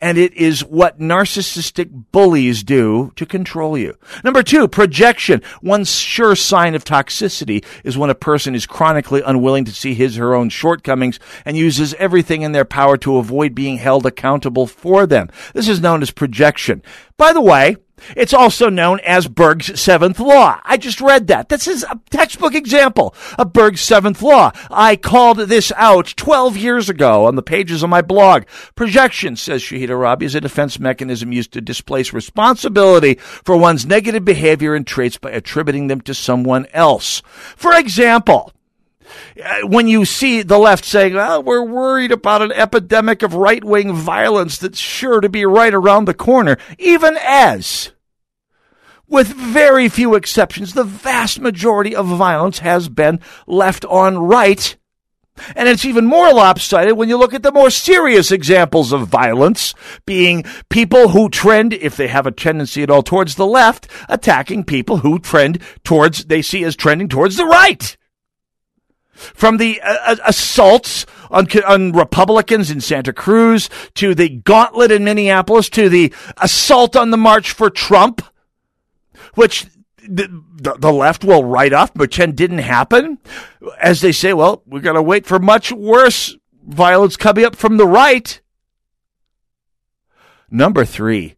And 0.00 0.18
it 0.18 0.34
is 0.34 0.64
what 0.64 0.98
narcissistic 0.98 2.06
bullies 2.10 2.64
do 2.64 3.12
to 3.14 3.24
control 3.24 3.78
you. 3.78 3.96
Number 4.24 4.42
two, 4.42 4.66
projection. 4.66 5.42
One 5.60 5.84
sure 5.84 6.34
sign 6.34 6.74
of 6.74 6.82
toxicity 6.82 7.64
is 7.84 7.96
when 7.96 8.10
a 8.10 8.16
person 8.16 8.56
is 8.56 8.66
chronically 8.66 9.22
unwilling 9.24 9.64
to 9.66 9.72
see 9.72 9.94
his 9.94 10.18
or 10.18 10.22
her 10.22 10.34
own 10.34 10.48
shortcomings 10.48 11.20
and 11.44 11.56
uses 11.56 11.94
everything 11.94 12.42
in 12.42 12.50
their 12.50 12.64
power 12.64 12.96
to 12.96 13.18
avoid 13.18 13.54
being 13.54 13.76
held 13.76 14.04
accountable 14.04 14.66
for 14.66 15.06
them. 15.06 15.28
This 15.54 15.68
is 15.68 15.80
known 15.80 16.02
as 16.02 16.10
projection. 16.10 16.82
By 17.16 17.32
the 17.32 17.40
way, 17.40 17.76
it's 18.16 18.34
also 18.34 18.68
known 18.68 19.00
as 19.00 19.28
Berg's 19.28 19.80
seventh 19.80 20.18
law. 20.20 20.60
I 20.64 20.76
just 20.76 21.00
read 21.00 21.26
that. 21.28 21.48
This 21.48 21.66
is 21.66 21.84
a 21.84 22.00
textbook 22.10 22.54
example 22.54 23.14
of 23.38 23.52
Berg's 23.52 23.80
seventh 23.80 24.22
law. 24.22 24.52
I 24.70 24.96
called 24.96 25.38
this 25.38 25.72
out 25.76 26.14
12 26.16 26.56
years 26.56 26.88
ago 26.88 27.26
on 27.26 27.36
the 27.36 27.42
pages 27.42 27.82
of 27.82 27.90
my 27.90 28.02
blog. 28.02 28.44
Projection, 28.74 29.36
says 29.36 29.62
Shahida 29.62 29.90
Arabi, 29.90 30.26
is 30.26 30.34
a 30.34 30.40
defense 30.40 30.78
mechanism 30.78 31.32
used 31.32 31.52
to 31.52 31.60
displace 31.60 32.12
responsibility 32.12 33.14
for 33.14 33.56
one's 33.56 33.86
negative 33.86 34.24
behavior 34.24 34.74
and 34.74 34.86
traits 34.86 35.18
by 35.18 35.30
attributing 35.30 35.88
them 35.88 36.00
to 36.02 36.14
someone 36.14 36.66
else. 36.72 37.22
For 37.56 37.74
example, 37.74 38.52
Uh, 39.42 39.66
when 39.66 39.88
you 39.88 40.04
see 40.04 40.42
the 40.42 40.58
left 40.58 40.84
saying, 40.84 41.16
oh, 41.16 41.40
we're 41.40 41.64
worried 41.64 42.12
about 42.12 42.42
an 42.42 42.52
epidemic 42.52 43.22
of 43.22 43.34
right 43.34 43.64
wing 43.64 43.92
violence 43.92 44.58
that's 44.58 44.78
sure 44.78 45.20
to 45.20 45.28
be 45.28 45.44
right 45.44 45.74
around 45.74 46.04
the 46.04 46.14
corner, 46.14 46.56
even 46.78 47.16
as, 47.22 47.92
with 49.08 49.28
very 49.28 49.88
few 49.88 50.14
exceptions, 50.14 50.74
the 50.74 50.84
vast 50.84 51.40
majority 51.40 51.94
of 51.94 52.06
violence 52.06 52.60
has 52.60 52.88
been 52.88 53.20
left 53.46 53.84
on 53.86 54.18
right. 54.18 54.76
And 55.56 55.66
it's 55.66 55.86
even 55.86 56.04
more 56.04 56.32
lopsided 56.32 56.92
when 56.92 57.08
you 57.08 57.16
look 57.16 57.32
at 57.32 57.42
the 57.42 57.52
more 57.52 57.70
serious 57.70 58.30
examples 58.30 58.92
of 58.92 59.08
violence, 59.08 59.74
being 60.04 60.44
people 60.68 61.08
who 61.08 61.30
trend, 61.30 61.72
if 61.72 61.96
they 61.96 62.08
have 62.08 62.26
a 62.26 62.30
tendency 62.30 62.82
at 62.82 62.90
all 62.90 63.02
towards 63.02 63.36
the 63.36 63.46
left, 63.46 63.88
attacking 64.10 64.64
people 64.64 64.98
who 64.98 65.18
trend 65.18 65.58
towards, 65.84 66.26
they 66.26 66.42
see 66.42 66.64
as 66.64 66.76
trending 66.76 67.08
towards 67.08 67.36
the 67.36 67.46
right 67.46 67.96
from 69.34 69.56
the 69.56 69.80
uh, 69.80 69.96
uh, 70.06 70.16
assaults 70.24 71.06
on, 71.30 71.46
on 71.66 71.92
Republicans 71.92 72.70
in 72.70 72.80
Santa 72.80 73.12
Cruz 73.12 73.70
to 73.94 74.14
the 74.14 74.28
gauntlet 74.28 74.90
in 74.90 75.04
Minneapolis 75.04 75.68
to 75.70 75.88
the 75.88 76.12
assault 76.38 76.96
on 76.96 77.10
the 77.10 77.16
March 77.16 77.52
for 77.52 77.70
Trump, 77.70 78.22
which 79.34 79.66
the, 80.08 80.42
the 80.78 80.92
left 80.92 81.24
will 81.24 81.44
write 81.44 81.72
off, 81.72 81.94
pretend 81.94 82.36
didn't 82.36 82.58
happen. 82.58 83.18
As 83.80 84.00
they 84.00 84.12
say, 84.12 84.32
well, 84.32 84.62
we're 84.66 84.80
going 84.80 84.96
to 84.96 85.02
wait 85.02 85.26
for 85.26 85.38
much 85.38 85.72
worse 85.72 86.36
violence 86.66 87.16
coming 87.16 87.44
up 87.44 87.56
from 87.56 87.76
the 87.76 87.86
right. 87.86 88.40
Number 90.50 90.84
three, 90.84 91.36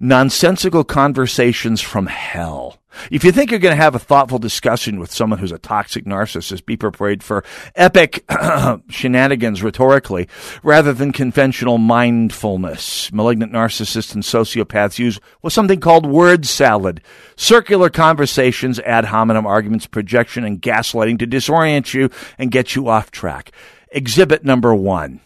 nonsensical 0.00 0.84
conversations 0.84 1.80
from 1.80 2.06
hell. 2.06 2.78
If 3.10 3.24
you 3.24 3.32
think 3.32 3.50
you're 3.50 3.60
going 3.60 3.76
to 3.76 3.82
have 3.82 3.94
a 3.94 4.00
thoughtful 4.00 4.38
discussion 4.38 4.98
with 4.98 5.12
someone 5.12 5.38
who's 5.38 5.52
a 5.52 5.58
toxic 5.58 6.04
narcissist, 6.04 6.66
be 6.66 6.76
prepared 6.76 7.22
for 7.22 7.44
epic 7.74 8.24
shenanigans 8.88 9.62
rhetorically 9.62 10.28
rather 10.62 10.92
than 10.92 11.12
conventional 11.12 11.78
mindfulness. 11.78 13.12
Malignant 13.12 13.52
narcissists 13.52 14.14
and 14.14 14.22
sociopaths 14.22 14.98
use 14.98 15.20
what's 15.40 15.54
something 15.54 15.80
called 15.80 16.06
word 16.06 16.46
salad, 16.46 17.00
circular 17.36 17.90
conversations, 17.90 18.78
ad 18.80 19.06
hominem 19.06 19.46
arguments, 19.46 19.86
projection, 19.86 20.44
and 20.44 20.62
gaslighting 20.62 21.18
to 21.18 21.26
disorient 21.26 21.92
you 21.94 22.10
and 22.38 22.50
get 22.50 22.74
you 22.74 22.88
off 22.88 23.10
track. 23.10 23.52
Exhibit 23.90 24.44
number 24.44 24.74
one. 24.74 25.20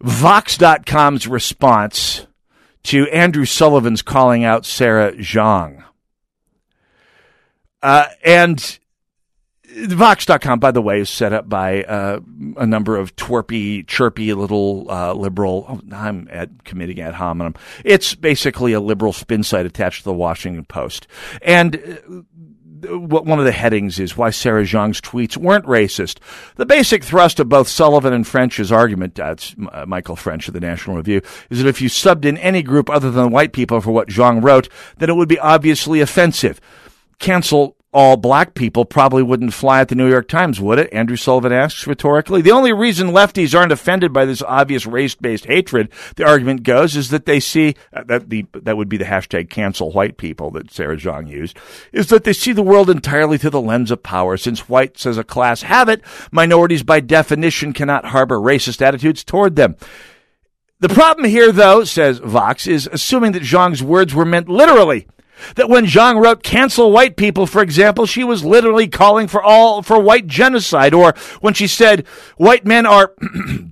Vox.com's 0.00 1.26
response 1.26 2.25
to 2.86 3.08
Andrew 3.08 3.44
Sullivan's 3.44 4.02
calling 4.02 4.44
out 4.44 4.64
Sarah 4.64 5.12
Jeong. 5.12 5.82
Uh, 7.82 8.06
and 8.24 8.78
Vox.com, 9.76 10.58
by 10.58 10.70
the 10.70 10.80
way, 10.80 11.00
is 11.00 11.10
set 11.10 11.32
up 11.32 11.48
by 11.48 11.82
uh, 11.82 12.20
a 12.56 12.66
number 12.66 12.96
of 12.96 13.14
twerpy, 13.16 13.86
chirpy 13.86 14.32
little 14.32 14.90
uh, 14.90 15.12
liberal. 15.12 15.66
Oh, 15.68 15.80
I'm 15.94 16.28
at 16.30 16.64
committing 16.64 17.00
ad 17.00 17.14
hominem. 17.14 17.54
It's 17.84 18.14
basically 18.14 18.72
a 18.72 18.80
liberal 18.80 19.12
spin 19.12 19.42
site 19.42 19.66
attached 19.66 19.98
to 19.98 20.04
the 20.04 20.14
Washington 20.14 20.64
Post. 20.64 21.06
And 21.42 21.76
uh, 21.76 22.22
one 22.82 23.38
of 23.38 23.44
the 23.44 23.52
headings 23.52 23.98
is 23.98 24.16
why 24.16 24.30
Sarah 24.30 24.64
Jeong's 24.64 25.00
tweets 25.00 25.36
weren't 25.36 25.64
racist. 25.66 26.18
The 26.56 26.66
basic 26.66 27.04
thrust 27.04 27.40
of 27.40 27.48
both 27.48 27.68
Sullivan 27.68 28.12
and 28.12 28.26
French's 28.26 28.72
argument, 28.72 29.14
that's 29.14 29.54
uh, 29.72 29.84
Michael 29.86 30.16
French 30.16 30.48
of 30.48 30.54
the 30.54 30.60
National 30.60 30.96
Review, 30.96 31.22
is 31.50 31.62
that 31.62 31.68
if 31.68 31.80
you 31.80 31.88
subbed 31.88 32.24
in 32.24 32.38
any 32.38 32.62
group 32.62 32.90
other 32.90 33.10
than 33.10 33.30
white 33.30 33.52
people 33.52 33.80
for 33.80 33.92
what 33.92 34.08
Jeong 34.08 34.42
wrote, 34.42 34.68
then 34.98 35.10
it 35.10 35.16
would 35.16 35.28
be 35.28 35.38
obviously 35.38 36.00
offensive. 36.00 36.60
Cancel 37.18 37.75
all 37.96 38.18
black 38.18 38.52
people 38.52 38.84
probably 38.84 39.22
wouldn't 39.22 39.54
fly 39.54 39.80
at 39.80 39.88
the 39.88 39.94
New 39.94 40.10
York 40.10 40.28
Times, 40.28 40.60
would 40.60 40.78
it? 40.78 40.92
Andrew 40.92 41.16
Sullivan 41.16 41.50
asks 41.50 41.86
rhetorically. 41.86 42.42
The 42.42 42.50
only 42.50 42.70
reason 42.74 43.08
lefties 43.08 43.58
aren't 43.58 43.72
offended 43.72 44.12
by 44.12 44.26
this 44.26 44.42
obvious 44.42 44.84
race-based 44.84 45.46
hatred, 45.46 45.88
the 46.16 46.26
argument 46.26 46.62
goes, 46.62 46.94
is 46.94 47.08
that 47.08 47.24
they 47.24 47.40
see 47.40 47.74
uh, 47.94 48.04
that 48.04 48.28
the 48.28 48.44
that 48.52 48.76
would 48.76 48.90
be 48.90 48.98
the 48.98 49.06
hashtag 49.06 49.48
cancel 49.48 49.92
white 49.92 50.18
people 50.18 50.50
that 50.50 50.70
Sarah 50.70 50.98
Jeong 50.98 51.26
used, 51.26 51.56
is 51.90 52.08
that 52.08 52.24
they 52.24 52.34
see 52.34 52.52
the 52.52 52.62
world 52.62 52.90
entirely 52.90 53.38
through 53.38 53.48
the 53.48 53.62
lens 53.62 53.90
of 53.90 54.02
power. 54.02 54.36
Since 54.36 54.68
whites 54.68 55.06
as 55.06 55.16
a 55.16 55.24
class 55.24 55.62
have 55.62 55.88
it, 55.88 56.02
minorities 56.30 56.82
by 56.82 57.00
definition 57.00 57.72
cannot 57.72 58.04
harbor 58.04 58.36
racist 58.36 58.82
attitudes 58.82 59.24
toward 59.24 59.56
them. 59.56 59.74
The 60.80 60.90
problem 60.90 61.30
here, 61.30 61.50
though, 61.50 61.84
says 61.84 62.18
Vox, 62.18 62.66
is 62.66 62.90
assuming 62.92 63.32
that 63.32 63.42
Jeong's 63.42 63.82
words 63.82 64.14
were 64.14 64.26
meant 64.26 64.50
literally. 64.50 65.06
That 65.56 65.68
when 65.68 65.86
Zhang 65.86 66.22
wrote 66.22 66.42
cancel 66.42 66.92
white 66.92 67.16
people, 67.16 67.46
for 67.46 67.62
example, 67.62 68.06
she 68.06 68.24
was 68.24 68.44
literally 68.44 68.88
calling 68.88 69.28
for 69.28 69.42
all, 69.42 69.82
for 69.82 69.98
white 70.00 70.26
genocide. 70.26 70.94
Or 70.94 71.14
when 71.40 71.54
she 71.54 71.66
said 71.66 72.06
white 72.36 72.64
men 72.64 72.86
are 72.86 73.08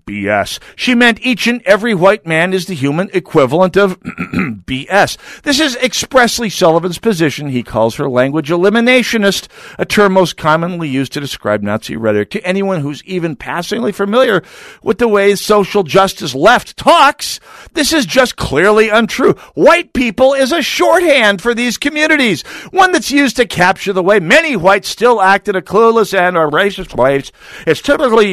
BS, 0.07 0.59
she 0.77 0.95
meant 0.95 1.21
each 1.21 1.47
and 1.47 1.63
every 1.63 1.95
white 1.95 2.27
man 2.27 2.53
is 2.53 2.67
the 2.67 2.75
human 2.75 3.11
equivalent 3.13 3.77
of 3.77 4.01
BS. 4.01 5.43
This 5.43 5.61
is 5.61 5.77
expressly 5.77 6.51
Sullivan's 6.51 6.99
position. 6.99 7.49
He 7.49 7.63
calls 7.63 7.97
her 7.97 8.09
language 8.09 8.51
eliminationist, 8.51 9.49
a 9.79 9.85
term 9.85 10.13
most 10.13 10.37
commonly 10.37 10.89
used 10.89 11.13
to 11.13 11.21
describe 11.21 11.63
Nazi 11.63 11.97
rhetoric 11.97 12.31
to 12.31 12.47
anyone 12.47 12.81
who's 12.81 13.03
even 13.05 13.37
passingly 13.37 13.93
familiar 13.93 14.43
with 14.83 14.99
the 14.99 15.09
way 15.09 15.35
social 15.35 15.83
justice 15.83 16.35
left 16.35 16.77
talks. 16.77 17.41
This 17.73 17.93
is 17.93 18.07
just 18.07 18.37
clearly 18.37 18.89
untrue. 18.89 19.35
White 19.55 19.93
people 19.93 20.35
is 20.35 20.53
a 20.53 20.63
shorthand 20.63 21.41
for 21.41 21.54
these 21.55 21.79
communities, 21.79 22.43
one 22.71 22.93
that's 22.93 23.11
used 23.11 23.37
to 23.37 23.47
capture 23.47 23.93
the 23.93 24.03
way 24.03 24.21
many 24.21 24.57
whites 24.57 24.89
still 24.89 25.21
act 25.21 25.49
in 25.49 25.57
a 25.57 25.63
clueless 25.63 26.17
and 26.17 26.37
or 26.37 26.51
racist 26.51 26.91
place. 26.91 27.33
It's 27.67 27.81
typically 27.81 28.33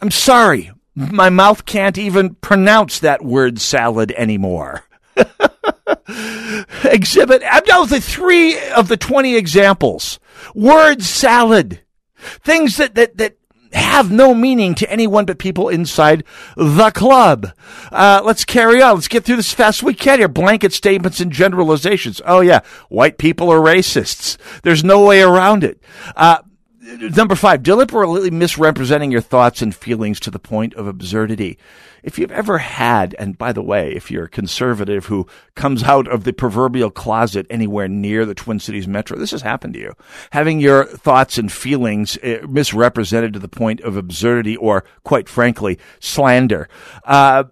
I'm 0.00 0.10
sorry, 0.10 0.70
my 0.94 1.30
mouth 1.30 1.64
can't 1.64 1.98
even 1.98 2.34
pronounce 2.36 3.00
that 3.00 3.24
word 3.24 3.60
salad 3.60 4.12
anymore. 4.12 4.84
Exhibit, 6.84 7.42
no, 7.66 7.86
the 7.86 8.00
three 8.00 8.58
of 8.70 8.88
the 8.88 8.96
20 8.96 9.36
examples. 9.36 10.18
Word 10.54 11.02
salad. 11.02 11.80
Things 12.16 12.76
that, 12.76 12.94
that, 12.94 13.16
that 13.18 13.36
have 13.72 14.10
no 14.10 14.34
meaning 14.34 14.74
to 14.76 14.90
anyone 14.90 15.24
but 15.24 15.38
people 15.38 15.68
inside 15.68 16.24
the 16.56 16.90
club. 16.90 17.52
Uh, 17.90 18.22
let's 18.24 18.44
carry 18.44 18.82
on. 18.82 18.94
Let's 18.94 19.08
get 19.08 19.24
through 19.24 19.36
this 19.36 19.52
fast 19.52 19.80
as 19.80 19.82
we 19.82 19.94
can 19.94 20.18
here. 20.18 20.28
Blanket 20.28 20.72
statements 20.72 21.20
and 21.20 21.32
generalizations. 21.32 22.20
Oh 22.24 22.40
yeah, 22.40 22.60
white 22.88 23.18
people 23.18 23.50
are 23.50 23.60
racists. 23.60 24.36
There's 24.62 24.84
no 24.84 25.04
way 25.04 25.22
around 25.22 25.64
it. 25.64 25.82
Uh, 26.14 26.38
number 26.86 27.34
five, 27.34 27.62
deliberately 27.62 28.30
misrepresenting 28.30 29.10
your 29.10 29.20
thoughts 29.20 29.62
and 29.62 29.74
feelings 29.74 30.20
to 30.20 30.30
the 30.30 30.38
point 30.38 30.74
of 30.74 30.86
absurdity. 30.86 31.58
If 32.02 32.18
you've 32.18 32.30
ever 32.30 32.58
had, 32.58 33.16
and 33.18 33.36
by 33.36 33.52
the 33.52 33.62
way, 33.62 33.92
if 33.92 34.10
you're 34.10 34.26
a 34.26 34.28
conservative 34.28 35.06
who 35.06 35.26
comes 35.56 35.82
out 35.82 36.06
of 36.06 36.22
the 36.22 36.32
proverbial 36.32 36.90
closet 36.90 37.46
anywhere 37.50 37.88
near 37.88 38.24
the 38.24 38.34
Twin 38.34 38.60
Cities 38.60 38.86
Metro, 38.86 39.18
this 39.18 39.32
has 39.32 39.42
happened 39.42 39.74
to 39.74 39.80
you. 39.80 39.92
Having 40.30 40.60
your 40.60 40.84
thoughts 40.84 41.36
and 41.36 41.50
feelings 41.50 42.16
uh, 42.18 42.46
misrepresented 42.48 43.32
to 43.32 43.40
the 43.40 43.48
point 43.48 43.80
of 43.80 43.96
absurdity 43.96 44.56
or, 44.56 44.84
quite 45.02 45.28
frankly, 45.28 45.78
slander. 45.98 46.68
Uh, 47.04 47.44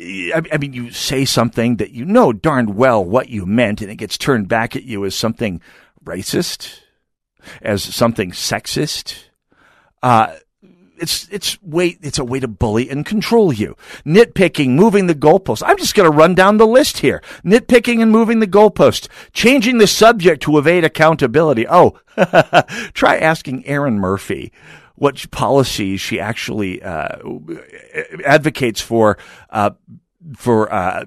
I 0.00 0.58
mean, 0.60 0.74
you 0.74 0.92
say 0.92 1.24
something 1.24 1.76
that 1.76 1.90
you 1.90 2.04
know 2.04 2.32
darn 2.32 2.76
well 2.76 3.04
what 3.04 3.30
you 3.30 3.46
meant, 3.46 3.80
and 3.80 3.90
it 3.90 3.96
gets 3.96 4.18
turned 4.18 4.46
back 4.46 4.76
at 4.76 4.84
you 4.84 5.04
as 5.04 5.16
something 5.16 5.60
racist, 6.04 6.80
as 7.62 7.82
something 7.82 8.32
sexist. 8.32 9.24
Uh, 10.02 10.34
it's 11.00 11.28
it's 11.30 11.62
way 11.62 11.96
it's 12.02 12.18
a 12.18 12.24
way 12.24 12.40
to 12.40 12.48
bully 12.48 12.90
and 12.90 13.06
control 13.06 13.52
you. 13.52 13.76
Nitpicking, 14.04 14.70
moving 14.70 15.06
the 15.06 15.14
goalpost. 15.14 15.62
I'm 15.64 15.78
just 15.78 15.94
going 15.94 16.10
to 16.10 16.16
run 16.16 16.34
down 16.34 16.56
the 16.56 16.66
list 16.66 16.98
here. 16.98 17.22
Nitpicking 17.44 18.02
and 18.02 18.10
moving 18.10 18.40
the 18.40 18.46
goalpost. 18.46 19.08
Changing 19.32 19.78
the 19.78 19.86
subject 19.86 20.42
to 20.42 20.58
evade 20.58 20.84
accountability. 20.84 21.66
Oh, 21.68 21.98
try 22.94 23.16
asking 23.16 23.66
Erin 23.66 23.98
Murphy 23.98 24.52
what 24.96 25.30
policies 25.30 26.00
she 26.00 26.18
actually 26.18 26.82
uh, 26.82 27.18
advocates 28.24 28.80
for 28.80 29.18
uh, 29.50 29.70
for 30.36 30.72
uh, 30.72 31.04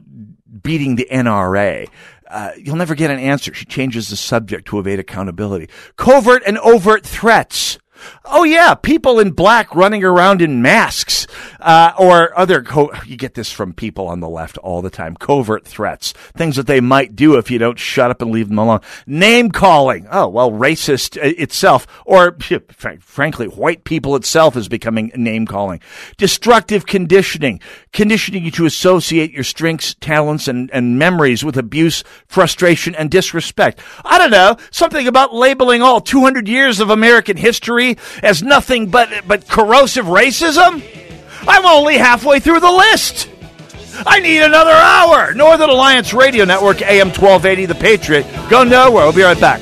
beating 0.62 0.96
the 0.96 1.08
NRA. 1.12 1.90
Uh, 2.32 2.52
you'll 2.58 2.78
never 2.78 2.96
get 2.96 3.12
an 3.12 3.20
answer. 3.20 3.54
She 3.54 3.66
changes 3.66 4.10
the 4.10 4.16
subject 4.16 4.68
to 4.70 4.80
evade 4.80 5.00
accountability. 5.00 5.70
Covert 5.98 6.44
and 6.46 6.58
overt 6.60 7.06
threats. 7.06 7.78
Oh 8.26 8.44
yeah, 8.44 8.74
people 8.76 9.20
in 9.20 9.32
black 9.32 9.76
running 9.76 10.04
around 10.04 10.42
in 10.42 10.62
masks, 10.62 11.28
uh, 11.60 11.92
or 11.98 12.38
other. 12.38 12.64
Co- 12.64 12.92
you 13.06 13.18
get 13.18 13.34
this 13.34 13.52
from 13.52 13.74
people 13.74 14.08
on 14.08 14.20
the 14.20 14.30
left 14.30 14.58
all 14.60 14.82
the 14.82 14.90
time. 14.90 15.16
Covert 15.16 15.66
threats, 15.66 16.14
things 16.36 16.56
that 16.56 16.68
they 16.68 16.82
might 16.82 17.16
do 17.16 17.38
if 17.38 17.52
you 17.52 17.58
don't 17.58 17.80
shut 17.80 18.12
up 18.12 18.22
and 18.22 18.32
leave 18.32 18.50
them 18.50 18.60
alone. 18.60 18.82
Name 19.06 19.52
calling. 19.52 20.08
Oh 20.12 20.28
well, 20.28 20.52
racist 20.52 21.18
uh, 21.18 21.34
itself, 21.38 21.88
or 22.06 22.38
frankly, 23.02 23.48
white 23.48 23.84
people 23.84 24.16
itself 24.16 24.56
is 24.56 24.68
becoming 24.68 25.12
name 25.16 25.46
calling. 25.46 25.80
Destructive 26.18 26.86
conditioning, 26.86 27.60
conditioning 27.94 28.46
you 28.46 28.52
to 28.52 28.66
associate 28.66 29.32
your 29.32 29.44
strengths, 29.44 29.94
talents, 29.96 30.48
and, 30.48 30.70
and 30.72 30.98
memories 30.98 31.44
with 31.44 31.58
abuse, 31.58 32.04
frustration, 32.28 32.96
and 32.96 33.12
disrespect. 33.12 33.80
I 34.06 34.18
don't 34.18 34.32
know 34.32 34.58
something 34.72 35.08
about 35.08 35.34
labeling 35.34 35.82
all 35.82 36.02
200 36.02 36.48
years 36.48 36.80
of 36.80 36.90
American 36.90 37.38
history 37.38 37.98
as 38.24 38.42
nothing 38.42 38.90
but, 38.90 39.10
but 39.28 39.48
corrosive 39.48 40.06
racism? 40.06 40.84
I'm 41.48 41.66
only 41.66 41.98
halfway 41.98 42.40
through 42.40 42.60
the 42.60 42.72
list. 42.72 43.30
I 44.06 44.20
need 44.20 44.42
another 44.42 44.72
hour. 44.72 45.34
Northern 45.34 45.70
Alliance 45.70 46.14
Radio 46.14 46.46
Network, 46.46 46.82
AM 46.82 47.08
1280, 47.08 47.66
The 47.66 47.76
Patriot. 47.76 48.26
Go 48.50 48.64
nowhere. 48.64 49.04
We'll 49.04 49.14
be 49.14 49.24
right 49.24 49.40
back. 49.40 49.62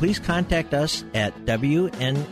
Please 0.00 0.18
contact 0.18 0.72
us 0.72 1.04
at 1.12 1.36
wnav-video.com. 1.44 2.26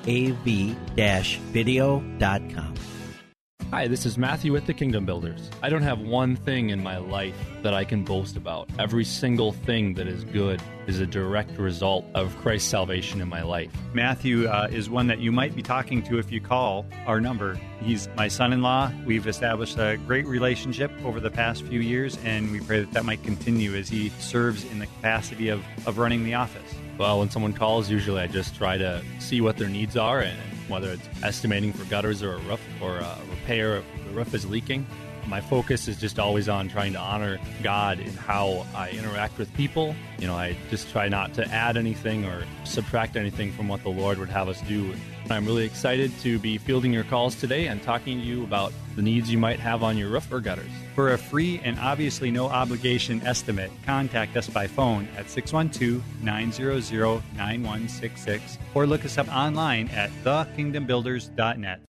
Hi, 3.71 3.87
this 3.87 4.07
is 4.07 4.17
Matthew 4.17 4.55
with 4.55 4.65
the 4.65 4.73
Kingdom 4.73 5.05
Builders. 5.05 5.51
I 5.63 5.69
don't 5.69 5.83
have 5.83 6.01
one 6.01 6.35
thing 6.35 6.71
in 6.71 6.83
my 6.83 6.97
life 6.97 7.37
that 7.63 7.75
I 7.75 7.85
can 7.85 8.05
boast 8.05 8.39
about. 8.39 8.71
Every 8.79 9.05
single 9.05 9.53
thing 9.53 9.93
that 9.97 10.07
is 10.07 10.25
good 10.25 10.63
is 10.87 10.99
a 11.01 11.07
direct 11.07 11.59
result 11.59 12.07
of 12.15 12.35
Christ's 12.39 12.71
salvation 12.71 13.21
in 13.21 13.29
my 13.29 13.43
life. 13.43 13.71
Matthew 13.93 14.49
uh, 14.49 14.69
is 14.71 14.89
one 14.89 15.07
that 15.09 15.19
you 15.19 15.31
might 15.31 15.55
be 15.55 15.61
talking 15.63 16.03
to 16.05 16.19
if 16.19 16.33
you 16.33 16.41
call 16.41 16.87
our 17.05 17.21
number. 17.21 17.61
He's 17.83 18.09
my 18.17 18.29
son 18.29 18.55
in 18.55 18.63
law. 18.63 18.91
We've 19.05 19.27
established 19.27 19.77
a 19.77 19.99
great 20.07 20.27
relationship 20.27 20.91
over 21.05 21.21
the 21.21 21.31
past 21.31 21.65
few 21.65 21.81
years, 21.81 22.17
and 22.25 22.51
we 22.51 22.61
pray 22.61 22.81
that 22.81 22.93
that 22.93 23.05
might 23.05 23.23
continue 23.25 23.75
as 23.75 23.91
he 23.91 24.09
serves 24.21 24.65
in 24.65 24.79
the 24.79 24.87
capacity 24.87 25.51
of, 25.51 25.63
of 25.85 25.99
running 25.99 26.25
the 26.25 26.33
office. 26.33 26.75
Well, 26.99 27.21
when 27.21 27.31
someone 27.31 27.53
calls, 27.53 27.89
usually 27.89 28.21
I 28.21 28.27
just 28.27 28.57
try 28.57 28.77
to 28.77 29.05
see 29.21 29.41
what 29.41 29.57
their 29.57 29.69
needs 29.69 29.97
are 29.97 30.21
and 30.21 30.37
whether 30.67 30.91
it's 30.91 31.09
estimating 31.23 31.73
for 31.73 31.85
gutters 31.85 32.25
or 32.25 32.35
a 32.35 32.39
roof 32.39 32.61
or 32.83 32.97
a 32.97 33.17
repair 33.31 33.77
if 33.77 33.85
the 34.09 34.15
roof 34.15 34.35
is 34.35 34.45
leaking. 34.45 34.85
My 35.29 35.41
focus 35.41 35.87
is 35.87 36.01
just 36.01 36.19
always 36.19 36.49
on 36.49 36.69
trying 36.69 36.95
to 36.95 36.99
honor 36.99 37.39
God 37.63 38.01
in 38.01 38.13
how 38.15 38.67
I 38.75 38.91
interact 38.91 39.39
with 39.39 39.53
people. 39.55 39.95
You 40.19 40.27
know, 40.27 40.35
I 40.35 40.57
just 40.71 40.91
try 40.91 41.09
not 41.09 41.35
to 41.35 41.47
add 41.53 41.77
anything 41.77 42.25
or 42.25 42.43
subtract 42.65 43.15
anything 43.15 43.53
from 43.53 43.69
what 43.69 43.85
the 43.85 43.91
Lord 43.91 44.19
would 44.19 44.31
have 44.31 44.49
us 44.49 44.61
do. 44.63 44.93
I'm 45.31 45.47
really 45.47 45.67
excited 45.67 46.11
to 46.21 46.41
be 46.41 46.59
fielding 46.59 46.93
your 46.93 47.05
calls 47.05 47.37
today 47.37 47.69
and 47.69 47.81
talking 47.81 48.19
to 48.19 48.27
you 48.27 48.43
about 48.43 48.73
the 48.99 49.03
needs 49.05 49.31
you 49.31 49.39
might 49.39 49.61
have 49.61 49.85
on 49.85 49.97
your 49.97 50.09
roof 50.09 50.31
or 50.33 50.41
gutters. 50.41 50.69
For 50.97 51.13
a 51.13 51.19
free 51.19 51.61
and 51.63 51.79
obviously 51.79 52.33
no 52.33 52.49
obligation 52.49 53.23
estimate, 53.23 53.71
contact 53.87 54.37
us 54.37 54.49
by 54.49 54.67
phone 54.67 55.07
at 55.17 55.31
612 55.31 56.03
900 56.21 57.23
9166 57.37 58.59
or 58.75 58.89
look 58.89 59.05
us 59.05 59.17
up 59.17 59.29
online 59.29 59.87
at 59.91 60.11
thekingdombuilders.net. 60.25 61.81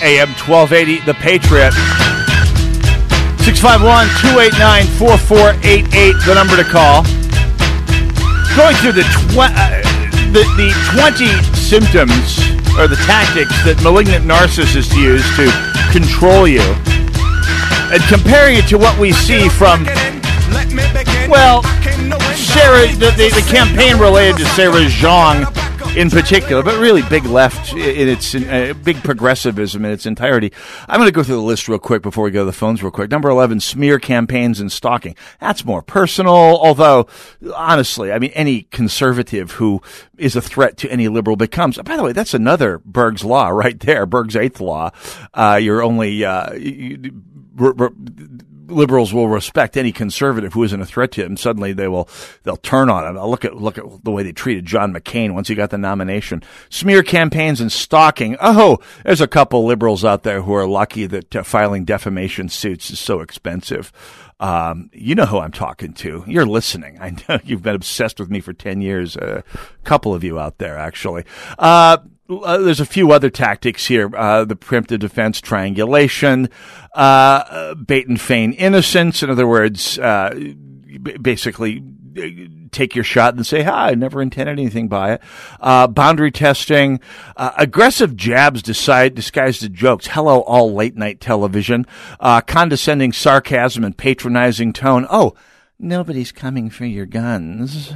AM 0.00 0.28
1280, 0.34 1.04
The 1.04 1.14
Patriot. 1.14 1.72
651 3.42 4.06
289 4.22 4.86
4488, 4.98 6.14
the 6.24 6.34
number 6.34 6.56
to 6.56 6.62
call. 6.62 7.23
Going 8.56 8.76
through 8.76 8.92
the, 8.92 9.04
uh, 9.34 9.82
the, 10.30 10.46
the 10.54 10.70
20 10.94 11.26
symptoms 11.58 12.38
or 12.78 12.86
the 12.86 12.94
tactics 13.02 13.50
that 13.66 13.80
malignant 13.82 14.24
narcissists 14.24 14.94
use 14.94 15.26
to 15.34 15.50
control 15.90 16.46
you 16.46 16.62
and 17.90 18.02
comparing 18.06 18.54
it 18.54 18.66
to 18.70 18.78
what 18.78 18.98
we 18.98 19.10
see 19.10 19.48
from, 19.48 19.82
well, 21.26 21.62
Sarah, 22.38 22.86
the, 22.94 23.10
the, 23.18 23.34
the 23.34 23.44
campaign 23.50 23.98
related 23.98 24.38
to 24.38 24.46
Sarah 24.54 24.86
Jeong 24.86 25.50
in 25.96 26.10
particular, 26.10 26.62
but 26.62 26.78
really 26.80 27.02
big 27.02 27.24
left 27.24 27.72
in 27.72 28.08
its 28.08 28.34
uh, 28.34 28.74
big 28.82 28.96
progressivism 29.04 29.84
in 29.84 29.92
its 29.92 30.06
entirety. 30.06 30.52
I'm 30.88 30.98
going 30.98 31.08
to 31.08 31.12
go 31.12 31.22
through 31.22 31.36
the 31.36 31.42
list 31.42 31.68
real 31.68 31.78
quick 31.78 32.02
before 32.02 32.24
we 32.24 32.32
go 32.32 32.40
to 32.40 32.46
the 32.46 32.52
phones 32.52 32.82
real 32.82 32.90
quick. 32.90 33.10
Number 33.10 33.28
11, 33.28 33.60
smear 33.60 34.00
campaigns 34.00 34.58
and 34.58 34.72
stalking. 34.72 35.14
That's 35.40 35.64
more 35.64 35.82
personal, 35.82 36.34
although 36.34 37.06
honestly, 37.54 38.12
I 38.12 38.18
mean, 38.18 38.32
any 38.34 38.62
conservative 38.62 39.52
who 39.52 39.82
is 40.18 40.34
a 40.34 40.42
threat 40.42 40.76
to 40.78 40.90
any 40.90 41.08
liberal 41.08 41.36
becomes, 41.36 41.78
by 41.78 41.96
the 41.96 42.02
way, 42.02 42.12
that's 42.12 42.34
another 42.34 42.78
Berg's 42.78 43.24
law 43.24 43.48
right 43.48 43.78
there, 43.78 44.04
Berg's 44.04 44.36
eighth 44.36 44.60
law. 44.60 44.90
Uh, 45.32 45.60
you're 45.62 45.82
only, 45.82 46.24
uh, 46.24 46.54
you, 46.54 47.22
liberals 48.66 49.12
will 49.12 49.28
respect 49.28 49.76
any 49.76 49.92
conservative 49.92 50.52
who 50.52 50.62
isn't 50.64 50.80
a 50.80 50.86
threat 50.86 51.12
to 51.12 51.22
them. 51.22 51.36
Suddenly 51.36 51.72
they 51.72 51.88
will 51.88 52.08
they'll 52.42 52.56
turn 52.56 52.90
on 52.90 53.06
him. 53.06 53.18
I'll 53.18 53.30
look 53.30 53.44
at 53.44 53.56
look 53.56 53.78
at 53.78 53.84
the 54.04 54.10
way 54.10 54.22
they 54.22 54.32
treated 54.32 54.66
John 54.66 54.92
McCain 54.92 55.34
once 55.34 55.48
he 55.48 55.54
got 55.54 55.70
the 55.70 55.78
nomination. 55.78 56.42
Smear 56.70 57.02
campaigns 57.02 57.60
and 57.60 57.70
stalking. 57.70 58.36
Oh, 58.40 58.78
there's 59.04 59.20
a 59.20 59.28
couple 59.28 59.64
liberals 59.64 60.04
out 60.04 60.22
there 60.22 60.42
who 60.42 60.54
are 60.54 60.66
lucky 60.66 61.06
that 61.06 61.36
uh, 61.36 61.42
filing 61.42 61.84
defamation 61.84 62.48
suits 62.48 62.90
is 62.90 62.98
so 62.98 63.20
expensive. 63.20 63.92
Um, 64.40 64.90
you 64.92 65.14
know 65.14 65.26
who 65.26 65.38
I'm 65.38 65.52
talking 65.52 65.92
to. 65.94 66.24
You're 66.26 66.46
listening. 66.46 66.98
I 67.00 67.16
know 67.28 67.38
you've 67.44 67.62
been 67.62 67.76
obsessed 67.76 68.18
with 68.18 68.30
me 68.30 68.40
for 68.40 68.52
10 68.52 68.80
years. 68.80 69.16
A 69.16 69.44
couple 69.84 70.14
of 70.14 70.24
you 70.24 70.38
out 70.38 70.58
there, 70.58 70.76
actually. 70.76 71.24
Uh, 71.58 71.98
uh, 72.40 72.58
there's 72.58 72.80
a 72.80 72.86
few 72.86 73.12
other 73.12 73.30
tactics 73.30 73.86
here. 73.86 74.10
Uh, 74.14 74.44
the 74.44 74.56
preemptive 74.56 74.98
defense 74.98 75.40
triangulation, 75.40 76.48
uh, 76.94 77.74
bait 77.74 78.08
and 78.08 78.20
feign 78.20 78.52
innocence. 78.52 79.22
In 79.22 79.30
other 79.30 79.46
words, 79.46 79.98
uh, 79.98 80.52
basically 81.20 81.82
take 82.70 82.94
your 82.94 83.04
shot 83.04 83.34
and 83.34 83.46
say, 83.46 83.62
"Hi, 83.62 83.90
I 83.90 83.94
never 83.94 84.22
intended 84.22 84.52
anything 84.52 84.88
by 84.88 85.14
it." 85.14 85.22
Uh, 85.60 85.86
boundary 85.86 86.30
testing, 86.30 87.00
uh, 87.36 87.50
aggressive 87.56 88.16
jabs 88.16 88.62
decide, 88.62 89.14
disguised 89.14 89.62
as 89.62 89.68
jokes. 89.70 90.08
Hello, 90.08 90.40
all 90.40 90.72
late 90.72 90.96
night 90.96 91.20
television, 91.20 91.86
condescending 92.46 93.12
sarcasm 93.12 93.84
and 93.84 93.96
patronizing 93.96 94.72
tone. 94.72 95.06
Oh 95.10 95.34
Nobody's 95.78 96.30
coming 96.30 96.70
for 96.70 96.84
your 96.84 97.04
guns. 97.04 97.92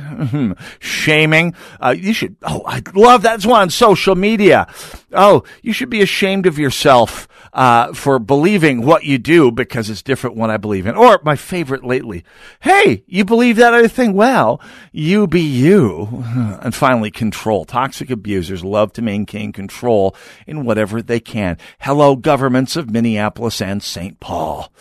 Shaming. 0.81 1.55
Uh, 1.81 1.95
you 1.97 2.12
should, 2.12 2.37
oh, 2.43 2.62
I 2.66 2.83
love 2.95 3.22
that. 3.22 3.35
that's 3.35 3.47
one 3.47 3.62
on 3.62 3.70
social 3.70 4.16
media. 4.16 4.66
Oh, 5.12 5.45
you 5.62 5.72
should 5.72 5.89
be 5.89 6.03
ashamed 6.03 6.47
of 6.47 6.59
yourself, 6.59 7.29
uh, 7.53 7.93
for 7.93 8.19
believing 8.19 8.85
what 8.85 9.05
you 9.05 9.19
do 9.19 9.51
because 9.51 9.91
it's 9.91 10.03
different 10.03 10.37
what 10.37 10.51
I 10.51 10.57
believe 10.57 10.87
in. 10.87 10.95
Or 10.95 11.21
my 11.25 11.37
favorite 11.37 11.85
lately. 11.85 12.25
Hey, 12.61 13.05
you 13.07 13.25
believe 13.25 13.57
that 13.57 13.75
other 13.75 13.89
thing? 13.89 14.13
Well, 14.13 14.61
you 14.93 15.27
be 15.27 15.41
you. 15.41 16.25
And 16.59 16.75
finally, 16.75 17.11
control. 17.11 17.65
Toxic 17.65 18.11
abusers 18.11 18.65
love 18.65 18.93
to 18.95 19.03
maintain 19.03 19.53
control 19.53 20.15
in 20.47 20.65
whatever 20.65 21.01
they 21.01 21.21
can. 21.21 21.57
Hello, 21.79 22.17
governments 22.17 22.75
of 22.75 22.91
Minneapolis 22.91 23.61
and 23.61 23.83
St. 23.83 24.19
Paul. 24.19 24.73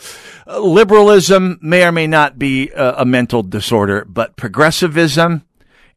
Uh, 0.47 0.59
liberalism 0.59 1.59
may 1.61 1.86
or 1.86 1.91
may 1.91 2.07
not 2.07 2.39
be 2.39 2.72
uh, 2.74 2.95
a 2.97 3.05
mental 3.05 3.43
disorder, 3.43 4.05
but 4.05 4.38
progressivism, 4.38 5.43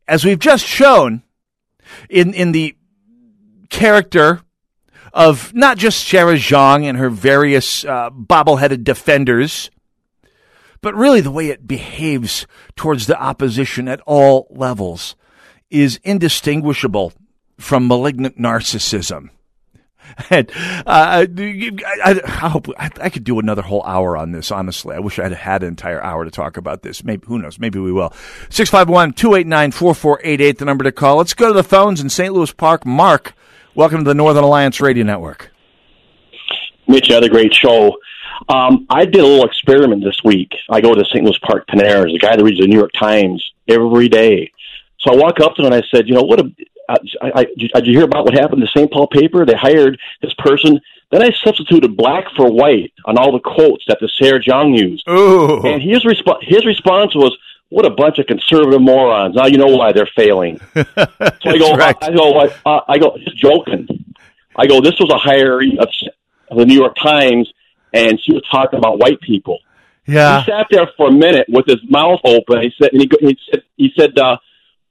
as 0.06 0.24
we've 0.24 0.38
just 0.38 0.66
shown 0.66 1.22
in, 2.08 2.34
in 2.34 2.52
the 2.52 2.76
character 3.70 4.42
of 5.12 5.54
not 5.54 5.78
just 5.78 6.06
Sarah 6.06 6.36
Jeong 6.36 6.84
and 6.84 6.98
her 6.98 7.10
various 7.10 7.84
uh, 7.84 8.10
bobble-headed 8.10 8.84
defenders, 8.84 9.70
but 10.80 10.94
really 10.94 11.20
the 11.20 11.30
way 11.30 11.48
it 11.48 11.66
behaves 11.66 12.46
towards 12.76 13.06
the 13.06 13.20
opposition 13.20 13.88
at 13.88 14.00
all 14.06 14.46
levels 14.50 15.16
is 15.70 16.00
indistinguishable 16.02 17.12
from 17.58 17.86
malignant 17.86 18.38
narcissism. 18.38 19.30
And 20.28 20.50
uh, 20.86 20.86
I, 20.86 21.28
I, 22.04 22.14
hope 22.48 22.66
I, 22.76 22.90
I, 23.00 23.10
could 23.10 23.22
do 23.22 23.38
another 23.38 23.62
whole 23.62 23.84
hour 23.84 24.16
on 24.16 24.32
this. 24.32 24.50
Honestly, 24.50 24.96
I 24.96 24.98
wish 24.98 25.20
I 25.20 25.24
had 25.24 25.32
had 25.32 25.62
an 25.62 25.68
entire 25.68 26.02
hour 26.02 26.24
to 26.24 26.32
talk 26.32 26.56
about 26.56 26.82
this. 26.82 27.04
Maybe 27.04 27.24
who 27.26 27.38
knows? 27.38 27.60
Maybe 27.60 27.78
we 27.78 27.92
will. 27.92 28.10
651-289-4488, 28.48 30.58
The 30.58 30.64
number 30.64 30.82
to 30.84 30.90
call. 30.90 31.16
Let's 31.16 31.34
go 31.34 31.46
to 31.48 31.52
the 31.52 31.62
phones 31.62 32.00
in 32.00 32.10
St. 32.10 32.34
Louis 32.34 32.52
Park. 32.52 32.84
Mark, 32.84 33.34
welcome 33.74 33.98
to 33.98 34.04
the 34.04 34.14
Northern 34.14 34.44
Alliance 34.44 34.80
Radio 34.80 35.04
Network. 35.04 35.50
Mitch, 36.88 37.08
you 37.08 37.14
had 37.14 37.24
a 37.24 37.28
great 37.28 37.54
show. 37.54 37.96
Um, 38.48 38.86
I 38.90 39.04
did 39.04 39.20
a 39.20 39.26
little 39.26 39.44
experiment 39.44 40.02
this 40.02 40.22
week. 40.24 40.52
I 40.68 40.80
go 40.80 40.94
to 40.94 41.04
St. 41.04 41.24
Louis 41.24 41.38
Park 41.38 41.66
Panera's, 41.68 42.12
the 42.12 42.18
guy 42.18 42.36
that 42.36 42.42
reads 42.42 42.60
the 42.60 42.66
New 42.66 42.78
York 42.78 42.92
Times 42.98 43.52
every 43.68 44.08
day. 44.08 44.50
So 44.98 45.12
I 45.12 45.16
walk 45.16 45.40
up 45.40 45.54
to 45.54 45.62
him 45.62 45.72
and 45.72 45.74
I 45.74 45.86
said, 45.94 46.08
you 46.08 46.14
know, 46.14 46.22
what 46.22 46.40
a 46.40 46.52
I, 47.22 47.32
I, 47.34 47.44
did 47.80 47.86
you 47.86 47.92
hear 47.92 48.04
about 48.04 48.24
what 48.24 48.34
happened 48.34 48.60
to 48.60 48.66
the 48.66 48.80
St. 48.80 48.90
Paul 48.90 49.06
paper? 49.06 49.46
They 49.46 49.54
hired 49.54 49.98
this 50.22 50.34
person. 50.34 50.80
Then 51.10 51.22
I 51.22 51.30
substituted 51.44 51.96
black 51.96 52.24
for 52.36 52.50
white 52.50 52.92
on 53.04 53.16
all 53.16 53.32
the 53.32 53.40
quotes 53.40 53.84
that 53.86 53.98
the 54.00 54.08
Sarah 54.08 54.40
Jeong 54.40 54.76
used. 54.76 55.08
Ooh. 55.08 55.64
And 55.64 55.82
his, 55.82 56.04
resp- 56.04 56.42
his 56.42 56.64
response 56.66 57.14
was, 57.14 57.36
what 57.70 57.86
a 57.86 57.90
bunch 57.90 58.18
of 58.18 58.26
conservative 58.26 58.82
morons. 58.82 59.34
Now 59.34 59.46
you 59.46 59.56
know 59.56 59.74
why 59.74 59.92
they're 59.92 60.10
failing. 60.14 60.60
so 60.74 60.84
I 61.44 61.58
go, 61.58 61.74
right. 61.74 61.96
I, 62.02 62.06
I 62.06 62.14
go, 62.14 62.38
I, 62.38 62.46
uh, 62.66 62.80
I 62.88 62.98
go, 62.98 63.16
just 63.18 63.38
joking. 63.38 63.86
I 64.56 64.66
go, 64.66 64.80
this 64.80 64.98
was 65.00 65.10
a 65.10 65.18
hiring 65.18 65.78
of, 65.78 65.88
of 66.50 66.58
the 66.58 66.66
New 66.66 66.74
York 66.74 66.96
Times, 66.96 67.50
and 67.94 68.20
she 68.20 68.32
was 68.32 68.42
talking 68.50 68.78
about 68.78 68.98
white 68.98 69.20
people. 69.20 69.60
Yeah. 70.06 70.40
He 70.40 70.50
sat 70.50 70.66
there 70.70 70.90
for 70.96 71.08
a 71.08 71.12
minute 71.12 71.46
with 71.48 71.66
his 71.66 71.78
mouth 71.88 72.20
open. 72.24 72.60
He 72.60 72.72
said, 72.80 72.92
and 72.92 73.00
he, 73.00 73.10
he 73.20 73.38
said, 73.48 73.62
he 73.76 73.92
said, 73.96 74.18
uh, 74.18 74.38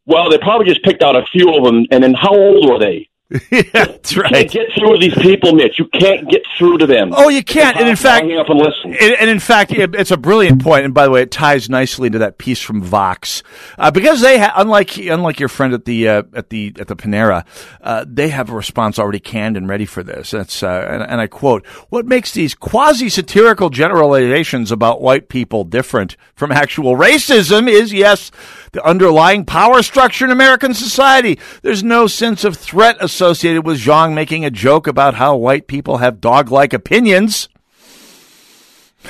well, 0.05 0.29
they 0.29 0.37
probably 0.37 0.67
just 0.67 0.83
picked 0.83 1.03
out 1.03 1.15
a 1.15 1.25
few 1.31 1.53
of 1.53 1.63
them, 1.65 1.85
and 1.91 2.01
then 2.01 2.13
how 2.13 2.33
old 2.33 2.69
were 2.69 2.79
they? 2.79 3.08
yeah, 3.51 3.61
that's 3.71 4.15
you 4.15 4.23
right. 4.23 4.33
can't 4.33 4.51
get 4.51 4.67
through 4.75 4.93
to 4.93 4.99
these 4.99 5.13
people, 5.13 5.53
Mitch. 5.53 5.77
You 5.77 5.85
can't 5.85 6.27
get 6.27 6.41
through 6.57 6.79
to 6.79 6.87
them. 6.87 7.13
Oh, 7.15 7.29
you 7.29 7.43
can't. 7.43 7.77
And 7.77 7.87
in 7.87 7.95
fact, 7.95 8.25
up 8.25 8.49
and 8.49 8.59
listen. 8.59 8.95
And, 8.99 9.29
in 9.29 9.39
fact, 9.39 9.71
it's 9.71 10.09
a 10.09 10.17
brilliant 10.17 10.63
point. 10.63 10.85
And 10.85 10.95
by 10.95 11.05
the 11.05 11.11
way, 11.11 11.21
it 11.21 11.29
ties 11.29 11.69
nicely 11.69 12.07
into 12.07 12.17
that 12.19 12.39
piece 12.39 12.59
from 12.59 12.81
Vox, 12.81 13.43
uh, 13.77 13.91
because 13.91 14.21
they, 14.21 14.39
ha- 14.39 14.53
unlike 14.55 14.97
unlike 14.97 15.39
your 15.39 15.49
friend 15.49 15.75
at 15.75 15.85
the 15.85 16.09
uh, 16.09 16.23
at 16.33 16.49
the 16.49 16.73
at 16.79 16.87
the 16.87 16.95
Panera, 16.95 17.45
uh, 17.81 18.03
they 18.07 18.29
have 18.29 18.49
a 18.49 18.55
response 18.55 18.97
already 18.97 19.19
canned 19.19 19.57
and 19.57 19.69
ready 19.69 19.85
for 19.85 20.01
this. 20.01 20.31
That's 20.31 20.63
uh, 20.63 20.87
and, 20.89 21.03
and 21.03 21.21
I 21.21 21.27
quote: 21.27 21.67
"What 21.89 22.07
makes 22.07 22.31
these 22.31 22.55
quasi 22.55 23.09
satirical 23.09 23.69
generalizations 23.69 24.71
about 24.71 25.01
white 25.01 25.29
people 25.29 25.65
different 25.65 26.17
from 26.33 26.51
actual 26.51 26.95
racism 26.95 27.69
is 27.69 27.93
yes." 27.93 28.31
the 28.71 28.85
underlying 28.85 29.45
power 29.45 29.81
structure 29.81 30.25
in 30.25 30.31
American 30.31 30.73
society. 30.73 31.39
There's 31.61 31.83
no 31.83 32.07
sense 32.07 32.43
of 32.43 32.55
threat 32.55 32.97
associated 33.19 33.65
with 33.65 33.77
Zhang 33.77 34.13
making 34.13 34.45
a 34.45 34.49
joke 34.49 34.87
about 34.87 35.13
how 35.13 35.35
white 35.35 35.67
people 35.67 35.97
have 35.97 36.21
dog 36.21 36.51
like 36.51 36.71
opinions. 36.71 37.49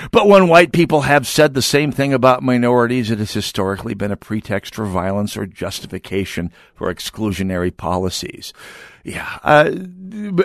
But 0.09 0.27
when 0.27 0.47
white 0.47 0.71
people 0.71 1.01
have 1.01 1.27
said 1.27 1.53
the 1.53 1.61
same 1.61 1.91
thing 1.91 2.11
about 2.11 2.41
minorities, 2.41 3.11
it 3.11 3.19
has 3.19 3.31
historically 3.31 3.93
been 3.93 4.11
a 4.11 4.17
pretext 4.17 4.73
for 4.73 4.85
violence 4.85 5.37
or 5.37 5.45
justification 5.45 6.51
for 6.73 6.91
exclusionary 6.91 7.75
policies. 7.75 8.51
Yeah, 9.03 9.37
uh, 9.43 9.71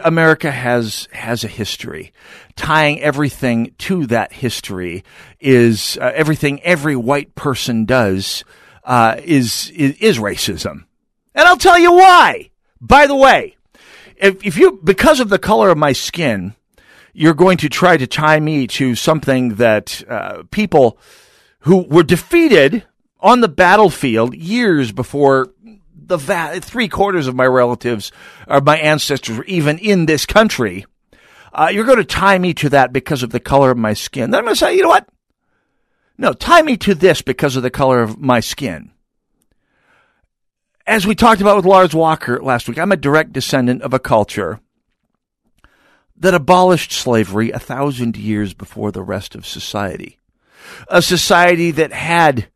America 0.04 0.50
has 0.50 1.08
has 1.12 1.42
a 1.42 1.48
history. 1.48 2.12
Tying 2.56 3.00
everything 3.00 3.74
to 3.78 4.04
that 4.08 4.34
history 4.34 5.04
is 5.40 5.96
uh, 6.02 6.12
everything 6.14 6.60
every 6.60 6.96
white 6.96 7.34
person 7.34 7.86
does 7.86 8.44
uh, 8.84 9.16
is, 9.24 9.70
is, 9.74 9.96
is 9.96 10.18
racism, 10.18 10.84
and 11.34 11.48
I'll 11.48 11.56
tell 11.56 11.78
you 11.78 11.92
why. 11.92 12.50
By 12.84 13.06
the 13.06 13.16
way, 13.16 13.53
if, 14.16 14.44
if 14.44 14.56
you 14.56 14.80
because 14.82 15.20
of 15.20 15.28
the 15.28 15.38
color 15.38 15.70
of 15.70 15.78
my 15.78 15.92
skin, 15.92 16.54
you're 17.12 17.34
going 17.34 17.58
to 17.58 17.68
try 17.68 17.96
to 17.96 18.06
tie 18.06 18.40
me 18.40 18.66
to 18.66 18.94
something 18.94 19.56
that 19.56 20.02
uh, 20.08 20.42
people 20.50 20.98
who 21.60 21.82
were 21.84 22.02
defeated 22.02 22.84
on 23.20 23.40
the 23.40 23.48
battlefield 23.48 24.34
years 24.34 24.92
before 24.92 25.52
the 25.94 26.18
va- 26.18 26.60
three 26.60 26.88
quarters 26.88 27.26
of 27.26 27.34
my 27.34 27.46
relatives 27.46 28.12
or 28.46 28.60
my 28.60 28.76
ancestors 28.76 29.38
were 29.38 29.44
even 29.44 29.78
in 29.78 30.06
this 30.06 30.26
country. 30.26 30.84
Uh, 31.52 31.70
you're 31.72 31.84
going 31.84 31.98
to 31.98 32.04
tie 32.04 32.38
me 32.38 32.52
to 32.52 32.68
that 32.68 32.92
because 32.92 33.22
of 33.22 33.30
the 33.30 33.40
color 33.40 33.70
of 33.70 33.78
my 33.78 33.94
skin. 33.94 34.30
Then 34.30 34.40
I'm 34.40 34.44
going 34.44 34.54
to 34.54 34.58
say, 34.58 34.76
you 34.76 34.82
know 34.82 34.88
what? 34.88 35.08
No, 36.18 36.32
tie 36.32 36.62
me 36.62 36.76
to 36.78 36.94
this 36.94 37.22
because 37.22 37.56
of 37.56 37.62
the 37.62 37.70
color 37.70 38.02
of 38.02 38.20
my 38.20 38.40
skin. 38.40 38.90
As 40.86 41.06
we 41.06 41.14
talked 41.14 41.40
about 41.40 41.56
with 41.56 41.64
Lars 41.64 41.94
Walker 41.94 42.38
last 42.42 42.68
week, 42.68 42.78
I'm 42.78 42.92
a 42.92 42.96
direct 42.96 43.32
descendant 43.32 43.80
of 43.80 43.94
a 43.94 43.98
culture 43.98 44.60
that 46.16 46.34
abolished 46.34 46.92
slavery 46.92 47.50
a 47.50 47.58
thousand 47.58 48.18
years 48.18 48.52
before 48.52 48.92
the 48.92 49.02
rest 49.02 49.34
of 49.34 49.46
society. 49.46 50.18
A 50.88 51.00
society 51.00 51.70
that 51.70 51.92
had, 51.92 52.48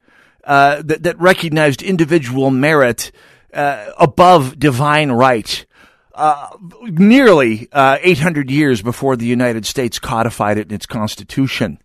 uh, 0.44 0.82
that, 0.82 1.04
that 1.04 1.18
recognized 1.18 1.82
individual 1.82 2.50
merit 2.50 3.12
uh, 3.54 3.92
above 3.98 4.58
divine 4.58 5.10
right. 5.10 5.64
Uh, 6.14 6.48
nearly 6.82 7.68
uh, 7.72 7.96
800 8.02 8.50
years 8.50 8.82
before 8.82 9.16
the 9.16 9.26
United 9.26 9.64
States 9.64 9.98
codified 9.98 10.58
it 10.58 10.68
in 10.68 10.74
its 10.74 10.86
Constitution. 10.86 11.78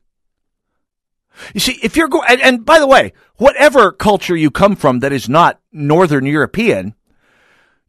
You 1.53 1.59
see, 1.59 1.79
if 1.81 1.95
you're 1.95 2.07
going, 2.07 2.27
and, 2.29 2.41
and, 2.41 2.65
by 2.65 2.79
the 2.79 2.87
way, 2.87 3.13
whatever 3.43 3.91
culture 3.91 4.37
you 4.37 4.49
come 4.49 4.73
from 4.73 4.99
that 4.99 5.11
is 5.11 5.27
not 5.27 5.59
Northern 5.73 6.25
European, 6.25 6.95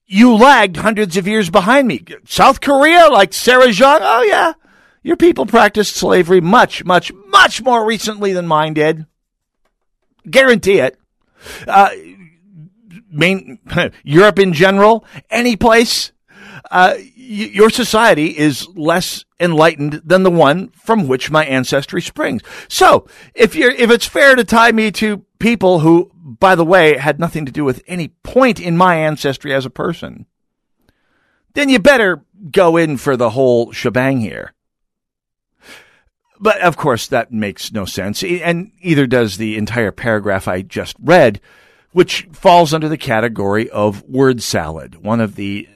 you 0.04 0.34
lagged 0.34 0.76
hundreds 0.78 1.16
of 1.16 1.28
years 1.28 1.48
behind 1.48 1.86
me. 1.86 2.04
South 2.26 2.60
Korea, 2.60 3.06
like 3.06 3.32
Sarah 3.32 3.68
Jeong, 3.68 4.00
oh 4.02 4.22
yeah, 4.24 4.54
your 5.04 5.16
people 5.16 5.46
practiced 5.46 5.94
slavery 5.94 6.40
much, 6.40 6.84
much, 6.84 7.12
much 7.28 7.62
more 7.62 7.86
recently 7.86 8.32
than 8.32 8.48
mine 8.48 8.74
did. 8.74 9.06
Guarantee 10.28 10.80
it. 10.80 10.98
Uh, 11.68 11.90
main, 13.08 13.60
Europe 14.02 14.40
in 14.40 14.54
general, 14.54 15.04
any 15.30 15.54
place, 15.54 16.10
uh, 16.70 16.94
y- 16.96 17.04
your 17.16 17.70
society 17.70 18.36
is 18.36 18.66
less 18.68 19.24
enlightened 19.38 20.02
than 20.04 20.22
the 20.22 20.30
one 20.30 20.68
from 20.70 21.08
which 21.08 21.30
my 21.30 21.44
ancestry 21.44 22.02
springs. 22.02 22.42
So, 22.68 23.06
if 23.34 23.54
you're, 23.54 23.70
if 23.70 23.90
it's 23.90 24.06
fair 24.06 24.34
to 24.36 24.44
tie 24.44 24.72
me 24.72 24.90
to 24.92 25.24
people 25.38 25.80
who, 25.80 26.10
by 26.14 26.54
the 26.54 26.64
way, 26.64 26.96
had 26.96 27.20
nothing 27.20 27.46
to 27.46 27.52
do 27.52 27.64
with 27.64 27.82
any 27.86 28.08
point 28.22 28.60
in 28.60 28.76
my 28.76 28.96
ancestry 28.96 29.52
as 29.52 29.66
a 29.66 29.70
person, 29.70 30.26
then 31.54 31.68
you 31.68 31.78
better 31.78 32.24
go 32.50 32.76
in 32.76 32.96
for 32.96 33.16
the 33.16 33.30
whole 33.30 33.72
shebang 33.72 34.20
here. 34.20 34.54
But 36.40 36.60
of 36.60 36.76
course, 36.76 37.06
that 37.08 37.32
makes 37.32 37.72
no 37.72 37.84
sense. 37.84 38.22
And 38.22 38.72
either 38.80 39.06
does 39.06 39.36
the 39.36 39.56
entire 39.56 39.92
paragraph 39.92 40.48
I 40.48 40.62
just 40.62 40.96
read, 41.00 41.40
which 41.94 42.26
falls 42.32 42.74
under 42.74 42.88
the 42.88 42.98
category 42.98 43.70
of 43.70 44.02
word 44.02 44.42
salad, 44.42 44.96
one 44.96 45.20
of 45.20 45.36
the 45.36 45.68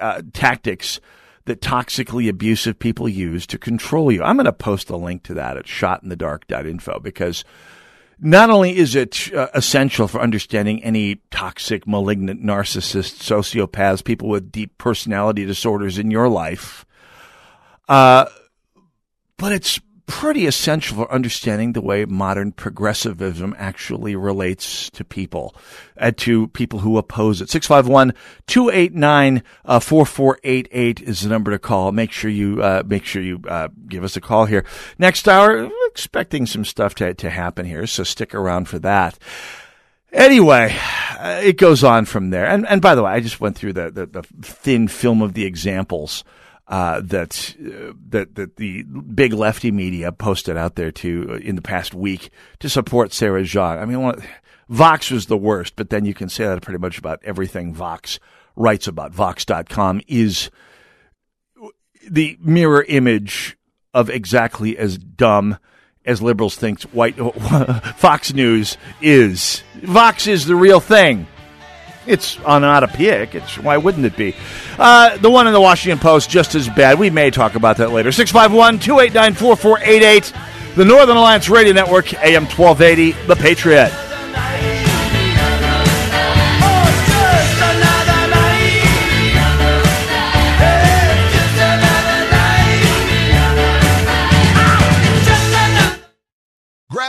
uh, 0.00 0.20
tactics 0.32 0.98
that 1.44 1.60
toxically 1.60 2.28
abusive 2.28 2.76
people 2.76 3.08
use 3.08 3.46
to 3.46 3.56
control 3.56 4.10
you. 4.10 4.20
I'm 4.20 4.34
going 4.34 4.46
to 4.46 4.52
post 4.52 4.90
a 4.90 4.96
link 4.96 5.22
to 5.22 5.34
that 5.34 5.56
at 5.56 5.66
shotinthedark.info 5.66 6.98
because 6.98 7.44
not 8.18 8.50
only 8.50 8.76
is 8.76 8.96
it 8.96 9.32
uh, 9.32 9.46
essential 9.54 10.08
for 10.08 10.20
understanding 10.20 10.82
any 10.82 11.20
toxic, 11.30 11.86
malignant, 11.86 12.42
narcissists, 12.42 13.22
sociopaths, 13.22 14.02
people 14.02 14.28
with 14.28 14.50
deep 14.50 14.76
personality 14.76 15.46
disorders 15.46 15.98
in 15.98 16.10
your 16.10 16.28
life, 16.28 16.84
uh, 17.88 18.24
but 19.36 19.52
it's 19.52 19.80
pretty 20.10 20.46
essential 20.46 20.96
for 20.96 21.12
understanding 21.12 21.72
the 21.72 21.80
way 21.80 22.04
modern 22.04 22.50
progressivism 22.50 23.54
actually 23.56 24.16
relates 24.16 24.90
to 24.90 25.04
people, 25.04 25.54
and 25.96 26.16
to 26.18 26.48
people 26.48 26.80
who 26.80 26.98
oppose 26.98 27.40
it. 27.40 27.48
651 27.48 28.12
289 28.48 29.42
4488 29.80 31.00
is 31.00 31.20
the 31.20 31.28
number 31.28 31.52
to 31.52 31.58
call. 31.60 31.92
Make 31.92 32.10
sure 32.10 32.30
you, 32.30 32.60
uh, 32.60 32.82
make 32.84 33.04
sure 33.04 33.22
you, 33.22 33.40
uh, 33.48 33.68
give 33.86 34.02
us 34.02 34.16
a 34.16 34.20
call 34.20 34.46
here. 34.46 34.64
Next 34.98 35.28
hour, 35.28 35.70
expecting 35.86 36.44
some 36.44 36.64
stuff 36.64 36.96
to, 36.96 37.14
to 37.14 37.30
happen 37.30 37.64
here, 37.64 37.86
so 37.86 38.02
stick 38.02 38.34
around 38.34 38.66
for 38.68 38.80
that. 38.80 39.16
Anyway, 40.12 40.76
uh, 41.20 41.40
it 41.42 41.56
goes 41.56 41.84
on 41.84 42.04
from 42.04 42.30
there. 42.30 42.46
And, 42.46 42.66
and 42.66 42.82
by 42.82 42.96
the 42.96 43.04
way, 43.04 43.12
I 43.12 43.20
just 43.20 43.40
went 43.40 43.56
through 43.56 43.74
the, 43.74 43.92
the, 43.92 44.06
the 44.06 44.22
thin 44.42 44.88
film 44.88 45.22
of 45.22 45.34
the 45.34 45.44
examples 45.44 46.24
uh, 46.70 47.00
that 47.02 47.56
uh, 47.60 47.92
that 48.08 48.36
that 48.36 48.56
the 48.56 48.84
big 48.84 49.32
lefty 49.32 49.72
media 49.72 50.12
posted 50.12 50.56
out 50.56 50.76
there 50.76 50.92
to 50.92 51.26
uh, 51.32 51.34
in 51.38 51.56
the 51.56 51.62
past 51.62 51.94
week 51.94 52.30
to 52.60 52.68
support 52.68 53.12
Sarah 53.12 53.42
Jeong. 53.42 53.82
I 53.82 53.84
mean, 53.84 54.00
one, 54.00 54.22
Vox 54.68 55.10
was 55.10 55.26
the 55.26 55.36
worst, 55.36 55.74
but 55.74 55.90
then 55.90 56.04
you 56.04 56.14
can 56.14 56.28
say 56.28 56.44
that 56.44 56.62
pretty 56.62 56.78
much 56.78 56.96
about 56.96 57.18
everything 57.24 57.74
Vox 57.74 58.20
writes 58.54 58.86
about. 58.86 59.12
Vox.com 59.12 60.00
is 60.06 60.48
the 62.08 62.38
mirror 62.40 62.84
image 62.88 63.56
of 63.92 64.08
exactly 64.08 64.78
as 64.78 64.96
dumb 64.96 65.58
as 66.04 66.22
liberals 66.22 66.56
think 66.56 66.82
white 66.82 67.16
Fox 67.96 68.32
News 68.32 68.76
is. 69.00 69.64
Vox 69.82 70.28
is 70.28 70.46
the 70.46 70.54
real 70.54 70.78
thing. 70.78 71.26
It's 72.06 72.38
on 72.40 72.62
not 72.62 72.82
a 72.82 72.88
pick. 72.88 73.34
It's 73.34 73.58
why 73.58 73.76
wouldn't 73.76 74.06
it 74.06 74.16
be? 74.16 74.34
Uh, 74.78 75.18
the 75.18 75.30
one 75.30 75.46
in 75.46 75.52
the 75.52 75.60
Washington 75.60 75.98
Post 75.98 76.30
just 76.30 76.54
as 76.54 76.66
bad. 76.68 76.98
We 76.98 77.10
may 77.10 77.30
talk 77.30 77.54
about 77.54 77.76
that 77.76 77.92
later. 77.92 78.08
651-289-4488. 78.10 80.74
The 80.76 80.84
Northern 80.84 81.16
Alliance 81.16 81.48
Radio 81.48 81.72
Network, 81.72 82.14
AM 82.14 82.46
1280, 82.46 83.12
The 83.26 83.36
Patriot. 83.36 84.69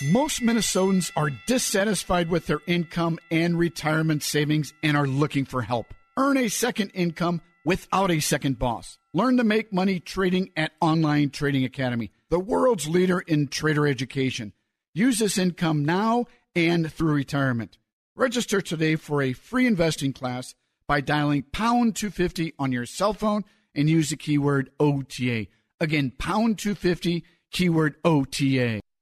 Most 0.00 0.40
Minnesotans 0.40 1.12
are 1.16 1.30
dissatisfied 1.46 2.30
with 2.30 2.46
their 2.46 2.60
income 2.66 3.18
and 3.30 3.58
retirement 3.58 4.22
savings 4.22 4.72
and 4.82 4.96
are 4.96 5.06
looking 5.06 5.44
for 5.44 5.62
help. 5.62 5.92
Earn 6.16 6.38
a 6.38 6.48
second 6.48 6.90
income 6.94 7.40
without 7.64 8.10
a 8.10 8.18
second 8.18 8.58
boss. 8.58 8.98
Learn 9.12 9.36
to 9.36 9.44
make 9.44 9.72
money 9.72 10.00
trading 10.00 10.50
at 10.56 10.72
Online 10.80 11.30
Trading 11.30 11.64
Academy, 11.64 12.10
the 12.30 12.40
world's 12.40 12.88
leader 12.88 13.20
in 13.20 13.46
trader 13.48 13.86
education. 13.86 14.54
Use 14.94 15.18
this 15.18 15.38
income 15.38 15.84
now 15.84 16.24
and 16.56 16.90
through 16.90 17.12
retirement. 17.12 17.76
Register 18.16 18.60
today 18.60 18.96
for 18.96 19.22
a 19.22 19.34
free 19.34 19.66
investing 19.66 20.14
class 20.14 20.54
by 20.88 21.00
dialing 21.00 21.44
pound 21.52 21.96
250 21.96 22.54
on 22.58 22.72
your 22.72 22.86
cell 22.86 23.12
phone 23.12 23.44
and 23.74 23.88
use 23.88 24.10
the 24.10 24.16
keyword 24.16 24.70
OTA. 24.80 25.46
Again, 25.80 26.12
pound 26.18 26.58
250, 26.58 27.24
keyword 27.52 27.96
OTA. 28.04 28.80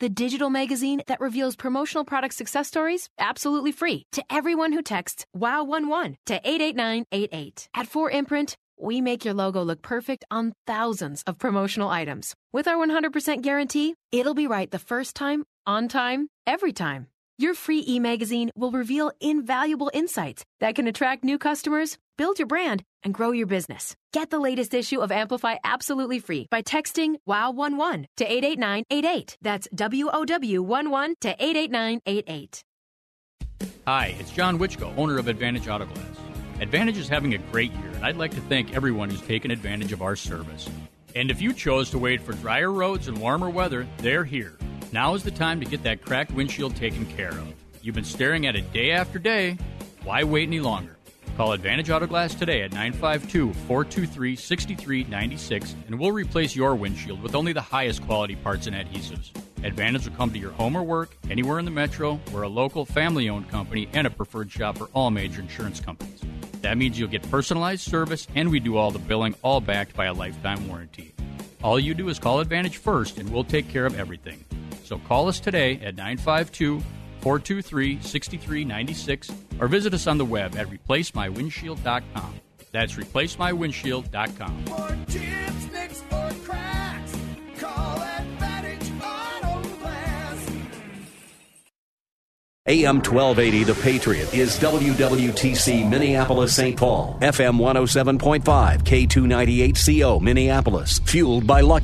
the 0.00 0.08
digital 0.08 0.50
magazine 0.50 1.02
that 1.06 1.20
reveals 1.20 1.56
promotional 1.56 2.04
product 2.04 2.34
success 2.34 2.68
stories 2.68 3.08
absolutely 3.18 3.72
free 3.72 4.06
to 4.12 4.24
everyone 4.30 4.72
who 4.72 4.82
texts 4.82 5.24
WOW11 5.36 6.16
to 6.26 6.34
88988. 6.44 7.68
At 7.74 7.88
4imprint, 7.88 8.54
we 8.78 9.00
make 9.00 9.24
your 9.24 9.34
logo 9.34 9.62
look 9.62 9.82
perfect 9.82 10.24
on 10.30 10.52
thousands 10.66 11.22
of 11.26 11.38
promotional 11.38 11.88
items. 11.88 12.34
With 12.52 12.66
our 12.66 12.76
100% 12.76 13.42
guarantee, 13.42 13.94
it'll 14.10 14.34
be 14.34 14.46
right 14.46 14.70
the 14.70 14.78
first 14.78 15.14
time, 15.14 15.44
on 15.66 15.88
time, 15.88 16.28
every 16.46 16.72
time. 16.72 17.06
Your 17.36 17.54
free 17.54 17.82
e 17.86 17.98
magazine 17.98 18.50
will 18.54 18.70
reveal 18.70 19.10
invaluable 19.20 19.90
insights 19.92 20.44
that 20.60 20.76
can 20.76 20.86
attract 20.86 21.24
new 21.24 21.36
customers, 21.36 21.98
build 22.16 22.38
your 22.38 22.46
brand, 22.46 22.82
and 23.02 23.12
grow 23.12 23.32
your 23.32 23.46
business. 23.46 23.94
Get 24.12 24.30
the 24.30 24.38
latest 24.38 24.74
issue 24.74 25.00
of 25.00 25.12
Amplify 25.12 25.56
absolutely 25.64 26.18
free 26.18 26.46
by 26.50 26.62
texting 26.62 27.16
WOW11 27.28 28.06
to 28.16 28.24
88988. 28.24 29.36
That's 29.42 29.68
W 29.74 30.08
O 30.12 30.24
W 30.24 30.64
11 30.64 31.14
to 31.20 31.30
88988. 31.38 32.64
Hi, 33.86 34.14
it's 34.18 34.30
John 34.30 34.58
Witchko, 34.58 34.96
owner 34.96 35.18
of 35.18 35.28
Advantage 35.28 35.68
Auto 35.68 35.86
Glass. 35.86 36.16
Advantage 36.60 36.96
is 36.96 37.08
having 37.08 37.34
a 37.34 37.38
great 37.38 37.72
year, 37.72 37.90
and 37.94 38.04
I'd 38.04 38.16
like 38.16 38.30
to 38.32 38.40
thank 38.42 38.74
everyone 38.74 39.10
who's 39.10 39.20
taken 39.20 39.50
advantage 39.50 39.92
of 39.92 40.02
our 40.02 40.16
service. 40.16 40.68
And 41.14 41.30
if 41.30 41.42
you 41.42 41.52
chose 41.52 41.90
to 41.90 41.98
wait 41.98 42.20
for 42.20 42.32
drier 42.32 42.72
roads 42.72 43.08
and 43.08 43.18
warmer 43.18 43.50
weather, 43.50 43.86
they're 43.98 44.24
here. 44.24 44.56
Now 44.92 45.14
is 45.14 45.22
the 45.22 45.30
time 45.30 45.60
to 45.60 45.66
get 45.66 45.82
that 45.82 46.04
cracked 46.04 46.32
windshield 46.32 46.76
taken 46.76 47.04
care 47.06 47.30
of. 47.30 47.52
You've 47.82 47.94
been 47.94 48.04
staring 48.04 48.46
at 48.46 48.56
it 48.56 48.72
day 48.72 48.92
after 48.92 49.18
day. 49.18 49.58
Why 50.04 50.24
wait 50.24 50.48
any 50.48 50.60
longer? 50.60 50.96
Call 51.36 51.52
Advantage 51.52 51.90
Auto 51.90 52.06
Glass 52.06 52.32
today 52.32 52.62
at 52.62 52.70
952 52.70 53.52
423 53.66 54.36
6396 54.36 55.74
and 55.88 55.98
we'll 55.98 56.12
replace 56.12 56.54
your 56.54 56.76
windshield 56.76 57.20
with 57.20 57.34
only 57.34 57.52
the 57.52 57.60
highest 57.60 58.06
quality 58.06 58.36
parts 58.36 58.68
and 58.68 58.76
adhesives. 58.76 59.30
Advantage 59.64 60.08
will 60.08 60.14
come 60.14 60.30
to 60.30 60.38
your 60.38 60.52
home 60.52 60.76
or 60.76 60.84
work, 60.84 61.16
anywhere 61.28 61.58
in 61.58 61.64
the 61.64 61.72
metro. 61.72 62.20
We're 62.32 62.42
a 62.42 62.48
local, 62.48 62.84
family 62.84 63.28
owned 63.28 63.50
company 63.50 63.88
and 63.92 64.06
a 64.06 64.10
preferred 64.10 64.52
shop 64.52 64.78
for 64.78 64.88
all 64.94 65.10
major 65.10 65.40
insurance 65.40 65.80
companies. 65.80 66.20
That 66.62 66.78
means 66.78 67.00
you'll 67.00 67.08
get 67.08 67.28
personalized 67.28 67.82
service 67.82 68.28
and 68.36 68.48
we 68.48 68.60
do 68.60 68.76
all 68.76 68.92
the 68.92 69.00
billing, 69.00 69.34
all 69.42 69.60
backed 69.60 69.96
by 69.96 70.04
a 70.04 70.14
lifetime 70.14 70.68
warranty. 70.68 71.14
All 71.64 71.80
you 71.80 71.94
do 71.94 72.08
is 72.10 72.20
call 72.20 72.38
Advantage 72.38 72.76
first 72.76 73.18
and 73.18 73.28
we'll 73.30 73.42
take 73.42 73.68
care 73.68 73.86
of 73.86 73.98
everything. 73.98 74.44
So 74.84 74.98
call 74.98 75.26
us 75.26 75.40
today 75.40 75.80
at 75.82 75.96
952 75.96 76.80
423 77.24 78.00
6396 78.02 79.30
or 79.58 79.66
visit 79.66 79.94
us 79.94 80.06
on 80.06 80.18
the 80.18 80.24
web 80.26 80.54
at 80.56 80.68
replacemywindshield.com. 80.68 82.34
That's 82.70 82.92
replacemywindshield.com. 82.94 84.64
For 84.66 84.98
chips, 85.10 85.72
nicks, 85.72 86.02
or 86.12 86.30
cracks, 86.44 87.16
call 87.58 88.02
Advantage 88.02 88.90
Auto 89.00 89.68
Glass. 89.78 90.50
AM 92.66 92.96
1280 92.96 93.64
The 93.64 93.74
Patriot 93.82 94.34
is 94.34 94.58
WWTC 94.58 95.88
Minneapolis 95.88 96.54
St. 96.54 96.76
Paul. 96.76 97.16
FM 97.22 97.58
107.5 97.58 98.82
K298CO 98.82 100.20
Minneapolis. 100.20 100.98
Fueled 101.06 101.46
by 101.46 101.62
luck. 101.62 101.83